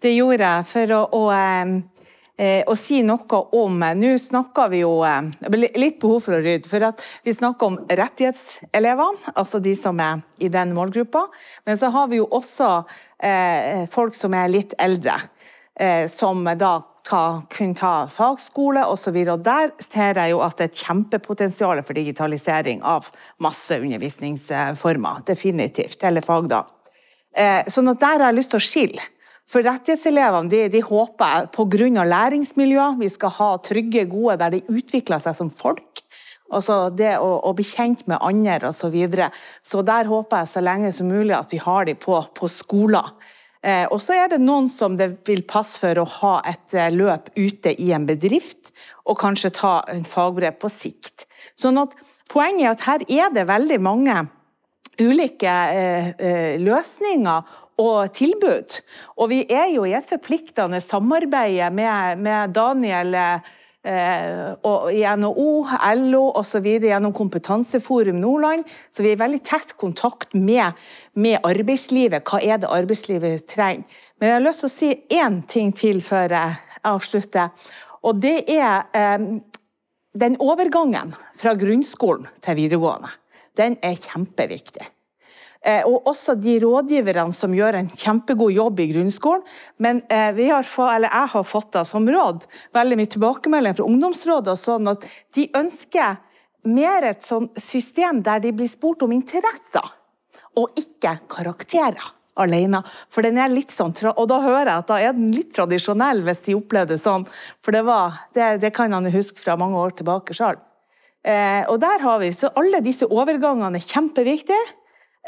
det 0.00 0.14
gjorde 0.14 0.48
jeg 0.48 0.64
for 0.64 0.92
å, 0.96 1.00
å, 1.12 1.24
eh, 2.40 2.62
å 2.64 2.76
si 2.80 3.02
noe 3.04 3.40
om 3.58 3.82
Nå 3.98 4.12
snakker 4.18 4.70
vi 4.72 4.80
jo 4.80 4.94
Litt 5.52 5.98
behov 6.00 6.22
for 6.24 6.38
å 6.38 6.40
rydde. 6.40 6.70
For 6.70 6.86
vi 7.26 7.34
snakker 7.36 7.68
om 7.68 7.76
rettighetselevene, 7.84 9.34
altså 9.34 9.60
de 9.60 9.74
som 9.76 10.00
er 10.00 10.22
i 10.40 10.48
den 10.52 10.72
målgruppa. 10.72 11.26
Men 11.68 11.76
så 11.76 11.92
har 11.92 12.08
vi 12.08 12.22
jo 12.22 12.30
også 12.32 12.70
eh, 13.20 13.84
folk 13.92 14.16
som 14.16 14.32
er 14.32 14.48
litt 14.48 14.72
eldre, 14.80 15.18
eh, 15.76 16.08
som 16.08 16.48
da 16.48 16.78
ta, 17.04 17.42
kunne 17.52 17.76
ta 17.76 17.94
fagskole 18.08 18.86
osv. 18.88 19.20
Der 19.44 19.76
ser 19.84 20.16
jeg 20.16 20.32
jo 20.32 20.40
at 20.44 20.56
det 20.56 20.64
er 20.64 20.72
et 20.72 20.84
kjempepotensial 20.86 21.84
for 21.84 21.98
digitalisering 21.98 22.80
av 22.82 23.12
masse 23.42 23.76
undervisningsformer. 23.76 25.26
Definitivt. 25.28 26.00
Eller 26.08 26.24
fag, 26.24 26.48
da. 26.48 26.64
Eh, 27.32 27.64
sånn 27.70 27.90
at 27.92 28.00
Der 28.00 28.20
har 28.20 28.30
jeg 28.30 28.40
lyst 28.40 28.52
til 28.54 28.60
å 28.60 28.66
skille. 28.66 29.08
For 29.48 29.64
rettighetselevene 29.66 30.48
de, 30.48 30.62
de 30.72 30.80
håper 30.80 31.48
pga. 31.52 32.04
læringsmiljø 32.04 32.98
vi 33.00 33.08
skal 33.08 33.30
ha 33.38 33.50
trygge, 33.58 34.06
gode, 34.08 34.38
der 34.38 34.50
de 34.50 34.62
utvikler 34.68 35.18
seg 35.18 35.36
som 35.36 35.50
folk. 35.50 36.02
Altså 36.52 36.90
det 36.92 37.16
å, 37.18 37.40
å 37.48 37.52
bli 37.56 37.64
kjent 37.64 38.06
med 38.06 38.20
andre 38.20 38.68
osv. 38.68 38.80
Så, 38.84 38.90
videre. 38.92 39.30
så 39.62 39.82
der 39.82 40.06
håper 40.06 40.42
jeg 40.42 40.52
så 40.52 40.60
lenge 40.60 40.92
som 40.92 41.08
mulig 41.08 41.34
at 41.36 41.52
vi 41.52 41.58
har 41.58 41.88
de 41.88 41.94
på, 41.94 42.18
på 42.34 42.48
skoler. 42.48 43.12
Eh, 43.62 43.86
og 43.90 44.00
så 44.02 44.16
er 44.18 44.28
det 44.28 44.40
noen 44.42 44.68
som 44.68 44.96
det 44.98 45.22
vil 45.26 45.44
passe 45.48 45.78
for 45.78 45.98
å 45.98 46.06
ha 46.18 46.34
et 46.50 46.74
eh, 46.74 46.90
løp 46.92 47.30
ute 47.36 47.72
i 47.78 47.92
en 47.94 48.06
bedrift, 48.06 48.72
og 49.06 49.20
kanskje 49.22 49.54
ta 49.54 49.74
en 49.88 50.04
fagbrev 50.04 50.58
på 50.60 50.70
sikt. 50.72 51.28
Sånn 51.58 51.80
at 51.80 51.94
Poenget 52.32 52.64
er 52.64 52.70
at 52.70 52.84
her 52.86 53.02
er 53.12 53.32
det 53.34 53.42
veldig 53.50 53.76
mange 53.84 54.14
ulike 55.00 55.48
eh, 55.48 56.12
eh, 56.18 56.60
løsninger 56.60 57.58
og 57.82 58.12
tilbud. 58.14 58.76
Og 59.18 59.30
vi 59.32 59.42
er 59.50 59.72
jo 59.72 59.86
i 59.88 59.96
et 59.96 60.08
forpliktende 60.08 60.82
samarbeid 60.84 61.72
med, 61.74 62.20
med 62.22 62.54
Daniel 62.54 63.14
eh, 63.16 63.52
og 64.68 64.90
i 64.94 65.02
NHO, 65.18 65.52
LO 65.98 66.24
osv. 66.38 66.68
gjennom 66.84 67.14
Kompetanseforum 67.16 68.20
Nordland. 68.22 68.66
Så 68.92 69.02
vi 69.04 69.12
er 69.12 69.16
i 69.16 69.22
veldig 69.22 69.40
tett 69.46 69.74
kontakt 69.80 70.36
med, 70.36 70.78
med, 71.14 71.40
arbeidslivet. 71.42 72.26
Hva 72.28 72.42
er 72.42 72.60
det 72.62 72.70
arbeidslivet 72.70 73.48
trenger? 73.50 73.88
Men 74.20 74.28
jeg 74.28 74.38
har 74.38 74.44
lyst 74.44 74.62
til 74.64 74.70
å 74.70 74.76
si 74.76 74.92
én 75.22 75.40
ting 75.48 75.72
til 75.76 76.04
før 76.04 76.36
jeg 76.36 76.60
avslutter. 76.86 77.50
Og 78.02 78.20
det 78.22 78.42
er 78.50 78.84
eh, 78.98 79.26
den 80.12 80.38
overgangen 80.44 81.16
fra 81.38 81.56
grunnskolen 81.56 82.28
til 82.44 82.58
videregående 82.60 83.21
den 83.58 83.78
er 83.84 83.96
kjempeviktig. 83.98 84.88
Eh, 85.62 85.84
og 85.86 86.08
også 86.10 86.34
de 86.34 86.56
rådgiverne 86.62 87.34
som 87.34 87.52
gjør 87.54 87.78
en 87.78 87.90
kjempegod 87.90 88.50
jobb 88.50 88.80
i 88.82 88.88
grunnskolen. 88.90 89.44
Men 89.78 90.02
eh, 90.10 90.34
har 90.50 90.66
fått, 90.66 91.06
jeg 91.06 91.28
har 91.34 91.46
fått 91.46 91.70
det 91.76 91.84
som 91.86 92.08
råd, 92.08 92.48
veldig 92.74 92.98
mye 92.98 93.12
tilbakemelding 93.14 93.76
fra 93.78 93.86
Ungdomsrådet, 93.86 94.56
og 94.56 94.58
sånn 94.58 94.90
at 94.90 95.06
de 95.36 95.46
ønsker 95.58 96.18
mer 96.66 97.06
et 97.06 97.22
sånn 97.26 97.48
system 97.58 98.22
der 98.26 98.42
de 98.42 98.52
blir 98.54 98.70
spurt 98.70 99.02
om 99.06 99.14
interesser, 99.14 99.86
og 100.58 100.74
ikke 100.78 101.14
karakterer 101.30 102.10
alene. 102.42 102.82
For 103.12 103.22
den 103.22 103.38
er 103.38 103.52
litt 103.52 103.70
sånn, 103.74 103.94
og 104.10 104.26
da 104.30 104.40
hører 104.42 104.70
jeg 104.70 104.82
at 104.82 104.90
da 104.90 104.98
er 104.98 105.16
den 105.16 105.30
litt 105.34 105.54
tradisjonell, 105.54 106.24
hvis 106.26 106.44
de 106.48 106.58
opplevde 106.58 106.96
det 106.96 107.02
sånn. 107.04 107.26
For 107.62 107.74
det, 107.76 107.84
var, 107.86 108.18
det, 108.34 108.56
det 108.64 108.74
kan 108.74 108.94
han 108.94 109.10
huske 109.14 109.38
fra 109.42 109.58
mange 109.60 109.78
år 109.78 109.94
tilbake 110.00 110.34
sjøl. 110.36 110.58
Eh, 111.22 111.62
og 111.70 111.78
der 111.82 112.02
har 112.02 112.18
vi, 112.18 112.32
så 112.34 112.50
Alle 112.58 112.82
disse 112.82 113.06
overgangene 113.06 113.78
er 113.78 113.86
kjempeviktige. 113.86 114.74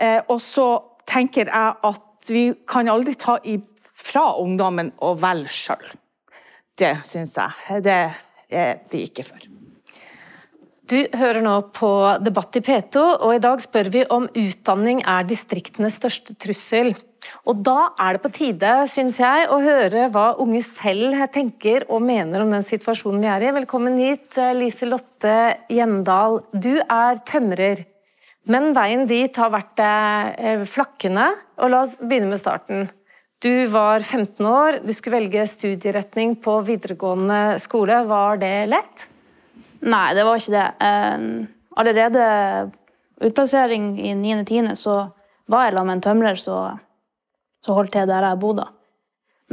Eh, 0.01 0.21
og 0.29 0.41
så 0.43 0.69
tenker 1.07 1.47
jeg 1.47 1.75
at 1.85 2.31
vi 2.31 2.49
kan 2.67 2.89
aldri 2.89 3.15
ta 3.21 3.37
fra 3.95 4.25
ungdommen 4.41 4.93
og 5.05 5.21
velge 5.23 5.53
sjøl. 5.53 5.91
Det 6.75 6.97
syns 7.07 7.37
jeg. 7.39 7.83
Det 7.85 7.99
er 8.51 8.81
vi 8.91 9.05
ikke 9.07 9.27
for. 9.27 9.51
Du 10.85 10.99
hører 11.17 11.41
nå 11.41 11.55
på 11.73 11.91
Debatt 12.21 12.59
i 12.59 12.61
P2, 12.65 13.03
og 13.25 13.31
i 13.33 13.41
dag 13.41 13.63
spør 13.63 13.89
vi 13.93 14.03
om 14.13 14.27
utdanning 14.29 15.01
er 15.09 15.25
distriktenes 15.25 15.97
største 15.97 16.35
trussel. 16.37 16.93
Og 17.49 17.61
Da 17.67 17.93
er 18.01 18.17
det 18.17 18.23
på 18.25 18.33
tide 18.35 18.73
synes 18.91 19.21
jeg, 19.21 19.49
å 19.49 19.61
høre 19.63 20.09
hva 20.15 20.27
unge 20.43 20.63
selv 20.67 21.17
tenker 21.35 21.87
og 21.89 22.05
mener 22.05 22.45
om 22.45 22.53
den 22.53 22.67
situasjonen 22.67 23.23
vi 23.23 23.31
er 23.33 23.47
i. 23.47 23.55
Velkommen 23.61 23.99
hit, 24.01 24.39
Lise 24.57 24.89
Lotte 24.89 25.37
Gjendal. 25.73 26.41
Du 26.53 26.75
er 26.83 27.23
tømrer, 27.29 27.85
men 28.51 28.73
veien 28.77 29.07
dit 29.09 29.41
har 29.41 29.53
vært 29.55 29.81
eh, 29.85 30.67
flakkende. 30.69 31.31
Og 31.61 31.73
La 31.73 31.83
oss 31.85 31.99
begynne 32.03 32.33
med 32.33 32.43
starten. 32.43 32.89
Du 33.45 33.67
var 33.69 34.01
15 34.01 34.47
år, 34.49 34.79
du 34.81 34.93
skulle 34.97 35.19
velge 35.19 35.43
studieretning 35.51 36.39
på 36.41 36.57
videregående 36.65 37.59
skole. 37.61 37.99
Var 38.09 38.41
det 38.41 38.55
lett? 38.73 39.05
Nei, 39.85 40.07
det 40.17 40.25
var 40.25 40.41
ikke 40.41 40.55
det. 40.55 40.69
allerede 41.77 42.25
utplassering 43.21 43.99
i 44.01 44.15
9.-10. 44.15 44.75
så 44.81 44.95
var 45.47 45.67
jeg 45.67 45.75
sammen 45.75 45.91
med 45.91 45.99
en 45.99 46.05
tømrer, 46.07 46.41
så 46.41 46.57
så 47.65 47.77
holdt 47.77 47.95
til 47.97 48.09
der 48.09 48.27
jeg 48.29 48.41
bodde. 48.43 48.67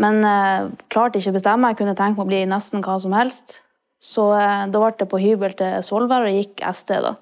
Men 0.01 0.23
eh, 0.25 0.69
klarte 0.91 1.19
ikke 1.19 1.33
å 1.33 1.37
bestemme. 1.37 1.71
Jeg 1.71 1.81
kunne 1.81 1.97
tenke 1.97 2.17
meg 2.19 2.25
å 2.25 2.29
bli 2.29 2.41
nesten 2.49 2.83
hva 2.83 2.97
som 3.01 3.15
helst. 3.15 3.61
Så 4.01 4.31
eh, 4.37 4.67
da 4.71 4.81
ble 4.81 4.93
det 4.99 5.09
på 5.11 5.19
hybel 5.21 5.55
til 5.57 5.81
Svolvær 5.85 6.27
og 6.27 6.37
gikk 6.39 6.63
ST. 6.71 6.95
da. 7.03 7.15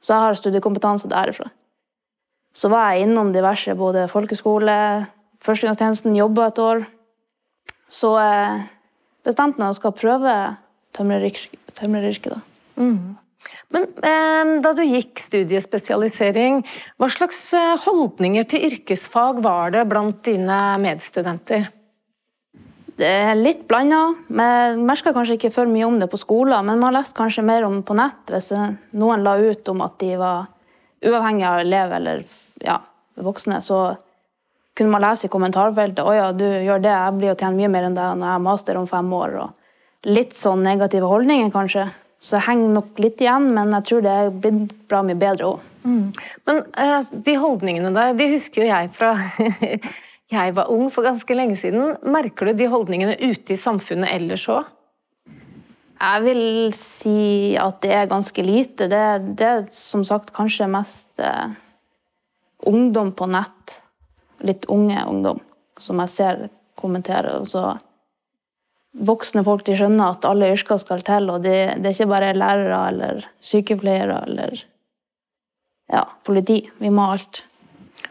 Så 0.00 0.14
jeg 0.14 0.24
har 0.24 0.38
studiekompetanse 0.38 1.10
derifra. 1.12 1.50
Så 2.56 2.70
var 2.72 2.92
jeg 2.92 3.06
innom 3.06 3.34
diverse, 3.34 3.74
både 3.76 4.06
folkeskole, 4.08 4.76
førstegangstjenesten, 5.44 6.16
jobba 6.16 6.48
et 6.50 6.62
år. 6.62 6.86
Så 7.92 8.14
eh, 8.20 8.64
bestemte 9.26 9.60
jeg 9.60 9.68
meg 9.68 9.82
for 9.82 9.92
å 9.92 10.00
prøve 10.00 10.34
tømreryrket. 10.96 12.32
da. 12.32 12.40
Mm. 12.80 13.16
Men 13.74 13.88
eh, 13.98 14.52
da 14.62 14.72
du 14.76 14.82
gikk 14.86 15.20
studiespesialisering, 15.20 16.62
hva 16.98 17.08
slags 17.12 17.40
eh, 17.56 17.74
holdninger 17.86 18.46
til 18.50 18.68
yrkesfag 18.70 19.42
var 19.44 19.74
det 19.74 19.86
blant 19.90 20.22
dine 20.26 20.60
medstudenter? 20.82 21.70
Det 22.96 23.08
er 23.28 23.34
litt 23.36 23.66
blanda. 23.68 24.14
Man 24.32 24.86
merka 24.88 25.12
kanskje 25.12 25.36
ikke 25.36 25.52
for 25.52 25.68
mye 25.68 25.84
om 25.84 25.98
det 26.00 26.08
på 26.08 26.20
skolen, 26.20 26.64
men 26.64 26.78
man 26.78 26.88
har 26.88 27.02
lest 27.02 27.16
kanskje 27.18 27.44
mer 27.44 27.66
om 27.66 27.82
på 27.84 27.96
nett 27.98 28.32
hvis 28.32 28.54
noen 28.96 29.24
la 29.26 29.36
ut 29.36 29.68
om 29.68 29.84
at 29.84 29.98
de 30.00 30.14
var 30.16 30.46
uavhengig 31.04 31.44
av 31.44 31.60
elev 31.60 31.92
eller 31.92 32.24
ja, 32.64 32.78
voksne. 33.20 33.60
Så 33.60 33.82
kunne 34.76 34.92
man 34.92 35.04
lese 35.04 35.28
i 35.28 35.32
kommentarfeltet 35.32 36.04
å 36.04 36.16
ja, 36.16 36.30
du 36.32 36.46
gjør 36.46 36.80
det, 36.84 36.94
jeg 36.94 37.18
blir 37.18 37.32
jo 37.32 37.36
tjent 37.36 37.58
mye 37.58 37.70
mer 37.72 37.90
enn 37.90 37.96
deg 37.96 38.16
når 38.16 38.28
jeg 38.28 38.36
har 38.38 38.44
master 38.48 38.80
om 38.80 38.88
fem 38.88 39.12
år. 39.18 39.36
Og 39.44 40.10
litt 40.16 40.36
sånn 40.36 40.64
negative 40.64 41.08
holdninger, 41.10 41.52
kanskje. 41.52 41.86
Så 42.26 42.34
det 42.34 42.46
henger 42.48 42.72
nok 42.74 42.98
litt 42.98 43.20
igjen, 43.22 43.52
men 43.54 43.70
jeg 43.76 43.86
tror 43.86 44.02
det 44.02 44.12
er 44.12 44.32
blitt 44.34 44.72
bra 44.90 45.02
mye 45.06 45.18
bedre 45.18 45.52
òg. 45.52 45.66
Mm. 45.86 46.06
Men 46.48 46.56
eh, 46.82 47.10
de 47.28 47.34
holdningene 47.38 47.92
der, 47.94 48.16
de 48.18 48.26
husker 48.32 48.64
jo 48.64 48.70
jeg 48.72 48.90
fra 48.90 49.12
jeg 50.34 50.54
var 50.56 50.72
ung 50.74 50.88
for 50.90 51.06
ganske 51.06 51.36
lenge 51.38 51.54
siden. 51.60 51.94
Merker 52.02 52.50
du 52.50 52.58
de 52.58 52.66
holdningene 52.72 53.14
ute 53.20 53.54
i 53.54 53.60
samfunnet 53.60 54.10
ellers 54.16 54.48
òg? 54.50 54.72
Jeg 55.96 56.24
vil 56.26 56.42
si 56.76 57.54
at 57.62 57.78
det 57.84 57.94
er 57.94 58.10
ganske 58.10 58.42
lite. 58.44 58.90
Det, 58.90 59.04
det 59.38 59.46
er 59.46 59.62
som 59.72 60.02
sagt 60.04 60.34
kanskje 60.34 60.66
mest 60.68 61.22
eh, 61.22 61.54
ungdom 62.66 63.14
på 63.14 63.30
nett. 63.30 63.78
Litt 64.42 64.66
unge 64.66 64.98
ungdom 65.06 65.38
som 65.78 66.02
jeg 66.02 66.12
ser 66.12 66.46
kommentere. 66.74 67.38
Og 67.38 67.46
så 67.54 67.76
voksne 69.04 69.42
folk 69.46 69.64
de 69.66 69.76
skjønner 69.76 70.14
at 70.14 70.24
alle 70.28 70.52
yrker 70.54 70.80
skal 70.80 71.02
til, 71.04 71.28
og 71.32 71.42
det, 71.44 71.58
det 71.82 71.90
er 71.90 71.96
ikke 71.96 72.12
bare 72.14 72.32
lærere 72.36 72.80
eller 72.90 73.28
sykepleiere 73.42 74.22
eller 74.26 74.62
ja, 75.92 76.02
politi. 76.26 76.62
Vi 76.80 76.90
må 76.90 77.10
alt. 77.12 77.44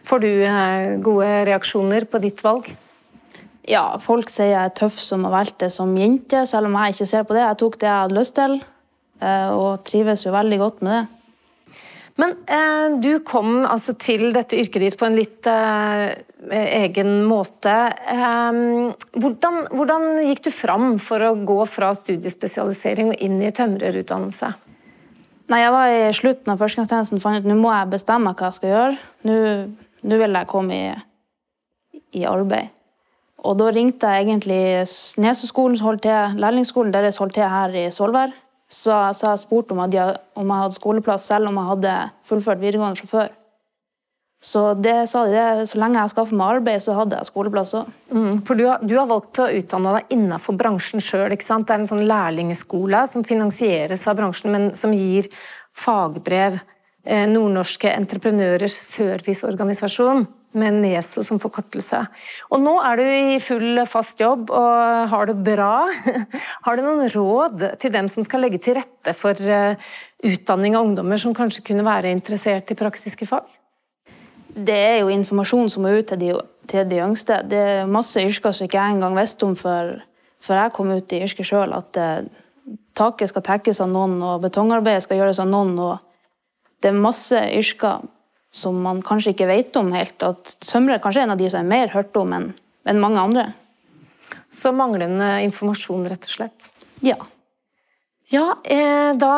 Får 0.06 0.22
du 0.22 0.30
eh, 0.30 0.96
gode 1.04 1.30
reaksjoner 1.50 2.06
på 2.10 2.22
ditt 2.24 2.44
valg? 2.46 2.70
Ja, 3.66 3.96
folk 4.02 4.30
sier 4.30 4.52
jeg 4.52 4.62
er 4.62 4.76
tøff 4.78 5.00
som 5.02 5.26
har 5.26 5.34
valgt 5.34 5.64
det 5.64 5.72
som 5.74 5.94
jente, 5.98 6.44
selv 6.46 6.70
om 6.70 6.78
jeg 6.78 6.94
ikke 6.94 7.10
ser 7.10 7.26
på 7.26 7.38
det. 7.38 7.44
Jeg 7.48 7.60
tok 7.62 7.78
det 7.82 7.90
jeg 7.90 8.02
hadde 8.04 8.18
lyst 8.20 8.36
til, 8.38 8.60
eh, 9.26 9.50
og 9.50 9.86
trives 9.88 10.26
jo 10.28 10.36
veldig 10.36 10.62
godt 10.62 10.86
med 10.86 10.98
det. 11.00 11.14
Men 12.16 12.36
eh, 12.47 12.99
du 13.03 13.20
kom 13.28 13.66
altså 13.68 13.95
til 13.99 14.30
dette 14.36 14.55
yrket 14.55 14.84
ditt 14.86 14.97
på 14.99 15.07
en 15.07 15.18
litt 15.18 15.47
eh, 15.51 16.13
egen 16.55 17.26
måte. 17.28 17.74
Eh, 17.91 18.59
hvordan, 19.20 19.66
hvordan, 19.74 20.05
gikk 20.30 20.45
du 20.47 20.51
fram 20.55 20.93
for 21.03 21.26
å 21.28 21.34
gå 21.36 21.57
fra 21.68 21.91
studiespesialisering 21.97 23.11
og 23.11 23.26
inn 23.26 23.41
i 23.43 23.51
tømrerutdannelse? 23.55 24.53
Nei, 25.51 25.59
jeg 25.61 25.74
var 25.76 25.91
I 25.91 26.13
slutten 26.16 26.53
av 26.53 26.61
førstegangstjenesten 26.61 27.22
fant 27.22 27.43
ut 27.43 27.49
nå 27.49 27.57
må 27.59 27.74
jeg 27.74 27.91
bestemme 27.91 28.32
hva 28.32 28.47
jeg 28.47 28.59
skal 28.61 28.72
gjøre. 28.72 28.95
Nå, 29.28 29.36
nå 30.07 30.22
vil 30.24 30.39
jeg 30.39 30.49
komme 30.49 30.80
i, 30.80 30.88
i, 32.16 32.24
arbeid. 32.26 32.72
Og 33.45 33.59
Da 33.59 33.68
ringte 33.76 34.09
jeg 34.09 34.26
egentlig 34.26 34.61
Nesøskolen, 35.22 35.76
som 35.78 35.91
holdt 35.91 36.07
til, 36.07 36.39
lærlingsskolen 36.41 36.95
deres 36.95 37.20
holdt 37.22 37.36
til 37.38 37.51
her 37.51 37.76
i 37.78 37.89
Svolvær. 37.93 38.34
Så, 38.66 38.93
så 39.13 39.32
jeg 39.32 39.41
spurte 39.43 39.76
om, 39.76 39.84
jeg, 39.93 40.20
hadde 40.36 40.76
skoleplass, 40.76 41.28
selv 41.30 41.51
om 41.51 41.59
jeg 41.59 41.70
hadde 41.70 41.95
fullført 42.26 42.61
videregående 42.63 43.01
fra 43.03 43.11
før. 43.11 43.34
Så 44.45 44.61
det 44.78 45.07
sa 45.09 45.24
de, 45.26 45.66
så 45.66 45.80
lenge 45.82 46.01
jeg 46.01 46.11
skaffa 46.11 46.38
meg 46.38 46.59
arbeid, 46.59 46.82
så 46.84 46.93
hadde 46.97 47.18
jeg 47.18 47.30
skoleplass 47.30 47.74
òg. 47.80 47.89
Mm, 48.13 48.41
for 48.45 48.59
du 48.59 48.66
har, 48.68 48.84
du 48.84 48.93
har, 48.97 49.07
valgt 49.09 49.41
å 49.41 49.47
utdanne 49.49 49.95
deg 49.95 50.13
innenfor 50.18 50.57
bransjen 50.59 51.01
sjøl. 51.01 51.34
Det 51.34 51.39
er 51.49 51.76
en 51.80 51.89
sånn 51.89 52.05
lærlingskole 52.09 53.05
som 53.09 53.26
finansieres 53.26 54.05
av 54.09 54.20
bransjen, 54.20 54.53
men 54.53 54.68
som 54.78 54.93
gir 54.93 55.30
fagbrev. 55.76 56.59
Eh, 57.05 57.26
Nordnorske 57.30 57.89
entreprenørers 57.93 58.76
serviceorganisasjon 58.97 60.26
med 60.58 60.80
NESO 60.82 61.24
som 61.26 61.39
forkortelse. 61.41 62.01
Og 62.53 62.62
nå 62.64 62.76
er 62.88 62.99
du 62.99 63.03
i 63.06 63.39
full 63.43 63.82
fast 63.89 64.22
jobb 64.24 64.51
og 64.53 65.12
har 65.12 65.30
det 65.30 65.36
bra. 65.45 65.88
Har 66.66 66.78
du 66.78 66.86
noen 66.86 67.10
råd 67.12 67.66
til 67.82 67.93
dem 67.93 68.10
som 68.12 68.26
skal 68.26 68.45
legge 68.45 68.62
til 68.64 68.78
rette 68.80 69.14
for 69.18 69.36
eh, 69.36 69.76
utdanning 70.26 70.78
av 70.78 70.88
ungdommer 70.88 71.20
som 71.22 71.36
kanskje 71.36 71.66
kunne 71.70 71.86
være 71.86 72.14
interessert 72.16 72.72
i 72.72 72.80
praktiske 72.80 73.28
fag? 73.30 73.45
Det 74.56 74.76
er 74.76 74.97
jo 75.01 75.12
informasjon 75.12 75.70
som 75.72 75.84
må 75.84 75.91
ut 75.97 76.08
til 76.08 76.22
de, 76.22 76.32
til 76.72 76.88
de 76.88 77.01
yngste. 77.03 77.41
Det 77.51 77.62
er 77.76 77.91
masse 77.91 78.22
yrker 78.24 78.56
som 78.56 78.70
ikke 78.70 78.80
jeg 78.80 78.95
engang 78.95 79.18
visste 79.20 79.47
om 79.47 79.56
før, 79.60 79.97
før 80.39 80.62
jeg 80.64 80.76
kom 80.78 80.95
ut 80.95 81.16
i 81.16 81.22
yrket 81.28 81.49
sjøl. 81.51 81.76
At 81.76 81.99
eh, 81.99 82.26
taket 82.95 83.34
skal 83.34 83.45
tekkes 83.45 83.84
av 83.84 83.91
noen, 83.91 84.18
og 84.24 84.43
betongarbeidet 84.47 85.03
skal 85.06 85.20
gjøres 85.20 85.43
av 85.43 85.51
noen. 85.51 85.76
og 85.76 86.80
Det 86.80 86.91
er 86.93 87.03
masse 87.03 87.41
yrker 87.60 88.08
som 88.56 88.78
man 88.82 89.03
kanskje 89.03 89.34
ikke 89.36 89.49
vet 89.49 89.78
om 89.80 89.91
helt. 89.95 90.16
At 90.24 90.56
sømrer 90.64 91.01
kanskje 91.03 91.24
er 91.24 91.28
en 91.28 91.36
av 91.36 91.41
de 91.41 91.51
som 91.51 91.62
er 91.62 91.72
mer 91.74 91.93
hørt 91.95 92.16
om 92.20 92.34
enn, 92.38 92.51
en 92.88 93.01
mange 93.03 93.22
andre. 93.22 93.45
Så 94.51 94.72
manglende 94.76 95.38
informasjon, 95.45 96.08
rett 96.10 96.28
og 96.28 96.38
slett? 96.38 96.70
Ja. 97.03 97.18
Ja, 98.32 98.56
eh, 98.64 99.14
Da 99.22 99.34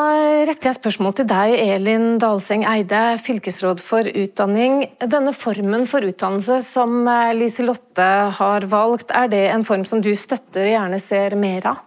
retter 0.48 0.70
jeg 0.70 0.78
spørsmål 0.78 1.16
til 1.18 1.26
deg, 1.28 1.56
Elin 1.60 2.16
Dalseng 2.22 2.64
Eide, 2.64 3.18
fylkesråd 3.20 3.82
for 3.84 4.06
utdanning. 4.08 4.86
Denne 5.02 5.34
formen 5.36 5.84
for 5.90 6.00
utdannelse 6.00 6.62
som 6.64 7.02
eh, 7.04 7.34
Liselotte 7.36 8.08
har 8.38 8.64
valgt, 8.70 9.12
er 9.12 9.28
det 9.28 9.44
en 9.50 9.66
form 9.66 9.84
som 9.84 10.00
du 10.00 10.14
støtter 10.16 10.70
og 10.70 10.72
gjerne 10.72 11.02
ser 11.04 11.36
mer 11.36 11.68
av? 11.74 11.84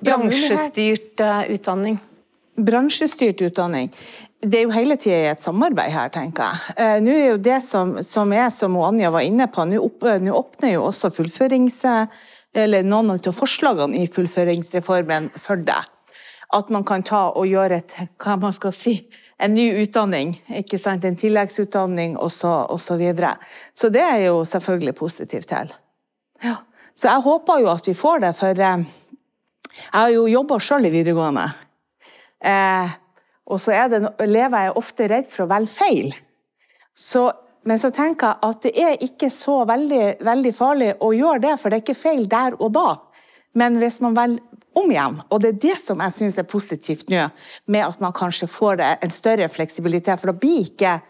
Bransjestyrt 0.00 1.20
eh, 1.20 1.52
utdanning? 1.58 2.00
Bransjestyrt 2.56 3.44
utdanning 3.44 3.92
det 4.40 4.56
er 4.58 4.64
jo 4.64 4.72
hele 4.72 4.96
tida 4.96 5.34
et 5.34 5.42
samarbeid 5.42 5.92
her, 5.92 6.10
tenker 6.14 6.48
jeg. 6.48 6.74
Eh, 6.80 6.98
nå 7.04 7.12
er 7.12 7.26
jo 7.34 7.40
det 7.44 7.58
som, 7.64 7.98
som 8.06 8.32
er, 8.32 8.48
som 8.54 8.78
Anja 8.80 9.10
var 9.12 9.26
inne 9.26 9.50
på, 9.52 9.66
nå, 9.68 9.80
opp, 9.84 10.06
nå 10.22 10.34
åpner 10.36 10.76
jo 10.78 10.86
også 10.88 11.12
fullførings... 11.14 11.82
Eller 12.50 12.82
noen 12.82 13.12
av 13.14 13.28
forslagene 13.30 14.00
i 14.00 14.08
fullføringsreformen 14.10 15.28
for 15.38 15.60
deg. 15.62 15.86
At 16.50 16.70
man 16.74 16.82
kan 16.82 17.04
ta 17.06 17.28
og 17.38 17.46
gjøre 17.46 17.76
et, 17.78 17.92
hva 18.18 18.34
man 18.42 18.56
skal 18.56 18.72
si, 18.74 18.96
en 19.38 19.54
ny 19.54 19.68
utdanning, 19.84 20.32
ikke 20.58 20.80
sant? 20.80 21.06
en 21.06 21.18
tilleggsutdanning 21.18 22.16
osv. 22.18 22.40
Så, 22.40 22.54
og 22.74 22.80
så, 22.82 22.96
videre. 22.98 23.36
så 23.76 23.92
det 23.92 24.02
er 24.02 24.24
jo 24.26 24.42
selvfølgelig 24.48 24.96
positivt 24.98 25.48
til. 25.52 25.70
Ja. 26.42 26.56
Så 26.96 27.08
jeg 27.08 27.24
håper 27.24 27.62
jo 27.62 27.70
at 27.72 27.86
vi 27.86 27.94
får 27.94 28.24
det, 28.26 28.32
for 28.36 28.64
eh, 28.66 28.82
jeg 29.78 29.94
har 29.94 30.10
jo 30.16 30.26
jobba 30.26 30.58
sjøl 30.60 30.88
i 30.88 30.92
videregående. 30.92 31.46
Eh, 32.42 32.98
og 33.50 33.60
så 33.60 33.74
det, 33.90 34.02
lever 34.28 34.66
jeg 34.66 34.76
ofte 34.78 35.08
redd 35.10 35.28
for 35.30 35.44
å 35.44 35.50
velge 35.50 35.72
feil. 35.74 36.12
Så, 36.96 37.26
men 37.66 37.80
så 37.82 37.90
tenker 37.94 38.32
jeg 38.32 38.50
at 38.50 38.66
det 38.66 38.72
er 38.78 39.04
ikke 39.06 39.30
så 39.34 39.60
veldig, 39.68 40.04
veldig, 40.26 40.52
farlig 40.54 40.92
å 41.02 41.12
gjøre 41.16 41.42
det, 41.46 41.56
for 41.60 41.70
det 41.70 41.80
er 41.80 41.84
ikke 41.84 41.98
feil 41.98 42.28
der 42.30 42.56
og 42.58 42.72
da. 42.76 42.88
Men 43.58 43.80
hvis 43.82 43.98
man 44.04 44.14
velger 44.14 44.46
om 44.78 44.90
igjen, 44.92 45.16
og 45.26 45.40
det 45.42 45.48
er 45.50 45.62
det 45.64 45.78
som 45.82 45.98
jeg 46.04 46.14
syns 46.14 46.36
er 46.38 46.46
positivt 46.46 47.08
nå, 47.10 47.24
med 47.66 47.86
at 47.86 48.02
man 48.02 48.14
kanskje 48.14 48.46
får 48.50 48.82
en 48.86 49.10
større 49.10 49.48
fleksibilitet, 49.50 50.20
for 50.20 50.30
da 50.30 50.36
blir 50.38 50.62
ikke, 50.68 51.00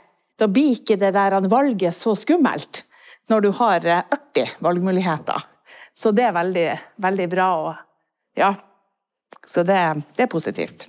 da 0.40 0.48
blir 0.48 0.78
ikke 0.78 0.96
det 1.00 1.12
der 1.16 1.36
valget 1.52 1.96
så 1.96 2.16
skummelt 2.16 2.86
når 3.30 3.44
du 3.44 3.50
har 3.60 3.84
80 3.84 4.40
eh, 4.42 4.56
valgmuligheter. 4.64 5.44
Så 5.94 6.10
det 6.16 6.24
er 6.26 6.34
veldig, 6.34 6.66
veldig 7.04 7.28
bra. 7.30 7.50
Og, 7.60 8.10
ja. 8.40 8.54
Så 9.46 9.62
det, 9.68 9.78
det 10.16 10.24
er 10.24 10.32
positivt. 10.32 10.88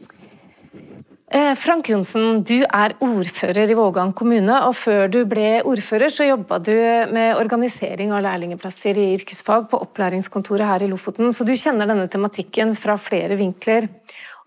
Eh, 1.31 1.53
Frank 1.55 1.87
Johnsen, 1.87 2.41
du 2.43 2.57
er 2.67 2.91
ordfører 2.99 3.69
i 3.71 3.75
Vågan 3.77 4.09
kommune, 4.11 4.57
og 4.67 4.73
før 4.75 5.05
du 5.07 5.21
ble 5.23 5.61
ordfører, 5.63 6.11
så 6.11 6.25
jobba 6.27 6.57
du 6.59 6.73
med 7.15 7.37
organisering 7.39 8.11
av 8.11 8.25
lærlingplasser 8.25 8.99
i 8.99 9.05
yrkesfag 9.13 9.69
på 9.71 9.79
opplæringskontoret 9.85 10.67
her 10.67 10.83
i 10.83 10.89
Lofoten, 10.91 11.31
så 11.31 11.47
du 11.47 11.53
kjenner 11.55 11.87
denne 11.87 12.09
tematikken 12.11 12.75
fra 12.75 12.97
flere 12.99 13.37
vinkler. 13.39 13.87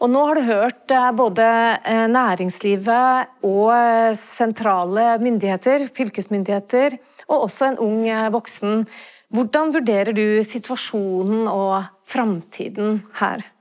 Og 0.04 0.12
nå 0.12 0.26
har 0.28 0.36
du 0.36 0.50
hørt 0.50 0.92
eh, 0.92 1.08
både 1.16 1.48
eh, 1.88 2.04
næringslivet 2.12 3.32
og 3.48 4.20
sentrale 4.20 5.06
myndigheter, 5.24 5.86
fylkesmyndigheter, 5.88 6.98
og 7.30 7.46
også 7.46 7.70
en 7.70 7.80
ung 7.80 8.04
voksen. 8.36 8.84
Hvordan 9.32 9.72
vurderer 9.72 10.12
du 10.12 10.26
situasjonen 10.44 11.48
og 11.48 11.88
framtiden 12.04 13.00
her? 13.22 13.53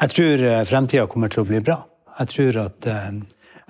Jeg 0.00 0.10
tror 0.14 0.42
eh, 0.48 0.64
fremtida 0.64 1.06
kommer 1.06 1.32
til 1.32 1.42
å 1.42 1.48
bli 1.48 1.60
bra. 1.64 1.82
Jeg 2.18 2.30
tror 2.32 2.58
at 2.64 2.88
eh, 2.88 3.08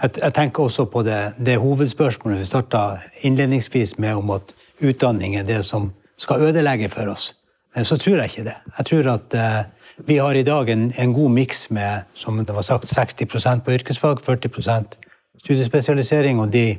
jeg, 0.02 0.32
tenker 0.36 0.66
også 0.66 0.86
på 0.90 1.02
det, 1.06 1.20
det 1.38 1.58
hovedspørsmålet 1.62 2.42
vi 2.42 2.48
starta 2.48 2.82
innledningsvis 3.26 3.96
med, 3.98 4.16
om 4.20 4.30
at 4.36 4.54
utdanning 4.82 5.36
er 5.38 5.46
det 5.48 5.62
som 5.66 5.90
skal 6.20 6.44
ødelegge 6.48 6.90
for 6.92 7.10
oss. 7.10 7.32
Men 7.74 7.86
så 7.88 7.96
tror 7.98 8.20
jeg 8.20 8.30
ikke 8.30 8.46
det. 8.50 8.56
Jeg 8.78 8.86
tror 8.86 9.06
at 9.14 9.34
vi 10.04 10.18
har 10.20 10.36
i 10.36 10.44
dag 10.44 10.68
en, 10.68 10.90
en 10.98 11.12
god 11.16 11.30
miks 11.32 11.70
med 11.72 12.04
som 12.14 12.36
det 12.44 12.52
var 12.52 12.66
sagt, 12.66 12.90
60 12.90 13.62
på 13.64 13.72
yrkesfag, 13.72 14.20
40 14.20 14.50
studiespesialisering. 15.40 16.40
Og 16.40 16.52
de, 16.52 16.76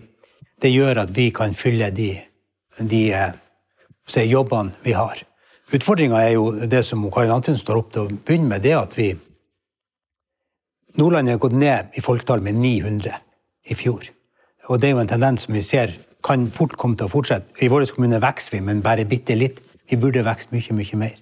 det 0.61 0.69
gjør 0.69 1.01
at 1.07 1.15
vi 1.15 1.31
kan 1.33 1.53
fylle 1.57 1.89
de, 1.89 2.11
de 2.77 3.01
se, 4.05 4.21
jobbene 4.29 4.71
vi 4.83 4.93
har. 4.93 5.23
Utfordringa 5.73 6.21
er 6.21 6.35
jo 6.35 6.51
det 6.69 6.83
som 6.85 7.09
Karin 7.09 7.33
Antonsen 7.33 7.63
står 7.63 7.81
opp 7.81 7.93
til 7.93 8.05
å 8.05 8.13
begynne 8.13 8.51
med, 8.53 8.61
det 8.61 8.75
at 8.77 8.93
vi 8.97 9.15
Nordland 10.99 11.29
har 11.29 11.39
gått 11.41 11.55
ned 11.57 11.95
i 11.97 12.01
folketall 12.05 12.41
med 12.45 12.59
900 12.61 13.15
i 13.69 13.77
fjor. 13.77 14.05
Og 14.69 14.79
det 14.79 14.89
er 14.89 14.93
jo 14.93 15.01
en 15.01 15.09
tendens 15.09 15.47
som 15.47 15.55
vi 15.55 15.63
ser 15.65 15.95
kan 16.23 16.45
fort 16.53 16.75
komme 16.79 16.97
til 16.99 17.09
å 17.09 17.11
fortsette. 17.11 17.57
I 17.65 17.69
vår 17.71 17.87
kommune 17.95 18.21
vokser 18.23 18.57
vi, 18.57 18.61
men 18.63 18.83
bare 18.85 19.07
bitte 19.09 19.35
litt. 19.35 19.63
Vi 19.89 19.99
burde 19.99 20.23
vokse 20.23 20.53
mye, 20.53 20.75
mye 20.77 20.99
mer. 20.99 21.17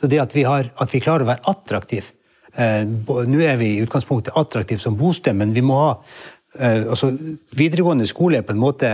Så 0.00 0.08
det 0.10 0.20
at 0.22 0.36
vi, 0.36 0.44
har, 0.46 0.70
at 0.76 0.92
vi 0.92 1.02
klarer 1.02 1.24
å 1.24 1.30
være 1.30 1.44
attraktive 1.48 2.12
eh, 2.52 2.84
Nå 2.84 3.40
er 3.40 3.56
vi 3.60 3.70
i 3.74 3.82
utgangspunktet 3.84 4.36
attraktive 4.36 4.80
som 4.80 4.96
bosted, 4.96 5.36
men 5.36 5.54
vi 5.56 5.64
må 5.64 5.78
ha 5.80 5.90
eh, 6.60 6.84
altså, 6.84 7.10
Videregående 7.56 8.08
skole 8.08 8.42
er 8.42 8.46
på 8.46 8.52
en 8.52 8.60
måte 8.60 8.92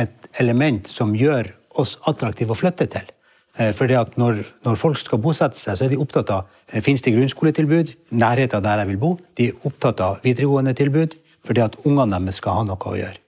et 0.00 0.30
element 0.40 0.88
som 0.88 1.12
gjør 1.16 1.52
oss 1.80 1.96
attraktive 2.08 2.54
å 2.54 2.58
flytte 2.58 2.88
til. 2.90 3.08
Eh, 3.58 3.72
fordi 3.74 3.96
at 3.98 4.16
når, 4.20 4.44
når, 4.64 4.78
folk 4.78 4.98
skal 5.00 5.18
bosette 5.22 5.58
seg, 5.58 5.76
så 5.76 5.86
er 5.86 5.92
de 5.92 5.98
opptatt 6.00 6.30
av 6.30 6.46
eh, 6.70 6.82
finnes 6.84 7.02
det 7.02 7.14
grunnskoletilbud, 7.16 7.94
nærheten 8.14 8.62
der 8.62 8.84
jeg 8.84 8.92
vil 8.92 9.00
bo. 9.02 9.10
De 9.38 9.50
er 9.50 9.66
opptatt 9.66 10.02
av 10.04 10.20
videregående 10.24 10.74
tilbud, 10.78 11.16
fordi 11.46 11.64
at 11.64 11.78
ungene 11.82 12.20
deres 12.20 12.38
skal 12.38 12.60
ha 12.60 12.68
noe 12.68 12.92
å 12.92 12.98
gjøre. 13.00 13.18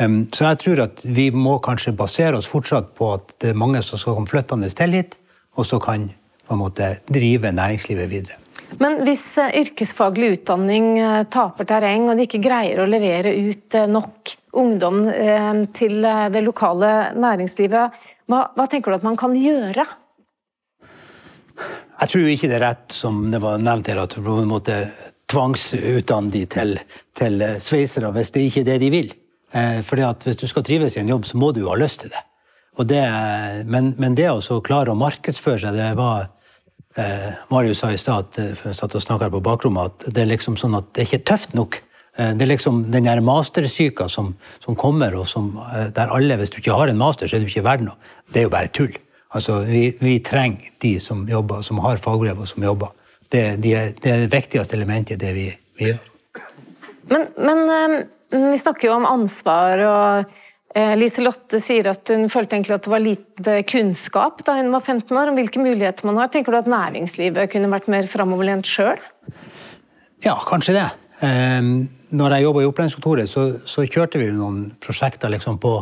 Så 0.00 0.46
jeg 0.46 0.56
tror 0.62 0.78
at 0.86 1.02
vi 1.04 1.26
må 1.28 1.58
kanskje 1.60 1.92
basere 1.92 2.38
oss 2.38 2.46
fortsatt 2.48 2.94
på 2.96 3.10
at 3.18 3.34
det 3.42 3.50
er 3.50 3.58
mange 3.58 3.82
som 3.84 4.00
skal 4.00 4.14
komme 4.16 4.30
flyttende 4.30 4.70
til 4.72 4.94
hit, 4.96 5.18
og 5.60 5.66
så 5.68 5.76
kan 5.82 6.06
på 6.48 6.56
en 6.56 6.62
måte 6.62 6.86
drive 7.04 7.50
næringslivet 7.52 8.08
videre. 8.08 8.38
Men 8.80 9.02
hvis 9.04 9.26
eh, 9.42 9.58
yrkesfaglig 9.60 10.30
utdanning 10.38 10.94
taper 11.28 11.68
terreng, 11.68 12.08
og 12.08 12.16
de 12.16 12.24
ikke 12.24 12.40
greier 12.40 12.80
å 12.80 12.88
levere 12.88 13.34
ut 13.50 13.76
nok 13.90 14.32
ungdom 14.56 15.04
til 15.76 16.00
det 16.32 16.40
lokale 16.42 17.12
næringslivet, 17.20 18.00
hva, 18.30 18.44
hva 18.56 18.66
tenker 18.70 18.92
du 18.92 19.00
at 19.00 19.06
man 19.06 19.18
kan 19.18 19.34
gjøre? 19.36 19.84
Jeg 22.00 22.12
tror 22.12 22.28
ikke 22.32 22.48
det 22.48 22.56
er 22.56 22.64
rett, 22.64 22.94
som 22.96 23.26
det 23.32 23.42
var 23.42 23.60
nevnt 23.60 23.90
her, 23.90 24.00
at 24.00 24.14
du 24.16 24.22
på 24.24 24.38
en 24.40 24.48
måte 24.48 24.78
tvangsutdanne 25.30 26.32
de 26.32 26.44
til, 26.50 26.78
til 27.16 27.44
sveisere 27.62 28.10
hvis 28.14 28.32
det 28.34 28.46
ikke 28.48 28.62
er 28.64 28.70
det 28.70 28.78
de 28.82 28.92
vil. 28.94 29.12
For 29.50 29.82
fordi 29.82 30.02
at 30.06 30.22
Hvis 30.22 30.36
du 30.36 30.46
skal 30.46 30.62
trives 30.62 30.96
i 30.96 31.00
en 31.00 31.08
jobb, 31.08 31.24
så 31.26 31.36
må 31.36 31.50
du 31.52 31.60
jo 31.60 31.70
ha 31.72 31.76
lyst 31.76 32.00
til 32.00 32.10
det. 32.10 32.22
det 32.86 33.02
men, 33.66 33.94
men, 33.98 34.14
det 34.14 34.30
å 34.30 34.60
klare 34.60 34.92
å 34.92 34.98
markedsføre 34.98 35.58
seg, 35.58 35.74
det 35.74 35.96
var 35.98 36.30
eh, 36.96 37.34
Marius 37.50 37.82
sa 37.82 37.90
i 37.90 37.98
stad, 37.98 38.30
eh, 38.38 38.54
for 38.54 38.70
jeg 38.70 38.78
satt 38.78 38.94
og 38.94 39.02
snakka 39.02 39.30
på 39.30 39.42
bakrommet, 39.42 39.90
at 39.90 40.14
det 40.14 40.22
er 40.22 40.30
liksom 40.30 40.56
sånn 40.56 40.78
at 40.78 40.92
det 40.94 41.02
er 41.02 41.10
ikke 41.10 41.26
tøft 41.32 41.54
nok. 41.58 41.80
Eh, 42.18 42.32
det 42.34 42.46
er 42.46 42.52
liksom 42.54 42.82
den 42.92 43.06
der 43.06 43.22
mastersyka 43.24 44.08
som, 44.08 44.34
som 44.62 44.78
kommer, 44.78 45.14
og 45.18 45.28
som, 45.28 45.52
der 45.94 46.12
alle 46.14 46.36
Hvis 46.40 46.50
du 46.50 46.58
ikke 46.58 46.76
har 46.76 46.88
en 46.88 47.00
master, 47.00 47.28
så 47.28 47.36
er 47.36 47.44
du 47.44 47.50
ikke 47.50 47.66
verdt 47.66 47.86
noe. 47.86 48.12
Det 48.32 48.42
er 48.42 48.48
jo 48.48 48.54
bare 48.56 48.72
tull. 48.72 48.94
Altså, 49.34 49.60
vi, 49.62 49.90
vi 50.00 50.18
trenger 50.26 50.72
de 50.82 50.96
som 51.00 51.26
jobber, 51.28 51.62
som 51.62 51.78
har 51.84 52.02
fagbrev 52.02 52.40
og 52.40 52.48
som 52.50 52.64
jobber. 52.66 52.94
Det, 53.30 53.44
de 53.62 53.74
er, 53.78 53.92
det 53.94 54.10
er 54.10 54.24
det 54.24 54.32
viktigste 54.32 54.74
elementet 54.74 55.14
i 55.14 55.20
det 55.22 55.34
vi, 55.36 55.50
vi 55.78 55.92
gjør. 55.92 56.06
Men, 57.10 57.28
men 57.38 58.08
vi 58.30 58.58
snakker 58.58 58.88
jo 58.88 58.96
om 58.98 59.06
ansvar, 59.06 59.82
og 59.82 60.34
eh, 60.78 60.96
Liselotte 60.98 61.58
sier 61.62 61.90
at 61.90 62.10
hun 62.14 62.28
følte 62.30 62.56
egentlig 62.56 62.76
at 62.76 62.86
det 62.86 62.92
var 62.92 63.02
lite 63.02 63.56
kunnskap 63.70 64.44
da 64.46 64.54
hun 64.60 64.70
var 64.74 64.84
15 64.84 65.14
år, 65.14 65.30
om 65.30 65.38
hvilke 65.38 65.62
muligheter 65.62 66.06
man 66.06 66.20
har. 66.22 66.30
Tenker 66.30 66.54
du 66.54 66.60
at 66.60 66.70
næringslivet 66.70 67.50
kunne 67.54 67.70
vært 67.72 67.88
mer 67.90 68.10
framoverlent 68.10 68.70
sjøl? 68.70 69.00
Ja, 70.26 70.36
kanskje 70.46 70.76
det. 70.76 70.86
Ehm, 71.26 71.88
når 72.10 72.34
jeg 72.34 72.46
jobba 72.46 72.62
i 72.62 72.68
opplæringskontoret, 72.68 73.30
så, 73.30 73.44
så, 73.68 73.86
kjørte 73.86 74.20
vi 74.20 74.30
noen 74.34 74.70
prosjekter 74.82 75.30
liksom 75.32 75.60
på 75.62 75.74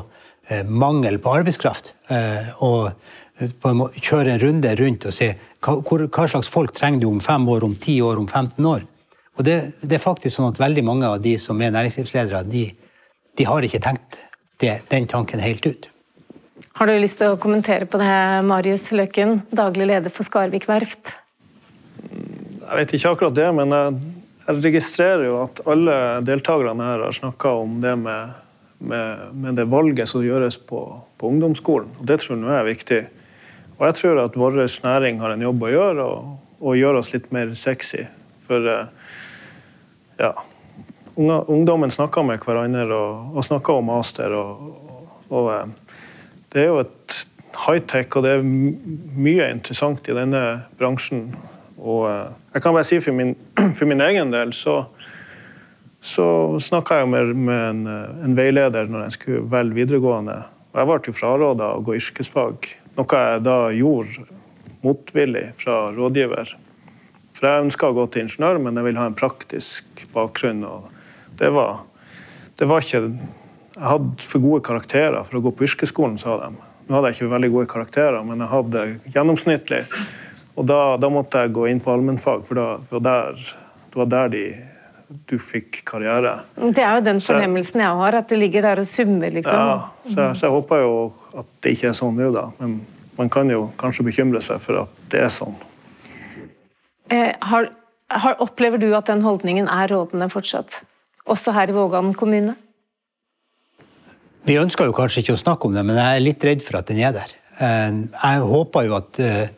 eh, 0.48 0.64
mangel 0.66 1.18
på 1.22 1.32
arbeidskraft. 1.40 1.94
Eh, 2.12 2.50
og 2.64 2.92
på 3.38 3.70
en 3.70 3.78
måte 3.78 4.02
kjøre 4.02 4.34
en 4.34 4.42
runde 4.42 4.74
rundt 4.80 5.06
og 5.08 5.14
se 5.14 5.30
hva, 5.64 5.78
hva 5.80 6.28
slags 6.30 6.50
folk 6.50 6.74
trenger 6.74 7.04
du 7.04 7.08
om 7.10 7.20
fem 7.22 7.46
år, 7.48 7.66
om 7.66 7.76
ti 7.78 8.00
år, 8.02 8.18
om 8.20 8.26
15 8.28 8.66
år. 8.66 8.86
Og 9.38 9.46
det, 9.46 9.58
det, 9.84 9.94
er 9.98 10.02
faktisk 10.02 10.34
sånn 10.34 10.50
at 10.50 10.58
veldig 10.58 10.82
mange 10.86 11.06
av 11.06 11.20
de 11.22 11.36
som 11.38 11.60
er 11.62 11.70
næringslivsledere, 11.74 12.42
de, 12.50 12.64
de 13.38 13.46
har 13.46 13.62
ikke 13.62 13.80
tenkt 13.82 14.18
det, 14.58 14.80
den 14.90 15.06
tanken 15.10 15.42
helt 15.42 15.66
ut. 15.68 15.88
Har 16.78 16.90
du 16.90 16.94
lyst 16.98 17.20
til 17.22 17.34
å 17.34 17.38
kommentere 17.38 17.86
på 17.90 18.00
det, 18.02 18.10
Marius 18.46 18.88
Løkken, 18.94 19.40
daglig 19.54 19.86
leder 19.90 20.14
for 20.14 20.26
Skarvik 20.26 20.66
verft? 20.70 21.14
Jeg 22.02 22.80
vet 22.80 22.94
ikke 22.98 23.14
akkurat 23.14 23.36
det, 23.38 23.46
men 23.54 23.74
jeg, 23.74 24.00
jeg 24.48 24.64
registrerer 24.64 25.26
jo 25.26 25.40
at 25.42 25.60
alle 25.68 25.94
deltakerne 26.24 26.86
her 26.88 27.04
har 27.04 27.16
snakka 27.16 27.52
om 27.60 27.78
det 27.82 27.94
med, 28.00 28.36
med, 28.78 29.24
med, 29.36 29.56
det 29.58 29.66
valget 29.68 30.08
som 30.08 30.24
gjøres 30.24 30.56
på, 30.68 30.80
på 31.20 31.28
ungdomsskolen. 31.28 31.90
Og 32.00 32.06
Det 32.08 32.20
tror 32.22 32.40
jeg 32.40 32.56
er 32.56 32.68
viktig. 32.68 33.00
Og 33.78 33.86
jeg 33.86 33.98
tror 34.00 34.22
at 34.24 34.38
vår 34.40 34.62
næring 34.84 35.20
har 35.20 35.34
en 35.34 35.44
jobb 35.44 35.66
å 35.68 35.72
gjøre, 35.72 36.06
og, 36.06 36.30
og 36.64 36.78
gjøre 36.78 37.02
oss 37.02 37.12
litt 37.12 37.28
mer 37.34 37.52
sexy. 37.54 38.06
For 38.48 38.64
uh, 38.64 38.88
ja, 40.18 40.32
ungdommen 41.18 41.92
snakker 41.92 42.24
med 42.24 42.40
hverandre 42.42 42.88
og, 42.88 43.36
og 43.36 43.44
snakker 43.44 43.82
om 43.82 43.92
master. 43.92 44.32
Og, 44.32 45.04
og, 45.28 45.52
eh, 45.52 46.00
det 46.54 46.64
er 46.64 46.70
jo 46.70 46.80
et 46.86 47.20
high-tech, 47.66 48.16
og 48.16 48.24
det 48.24 48.38
er 48.38 48.48
mye 48.48 49.52
interessant 49.52 50.08
i 50.08 50.16
denne 50.16 50.42
bransjen. 50.80 51.28
Og 51.78 52.08
eh, 52.10 52.36
jeg 52.56 52.64
kan 52.64 52.74
bare 52.74 52.88
si 52.88 53.00
for 53.02 53.16
min, 53.16 53.34
for 53.78 53.88
min 53.90 54.02
egen 54.04 54.34
del 54.34 54.52
så, 54.56 54.80
så 56.00 56.28
snakka 56.62 57.02
jeg 57.02 57.10
med, 57.14 57.34
med 57.36 57.64
en, 57.70 57.82
en, 58.26 58.36
veileder 58.38 58.90
når 58.90 59.06
jeg 59.06 59.18
skulle 59.18 59.46
velge 59.52 59.78
videregående. 59.78 60.40
Og 60.72 60.80
jeg 60.82 60.90
ble 60.90 61.16
fraråda 61.16 61.72
å 61.74 61.82
gå 61.84 61.96
yrkesfag, 61.98 62.70
noe 62.98 63.22
jeg 63.24 63.44
da 63.46 63.58
gjorde 63.74 64.26
motvillig 64.84 65.50
fra 65.58 65.88
rådgiver. 65.94 66.54
For 67.38 67.46
jeg 67.46 67.66
ønska 67.68 67.90
å 67.90 67.94
gå 67.94 68.06
til 68.10 68.26
ingeniør, 68.26 68.58
men 68.62 68.78
jeg 68.78 68.88
ville 68.88 69.02
ha 69.02 69.10
en 69.10 69.18
praktisk 69.18 70.06
bakgrunn. 70.14 70.64
og 70.66 70.88
det 71.38 71.50
var, 71.54 71.84
det 72.58 72.66
var 72.66 72.82
ikke 72.82 73.04
Jeg 73.78 73.86
hadde 73.86 74.24
for 74.26 74.42
gode 74.42 74.64
karakterer 74.66 75.22
for 75.22 75.38
å 75.38 75.40
gå 75.44 75.52
på 75.54 75.62
yrkesskolen, 75.68 76.16
sa 76.18 76.34
de. 76.40 76.48
Nå 76.88 76.96
hadde 76.96 77.12
jeg 77.12 77.18
ikke 77.18 77.34
veldig 77.34 77.50
gode 77.52 77.68
karakterer, 77.70 78.24
men 78.26 78.40
jeg 78.42 78.50
hadde 78.50 78.80
gjennomsnittlig. 79.14 79.82
Og 80.58 80.66
da, 80.66 80.96
da 80.98 81.10
måtte 81.12 81.44
jeg 81.44 81.54
gå 81.54 81.68
inn 81.70 81.80
på 81.82 81.92
allmennfag, 81.94 82.42
for 82.48 82.58
da, 82.58 82.66
var 82.90 83.04
der, 83.06 83.46
det 83.86 84.00
var 84.00 84.10
der 84.10 84.32
de, 84.32 84.44
du 85.30 85.36
fikk 85.40 85.84
karriere. 85.88 86.34
Det 86.58 86.82
er 86.82 86.98
jo 86.98 87.04
den 87.06 87.22
fornemmelsen 87.22 87.82
jeg 87.84 88.00
har, 88.02 88.18
at 88.18 88.28
det 88.32 88.40
ligger 88.40 88.66
der 88.66 88.82
og 88.82 88.88
summer, 88.90 89.30
liksom. 89.32 89.54
Ja, 89.54 89.78
så 90.04 90.20
jeg, 90.26 90.38
så 90.40 90.48
jeg 90.48 90.56
håper 90.56 90.82
jo 90.82 90.94
at 91.38 91.50
det 91.62 91.76
ikke 91.76 91.92
er 91.92 91.98
sånn 92.00 92.18
nå, 92.18 92.30
da. 92.34 92.48
Men 92.58 92.80
man 93.18 93.30
kan 93.32 93.50
jo 93.50 93.68
kanskje 93.80 94.06
bekymre 94.06 94.42
seg 94.44 94.60
for 94.62 94.84
at 94.84 95.02
det 95.12 95.22
er 95.24 95.32
sånn. 95.32 95.56
Eh, 97.14 97.32
har, 97.50 97.70
har, 98.12 98.38
opplever 98.42 98.80
du 98.82 98.90
at 98.98 99.08
den 99.10 99.24
holdningen 99.24 99.70
er 99.72 99.90
rådende 99.94 100.28
fortsatt, 100.32 100.82
også 101.28 101.54
her 101.56 101.72
i 101.72 101.76
Vågan 101.76 102.12
kommune? 102.18 102.56
Vi 104.48 104.56
ønsker 104.60 104.88
jo 104.88 104.96
kanskje 104.96 105.24
ikke 105.24 105.36
å 105.36 105.40
snakke 105.40 105.68
om 105.68 105.74
det, 105.76 105.86
men 105.86 105.98
jeg 105.98 106.18
er 106.18 106.24
litt 106.24 106.44
redd 106.46 106.62
for 106.64 106.80
at 106.80 106.90
den 106.90 107.00
er 107.02 107.14
der. 107.16 107.32
Eh, 107.58 108.02
jeg 108.12 108.44
håper 108.52 108.86
jo 108.86 108.98
at, 108.98 109.22
eh, 109.22 109.54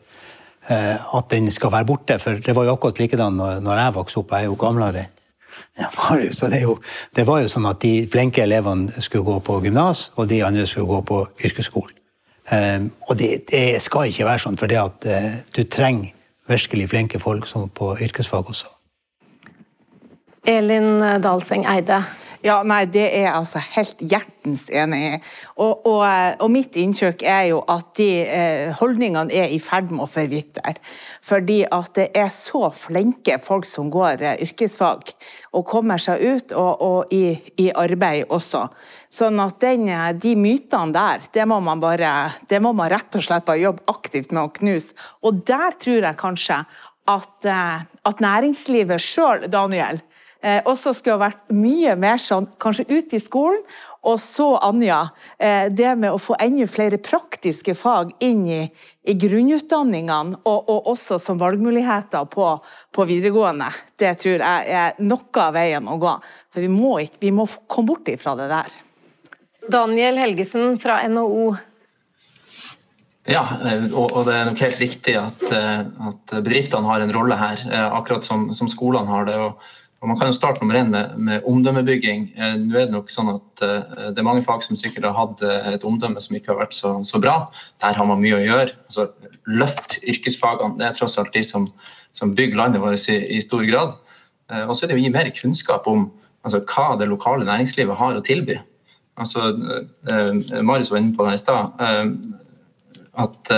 at 0.68 1.30
den 1.32 1.48
skal 1.50 1.72
være 1.72 1.88
borte, 1.88 2.18
for 2.20 2.36
det 2.42 2.52
var 2.54 2.66
jo 2.66 2.74
akkurat 2.76 3.00
likedan 3.00 3.38
når 3.38 3.78
jeg 3.80 3.94
vokste 3.96 4.20
opp. 4.20 4.34
Jeg 4.36 4.44
er 4.44 4.50
jo 4.50 4.58
gamlere 4.60 5.06
enn 5.06 6.32
så 6.32 6.48
det, 6.50 6.60
det, 7.16 7.24
var 7.26 7.40
jo 7.42 7.48
sånn 7.50 7.66
at 7.68 7.80
De 7.82 8.06
flinke 8.10 8.42
elevene 8.42 9.02
skulle 9.02 9.24
gå 9.26 9.38
på 9.44 9.58
gymnas, 9.64 10.10
og 10.16 10.28
de 10.30 10.42
andre 10.44 10.66
skulle 10.66 10.88
gå 10.88 11.00
på 11.08 11.20
yrkesskolen. 11.46 11.96
Og 13.08 13.18
det, 13.18 13.30
det, 13.50 13.80
skal 13.82 14.10
ikke 14.10 14.26
være 14.26 14.42
sånn, 14.44 14.58
for 14.60 14.70
det 14.70 14.80
at 14.80 15.06
du 15.54 15.62
trenger 15.70 16.12
virkelig 16.50 16.88
flinke 16.90 17.20
folk 17.22 17.46
som 17.46 17.68
på 17.68 17.92
yrkesfag 18.02 18.50
også. 18.50 18.70
Elin 20.48 21.20
Dalseng 21.22 21.66
Eide. 21.68 22.00
Ja, 22.40 22.62
nei, 22.64 22.86
Det 22.88 23.02
er 23.04 23.26
jeg 23.26 23.32
altså 23.36 23.60
helt 23.74 24.00
hjertens 24.00 24.62
enig 24.72 25.00
i. 25.04 25.16
Og, 25.60 25.84
og, 25.84 26.04
og, 26.40 26.46
mitt 26.52 26.76
inntrykk 26.80 27.20
er 27.28 27.42
jo 27.50 27.58
at 27.68 27.90
de 27.98 28.08
eh, 28.24 28.70
holdningene 28.80 29.34
er 29.36 29.52
i 29.52 29.58
ferd 29.60 29.92
med 29.92 30.06
å 30.06 30.08
forvitre. 30.08 30.72
Fordi 31.26 31.58
at 31.68 31.92
det 31.98 32.08
er 32.16 32.32
så 32.32 32.70
flinke 32.72 33.36
folk 33.44 33.68
som 33.68 33.92
går 33.92 34.24
eh, 34.24 34.40
yrkesfag 34.46 35.12
og 35.52 35.68
kommer 35.68 36.00
seg 36.00 36.24
ut, 36.24 36.56
og, 36.56 36.80
og 36.80 37.12
i, 37.12 37.36
i, 37.60 37.68
arbeid 37.76 38.32
også. 38.32 38.64
Sånn 39.12 39.40
at 39.44 39.60
den, 39.60 39.90
eh, 39.92 40.10
de 40.16 40.32
mytene 40.40 40.96
der, 40.96 41.28
det 41.36 41.44
må 41.44 41.60
man 41.60 41.82
bare 41.82 42.32
Det 42.48 42.62
må 42.64 42.72
man 42.72 42.88
rett 42.88 43.20
og 43.20 43.24
slett 43.26 43.44
bare 43.44 43.60
jobbe 43.60 43.84
aktivt 43.92 44.32
med 44.32 44.46
å 44.46 44.54
knuse. 44.62 44.96
Og 45.28 45.44
der 45.44 45.76
tror 45.76 46.08
jeg 46.08 46.24
kanskje 46.24 46.62
at, 47.10 47.44
at 48.06 48.20
næringslivet 48.22 49.02
sjøl, 49.02 49.48
Daniel, 49.50 50.00
eh, 50.42 50.60
også 50.68 50.92
skulle 50.96 51.16
ha 51.18 51.28
vært 51.28 51.52
mye 51.54 51.94
mer 52.00 52.20
sånn, 52.20 52.48
kanskje 52.60 52.86
ut 52.90 53.14
i 53.16 53.20
skolen. 53.22 53.60
Og 54.08 54.16
så, 54.22 54.54
Anja, 54.64 55.02
eh, 55.38 55.68
det 55.68 55.92
med 56.00 56.14
å 56.14 56.20
få 56.20 56.36
enda 56.40 56.66
flere 56.70 57.00
praktiske 57.02 57.74
fag 57.76 58.14
inn 58.24 58.46
i, 58.48 58.60
i 59.04 59.14
grunnutdanningene, 59.20 60.40
og, 60.44 60.60
og, 60.72 60.92
også 60.94 61.20
som 61.20 61.40
valgmuligheter 61.40 62.28
på, 62.32 62.52
på, 62.92 63.08
videregående, 63.08 63.68
det 64.00 64.14
tror 64.22 64.40
jeg 64.40 64.76
er 64.82 65.02
noe 65.04 65.42
av 65.44 65.56
veien 65.56 65.88
å 65.88 65.98
gå. 66.00 66.14
For 66.52 66.64
vi 66.64 66.70
må, 66.72 66.94
ikke, 67.04 67.20
vi 67.26 67.34
må 67.36 67.48
komme 67.68 67.92
bort 67.92 68.08
ifra 68.12 68.36
det 68.38 68.48
der. 68.52 68.78
Daniel 69.70 70.16
Helgesen 70.18 70.78
fra 70.80 71.02
NHO. 71.08 71.50
Ja, 73.28 73.44
eh, 73.68 73.84
og 73.92 74.24
det 74.24 74.32
er 74.38 74.48
nok 74.48 74.64
helt 74.64 74.80
riktig 74.80 75.18
at, 75.20 75.44
eh, 75.52 75.84
at 76.08 76.32
bedriftene 76.40 76.88
har 76.88 77.04
en 77.04 77.12
rolle 77.12 77.36
her, 77.36 77.60
akkurat 77.92 78.24
som, 78.24 78.48
som 78.56 78.72
skolene 78.72 79.12
har 79.12 79.28
det. 79.28 79.36
og 79.36 79.60
Og 80.00 80.08
Man 80.08 80.16
kan 80.16 80.30
jo 80.30 80.32
starte 80.32 80.62
nummer 80.62 80.78
én 80.80 80.88
med, 80.88 81.16
med 81.20 81.42
omdømmebygging. 81.44 82.30
Eh, 82.36 82.54
nå 82.56 82.76
er 82.78 82.86
Det 82.88 82.94
nok 82.94 83.10
sånn 83.12 83.34
at 83.34 83.62
eh, 83.64 84.06
det 84.14 84.22
er 84.22 84.24
mange 84.24 84.44
fag 84.46 84.62
som 84.64 84.78
sikkert 84.78 85.04
har 85.04 85.16
hatt 85.18 85.42
eh, 85.44 85.74
et 85.74 85.84
omdømme 85.84 86.22
som 86.24 86.36
ikke 86.36 86.54
har 86.54 86.60
vært 86.62 86.76
så, 86.76 86.94
så 87.04 87.20
bra. 87.20 87.34
Der 87.84 87.98
har 87.98 88.08
man 88.08 88.22
mye 88.22 88.38
å 88.38 88.40
gjøre. 88.40 88.78
Altså, 88.88 89.10
løft 89.44 89.98
yrkesfagene. 90.00 90.78
Det 90.80 90.86
er 90.88 90.96
tross 90.96 91.18
alt 91.20 91.34
de 91.36 91.42
som, 91.44 91.68
som 92.16 92.32
bygger 92.36 92.56
landet 92.56 92.80
vårt 92.80 93.04
i, 93.12 93.18
i, 93.36 93.42
stor 93.44 93.66
grad. 93.68 93.92
Og 94.64 94.72
så 94.74 94.86
er 94.86 94.90
det 94.90 94.96
å 94.96 95.02
gi 95.02 95.12
mer 95.12 95.28
kunnskap 95.36 95.84
om 95.86 96.08
altså, 96.48 96.62
hva 96.64 96.96
det 96.98 97.10
lokale 97.10 97.44
næringslivet 97.46 98.00
har 98.00 98.16
å 98.16 98.24
tilby. 98.24 98.56
Altså, 99.20 99.52
Marius 100.64 100.90
var 100.90 101.02
inne 101.02 101.14
på 101.14 101.28
det 101.28 101.36
i 101.36 101.42
stad. 101.44 101.76
At 103.20 103.52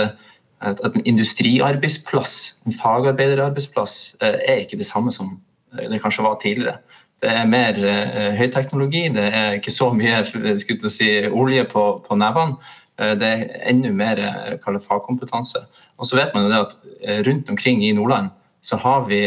at 0.63 0.95
en 0.95 1.03
industriarbeidsplass, 1.03 2.53
en 2.63 2.75
fagarbeiderarbeidsplass, 2.77 4.15
er 4.21 4.61
ikke 4.61 4.77
det 4.79 4.87
samme 4.87 5.11
som 5.11 5.33
det 5.77 6.01
kanskje 6.01 6.25
var 6.25 6.37
tidligere. 6.41 6.77
Det 7.23 7.31
er 7.31 7.47
mer 7.47 7.77
eh, 7.87 8.33
høyteknologi, 8.35 9.07
det 9.15 9.25
er 9.31 9.57
ikke 9.57 9.71
så 9.71 9.89
mye 9.95 10.23
si, 10.91 11.09
olje 11.31 11.65
på, 11.71 11.83
på 12.07 12.17
nevene. 12.19 12.57
Uh, 12.93 13.15
det 13.17 13.25
er 13.25 13.53
enda 13.71 13.89
mer 13.89 14.19
uh, 14.21 14.79
fagkompetanse. 14.83 15.63
Og 15.97 16.05
så 16.05 16.19
vet 16.19 16.33
man 16.35 16.45
jo 16.45 16.51
det 16.51 16.59
at 16.59 17.23
rundt 17.27 17.49
omkring 17.49 17.81
i 17.85 17.93
Nordland 17.95 18.29
så 18.63 18.77
har 18.79 19.01
vi 19.09 19.25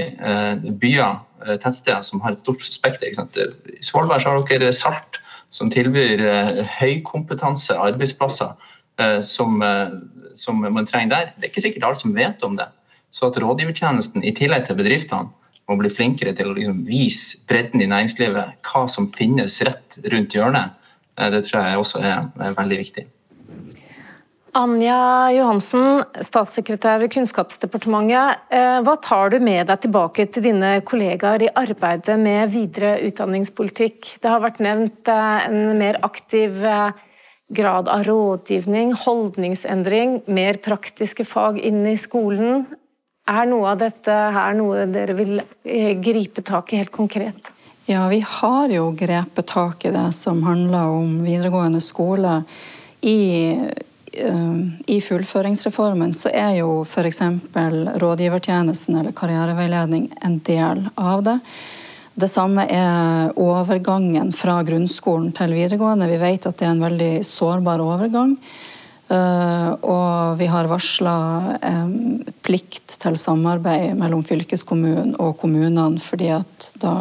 byer, 0.81 1.19
tettsteder, 1.61 2.01
som 2.01 2.23
har 2.25 2.33
et 2.33 2.41
stort 2.41 2.63
spekter. 2.65 3.11
I 3.11 3.83
Svolvær 3.85 4.23
har 4.25 4.41
dere 4.49 4.71
Salt, 4.73 5.19
som 5.53 5.69
tilbyr 5.71 6.23
høykompetanse 6.79 7.77
arbeidsplasser 7.77 8.55
som, 9.21 9.61
som 10.35 10.65
man 10.65 10.89
trenger 10.89 11.13
der. 11.13 11.29
Det 11.37 11.45
er 11.45 11.53
ikke 11.53 11.67
sikkert 11.67 11.85
alle 11.85 12.01
som 12.01 12.17
vet 12.17 12.47
om 12.49 12.57
det. 12.57 12.71
Så 13.13 13.29
at 13.29 13.37
rådgivertjenesten 13.45 14.25
i 14.25 14.33
tillegg 14.33 14.65
til 14.65 14.81
bedriftene 14.81 15.29
må 15.67 15.77
bli 15.81 15.91
flinkere 15.91 16.35
til 16.37 16.51
å 16.51 16.57
liksom 16.57 16.85
vise 16.87 17.41
bredden 17.49 17.83
i 17.83 17.91
næringslivet, 17.91 18.59
hva 18.67 18.87
som 18.91 19.09
finnes 19.13 19.59
rett 19.67 19.99
rundt 20.13 20.37
hjørnet, 20.37 20.79
eh, 21.19 21.31
det 21.35 21.45
tror 21.47 21.63
jeg 21.63 21.83
også 21.83 22.03
er 22.03 22.57
veldig 22.59 22.81
viktig. 22.85 23.07
Anja 24.57 25.29
Johansen, 25.37 26.07
statssekretær 26.25 27.03
i 27.05 27.11
Kunnskapsdepartementet. 27.13 28.47
Eh, 28.49 28.79
hva 28.87 28.95
tar 29.05 29.35
du 29.35 29.39
med 29.39 29.67
deg 29.69 29.83
tilbake 29.83 30.25
til 30.33 30.47
dine 30.47 30.79
kollegaer 30.81 31.45
i 31.45 31.51
arbeidet 31.53 32.17
med 32.19 32.49
videre 32.55 32.97
utdanningspolitikk? 33.05 34.17
Det 34.23 34.33
har 34.33 34.41
vært 34.41 34.63
nevnt 34.65 35.13
eh, 35.13 35.51
en 35.51 35.77
mer 35.77 36.01
aktiv 36.07 36.57
grad 37.53 37.91
av 37.93 38.07
rådgivning, 38.09 38.95
holdningsendring, 39.05 40.23
mer 40.27 40.57
praktiske 40.65 41.27
fag 41.29 41.61
inn 41.61 41.85
i 41.87 41.99
skolen. 42.01 42.65
Er 43.27 43.47
noe 43.51 43.73
av 43.73 43.81
dette 43.81 44.15
her 44.37 44.55
noe 44.55 44.87
dere 44.87 45.15
vil 45.19 45.41
eh, 45.41 45.95
gripe 45.99 46.45
tak 46.47 46.73
i 46.73 46.81
helt 46.81 46.95
konkret? 46.95 47.51
Ja, 47.87 48.09
vi 48.11 48.21
har 48.27 48.71
jo 48.71 48.91
grepet 48.99 49.47
tak 49.47 49.85
i 49.87 49.91
det 49.95 50.13
som 50.15 50.43
handler 50.43 50.91
om 50.95 51.21
videregående 51.23 51.81
skole. 51.83 52.41
I, 53.07 53.55
uh, 54.27 54.57
i 54.91 54.99
fullføringsreformen 55.01 56.15
så 56.15 56.33
er 56.35 56.57
jo 56.59 56.81
f.eks. 56.83 57.21
rådgivertjenesten 58.03 58.99
eller 58.99 59.15
karriereveiledning 59.15 60.09
en 60.19 60.39
del 60.47 60.89
av 60.95 61.23
det. 61.29 61.39
Det 62.19 62.31
samme 62.33 62.65
er 62.73 63.35
overgangen 63.39 64.33
fra 64.35 64.63
grunnskolen 64.67 65.31
til 65.37 65.55
videregående. 65.55 66.11
Vi 66.11 66.19
vet 66.23 66.47
at 66.49 66.59
det 66.59 66.67
er 66.67 66.75
en 66.75 66.87
veldig 66.89 67.13
sårbar 67.29 67.83
overgang. 67.85 68.35
Uh, 69.07 69.71
og 69.87 70.41
vi 70.41 70.49
har 70.51 70.67
varsla 70.67 71.15
plikt 72.47 72.97
til 73.03 73.19
samarbeid 73.21 73.95
mellom 73.99 74.25
fylkeskommunen 74.27 75.15
og 75.23 75.37
kommunene, 75.39 76.01
fordi 76.03 76.33
at 76.35 76.73
da 76.83 76.97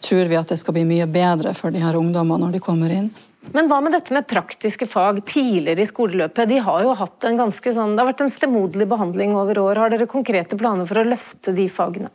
tror 0.00 0.30
vi 0.30 0.38
at 0.38 0.52
det 0.52 0.60
skal 0.60 0.76
bli 0.76 0.86
mye 0.88 1.08
bedre 1.10 1.52
for 1.58 1.74
de 1.74 1.82
her 1.82 1.98
ungdommene 1.98 2.46
når 2.46 2.56
de 2.56 2.62
kommer 2.64 2.94
inn. 2.94 3.10
Men 3.56 3.70
hva 3.70 3.80
med 3.80 3.94
dette 3.96 4.12
med 4.12 4.28
praktiske 4.28 4.86
fag 4.88 5.22
tidligere 5.28 5.82
i 5.82 5.88
skoleløpet? 5.88 6.48
De 6.50 6.60
har 6.60 6.84
jo 6.84 6.94
hatt 6.96 7.24
en 7.24 7.40
ganske 7.40 7.72
sånn, 7.72 7.96
Det 7.96 8.02
har 8.02 8.10
vært 8.12 8.24
en 8.26 8.32
stemoderlig 8.32 8.86
behandling 8.88 9.32
over 9.36 9.58
år. 9.62 9.80
Har 9.80 9.92
dere 9.92 10.10
konkrete 10.10 10.58
planer 10.60 10.88
for 10.88 11.00
å 11.00 11.08
løfte 11.08 11.54
de 11.56 11.66
fagene? 11.72 12.12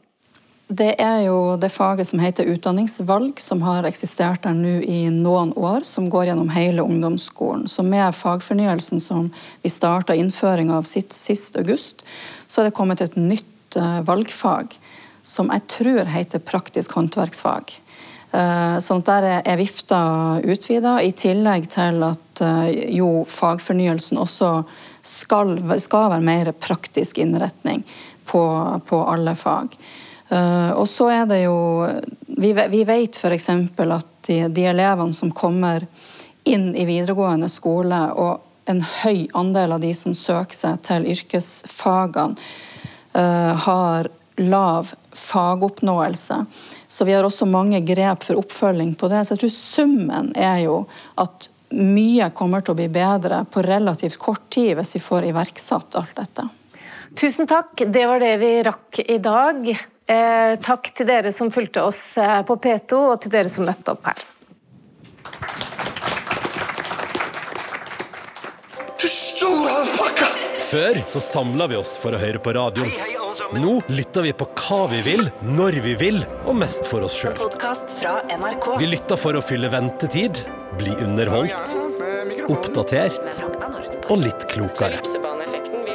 Det 0.67 0.95
er 0.97 1.19
jo 1.27 1.57
det 1.61 1.69
faget 1.69 2.07
som 2.09 2.19
heter 2.23 2.47
utdanningsvalg, 2.49 3.37
som 3.39 3.61
har 3.61 3.85
eksistert 3.85 4.41
der 4.47 4.55
nå 4.57 4.79
i 4.81 5.03
noen 5.13 5.51
år, 5.53 5.83
som 5.85 6.07
går 6.09 6.31
gjennom 6.31 6.49
hele 6.55 6.81
ungdomsskolen. 6.81 7.67
Så 7.69 7.83
med 7.85 8.15
fagfornyelsen 8.17 8.99
som 8.99 9.27
vi 9.61 9.69
starta 9.69 10.15
innføring 10.17 10.71
av 10.73 10.87
sitt 10.89 11.13
sist 11.13 11.59
august, 11.61 12.01
så 12.47 12.61
er 12.61 12.69
det 12.69 12.77
kommet 12.77 13.03
et 13.05 13.13
nytt 13.13 13.77
uh, 13.77 14.01
valgfag 14.07 14.73
som 15.21 15.51
jeg 15.53 15.67
tror 15.69 16.09
heter 16.09 16.41
praktisk 16.41 16.95
håndverksfag. 16.97 17.75
Uh, 18.33 18.81
sånn 18.81 19.03
at 19.05 19.11
der 19.11 19.27
er 19.45 19.59
vifta 19.61 19.99
utvida, 20.41 20.95
i 21.05 21.13
tillegg 21.13 21.69
til 21.75 22.01
at 22.09 22.41
uh, 22.41 22.65
jo 22.89 23.21
fagfornyelsen 23.29 24.17
også 24.17 24.49
skal, 25.05 25.53
skal 25.77 26.09
være 26.15 26.25
mer 26.25 26.51
praktisk 26.57 27.21
innretning 27.21 27.85
på, 28.25 28.41
på 28.89 29.03
alle 29.13 29.37
fag. 29.37 29.77
Uh, 30.29 30.71
og 30.73 30.87
så 30.89 31.11
er 31.13 31.27
det 31.29 31.43
jo 31.43 31.57
Vi, 32.25 32.49
vi 32.49 32.79
vet 32.81 33.13
f.eks. 33.13 33.49
at 33.49 34.07
de, 34.25 34.39
de, 34.49 34.63
elevene 34.65 35.13
som 35.13 35.29
kommer 35.31 35.85
inn 36.43 36.71
i 36.75 36.85
videregående 36.85 37.49
skole, 37.49 37.99
og 38.17 38.41
en 38.69 38.81
høy 38.81 39.27
andel 39.37 39.75
av 39.77 39.83
de 39.85 39.93
som 39.93 40.15
søker 40.17 40.57
seg 40.57 40.81
til 40.85 41.05
yrkesfagene, 41.13 42.35
uh, 43.15 43.53
har 43.67 44.09
lav 44.41 44.91
fagoppnåelse. 45.15 46.45
Så 46.87 47.05
vi 47.05 47.13
har 47.13 47.23
også 47.23 47.47
mange 47.47 47.79
grep 47.85 48.25
for 48.25 48.41
oppfølging 48.41 48.95
på 48.99 49.07
det. 49.07 49.23
Så 49.25 49.35
jeg 49.35 49.45
tror 49.45 49.53
summen 49.53 50.33
er 50.35 50.59
jo 50.65 50.81
at 51.21 51.49
mye 51.75 52.29
kommer 52.35 52.61
til 52.61 52.75
å 52.75 52.79
bli 52.81 52.89
bedre 52.91 53.43
på 53.51 53.63
relativt 53.65 54.19
kort 54.21 54.49
tid 54.53 54.75
hvis 54.77 54.95
vi 54.97 55.03
får 55.03 55.29
iverksatt 55.31 55.97
alt 55.99 56.15
dette. 56.19 56.47
Tusen 57.15 57.47
takk, 57.47 57.85
det 57.87 58.05
var 58.09 58.19
det 58.19 58.35
vi 58.41 58.51
rakk 58.65 58.99
i 59.07 59.17
dag. 59.23 59.69
Eh, 60.05 60.53
takk 60.61 60.91
til 60.93 61.07
dere 61.09 61.31
som 61.33 61.49
fulgte 61.49 61.81
oss 61.81 62.17
eh, 62.21 62.41
på 62.45 62.59
P2, 62.61 62.97
og 63.09 63.21
til 63.23 63.31
dere 63.33 63.49
som 63.49 63.65
møtte 63.65 63.95
opp 63.95 64.05
her. 64.05 64.21
Du 69.01 69.07
store 69.09 69.79
alpakka! 69.81 70.29
Før 70.65 70.99
så 71.09 71.21
samla 71.21 71.67
vi 71.71 71.77
oss 71.79 71.95
for 72.01 72.13
å 72.13 72.21
høre 72.21 72.41
på 72.41 72.53
radio. 72.53 72.85
Nå 73.57 73.79
lytter 73.89 74.25
vi 74.25 74.33
på 74.37 74.47
hva 74.59 74.85
vi 74.91 75.01
vil, 75.05 75.25
når 75.57 75.79
vi 75.85 75.95
vil, 75.99 76.21
og 76.45 76.57
mest 76.57 76.87
for 76.89 77.05
oss 77.05 77.17
sjøl. 77.17 77.37
Vi 78.77 78.89
lytter 78.89 79.19
for 79.19 79.37
å 79.37 79.43
fylle 79.45 79.69
ventetid, 79.73 80.41
bli 80.79 80.93
underholdt, 81.05 81.75
oppdatert 82.45 83.41
og 84.09 84.21
litt 84.21 84.47
klokere. 84.53 85.01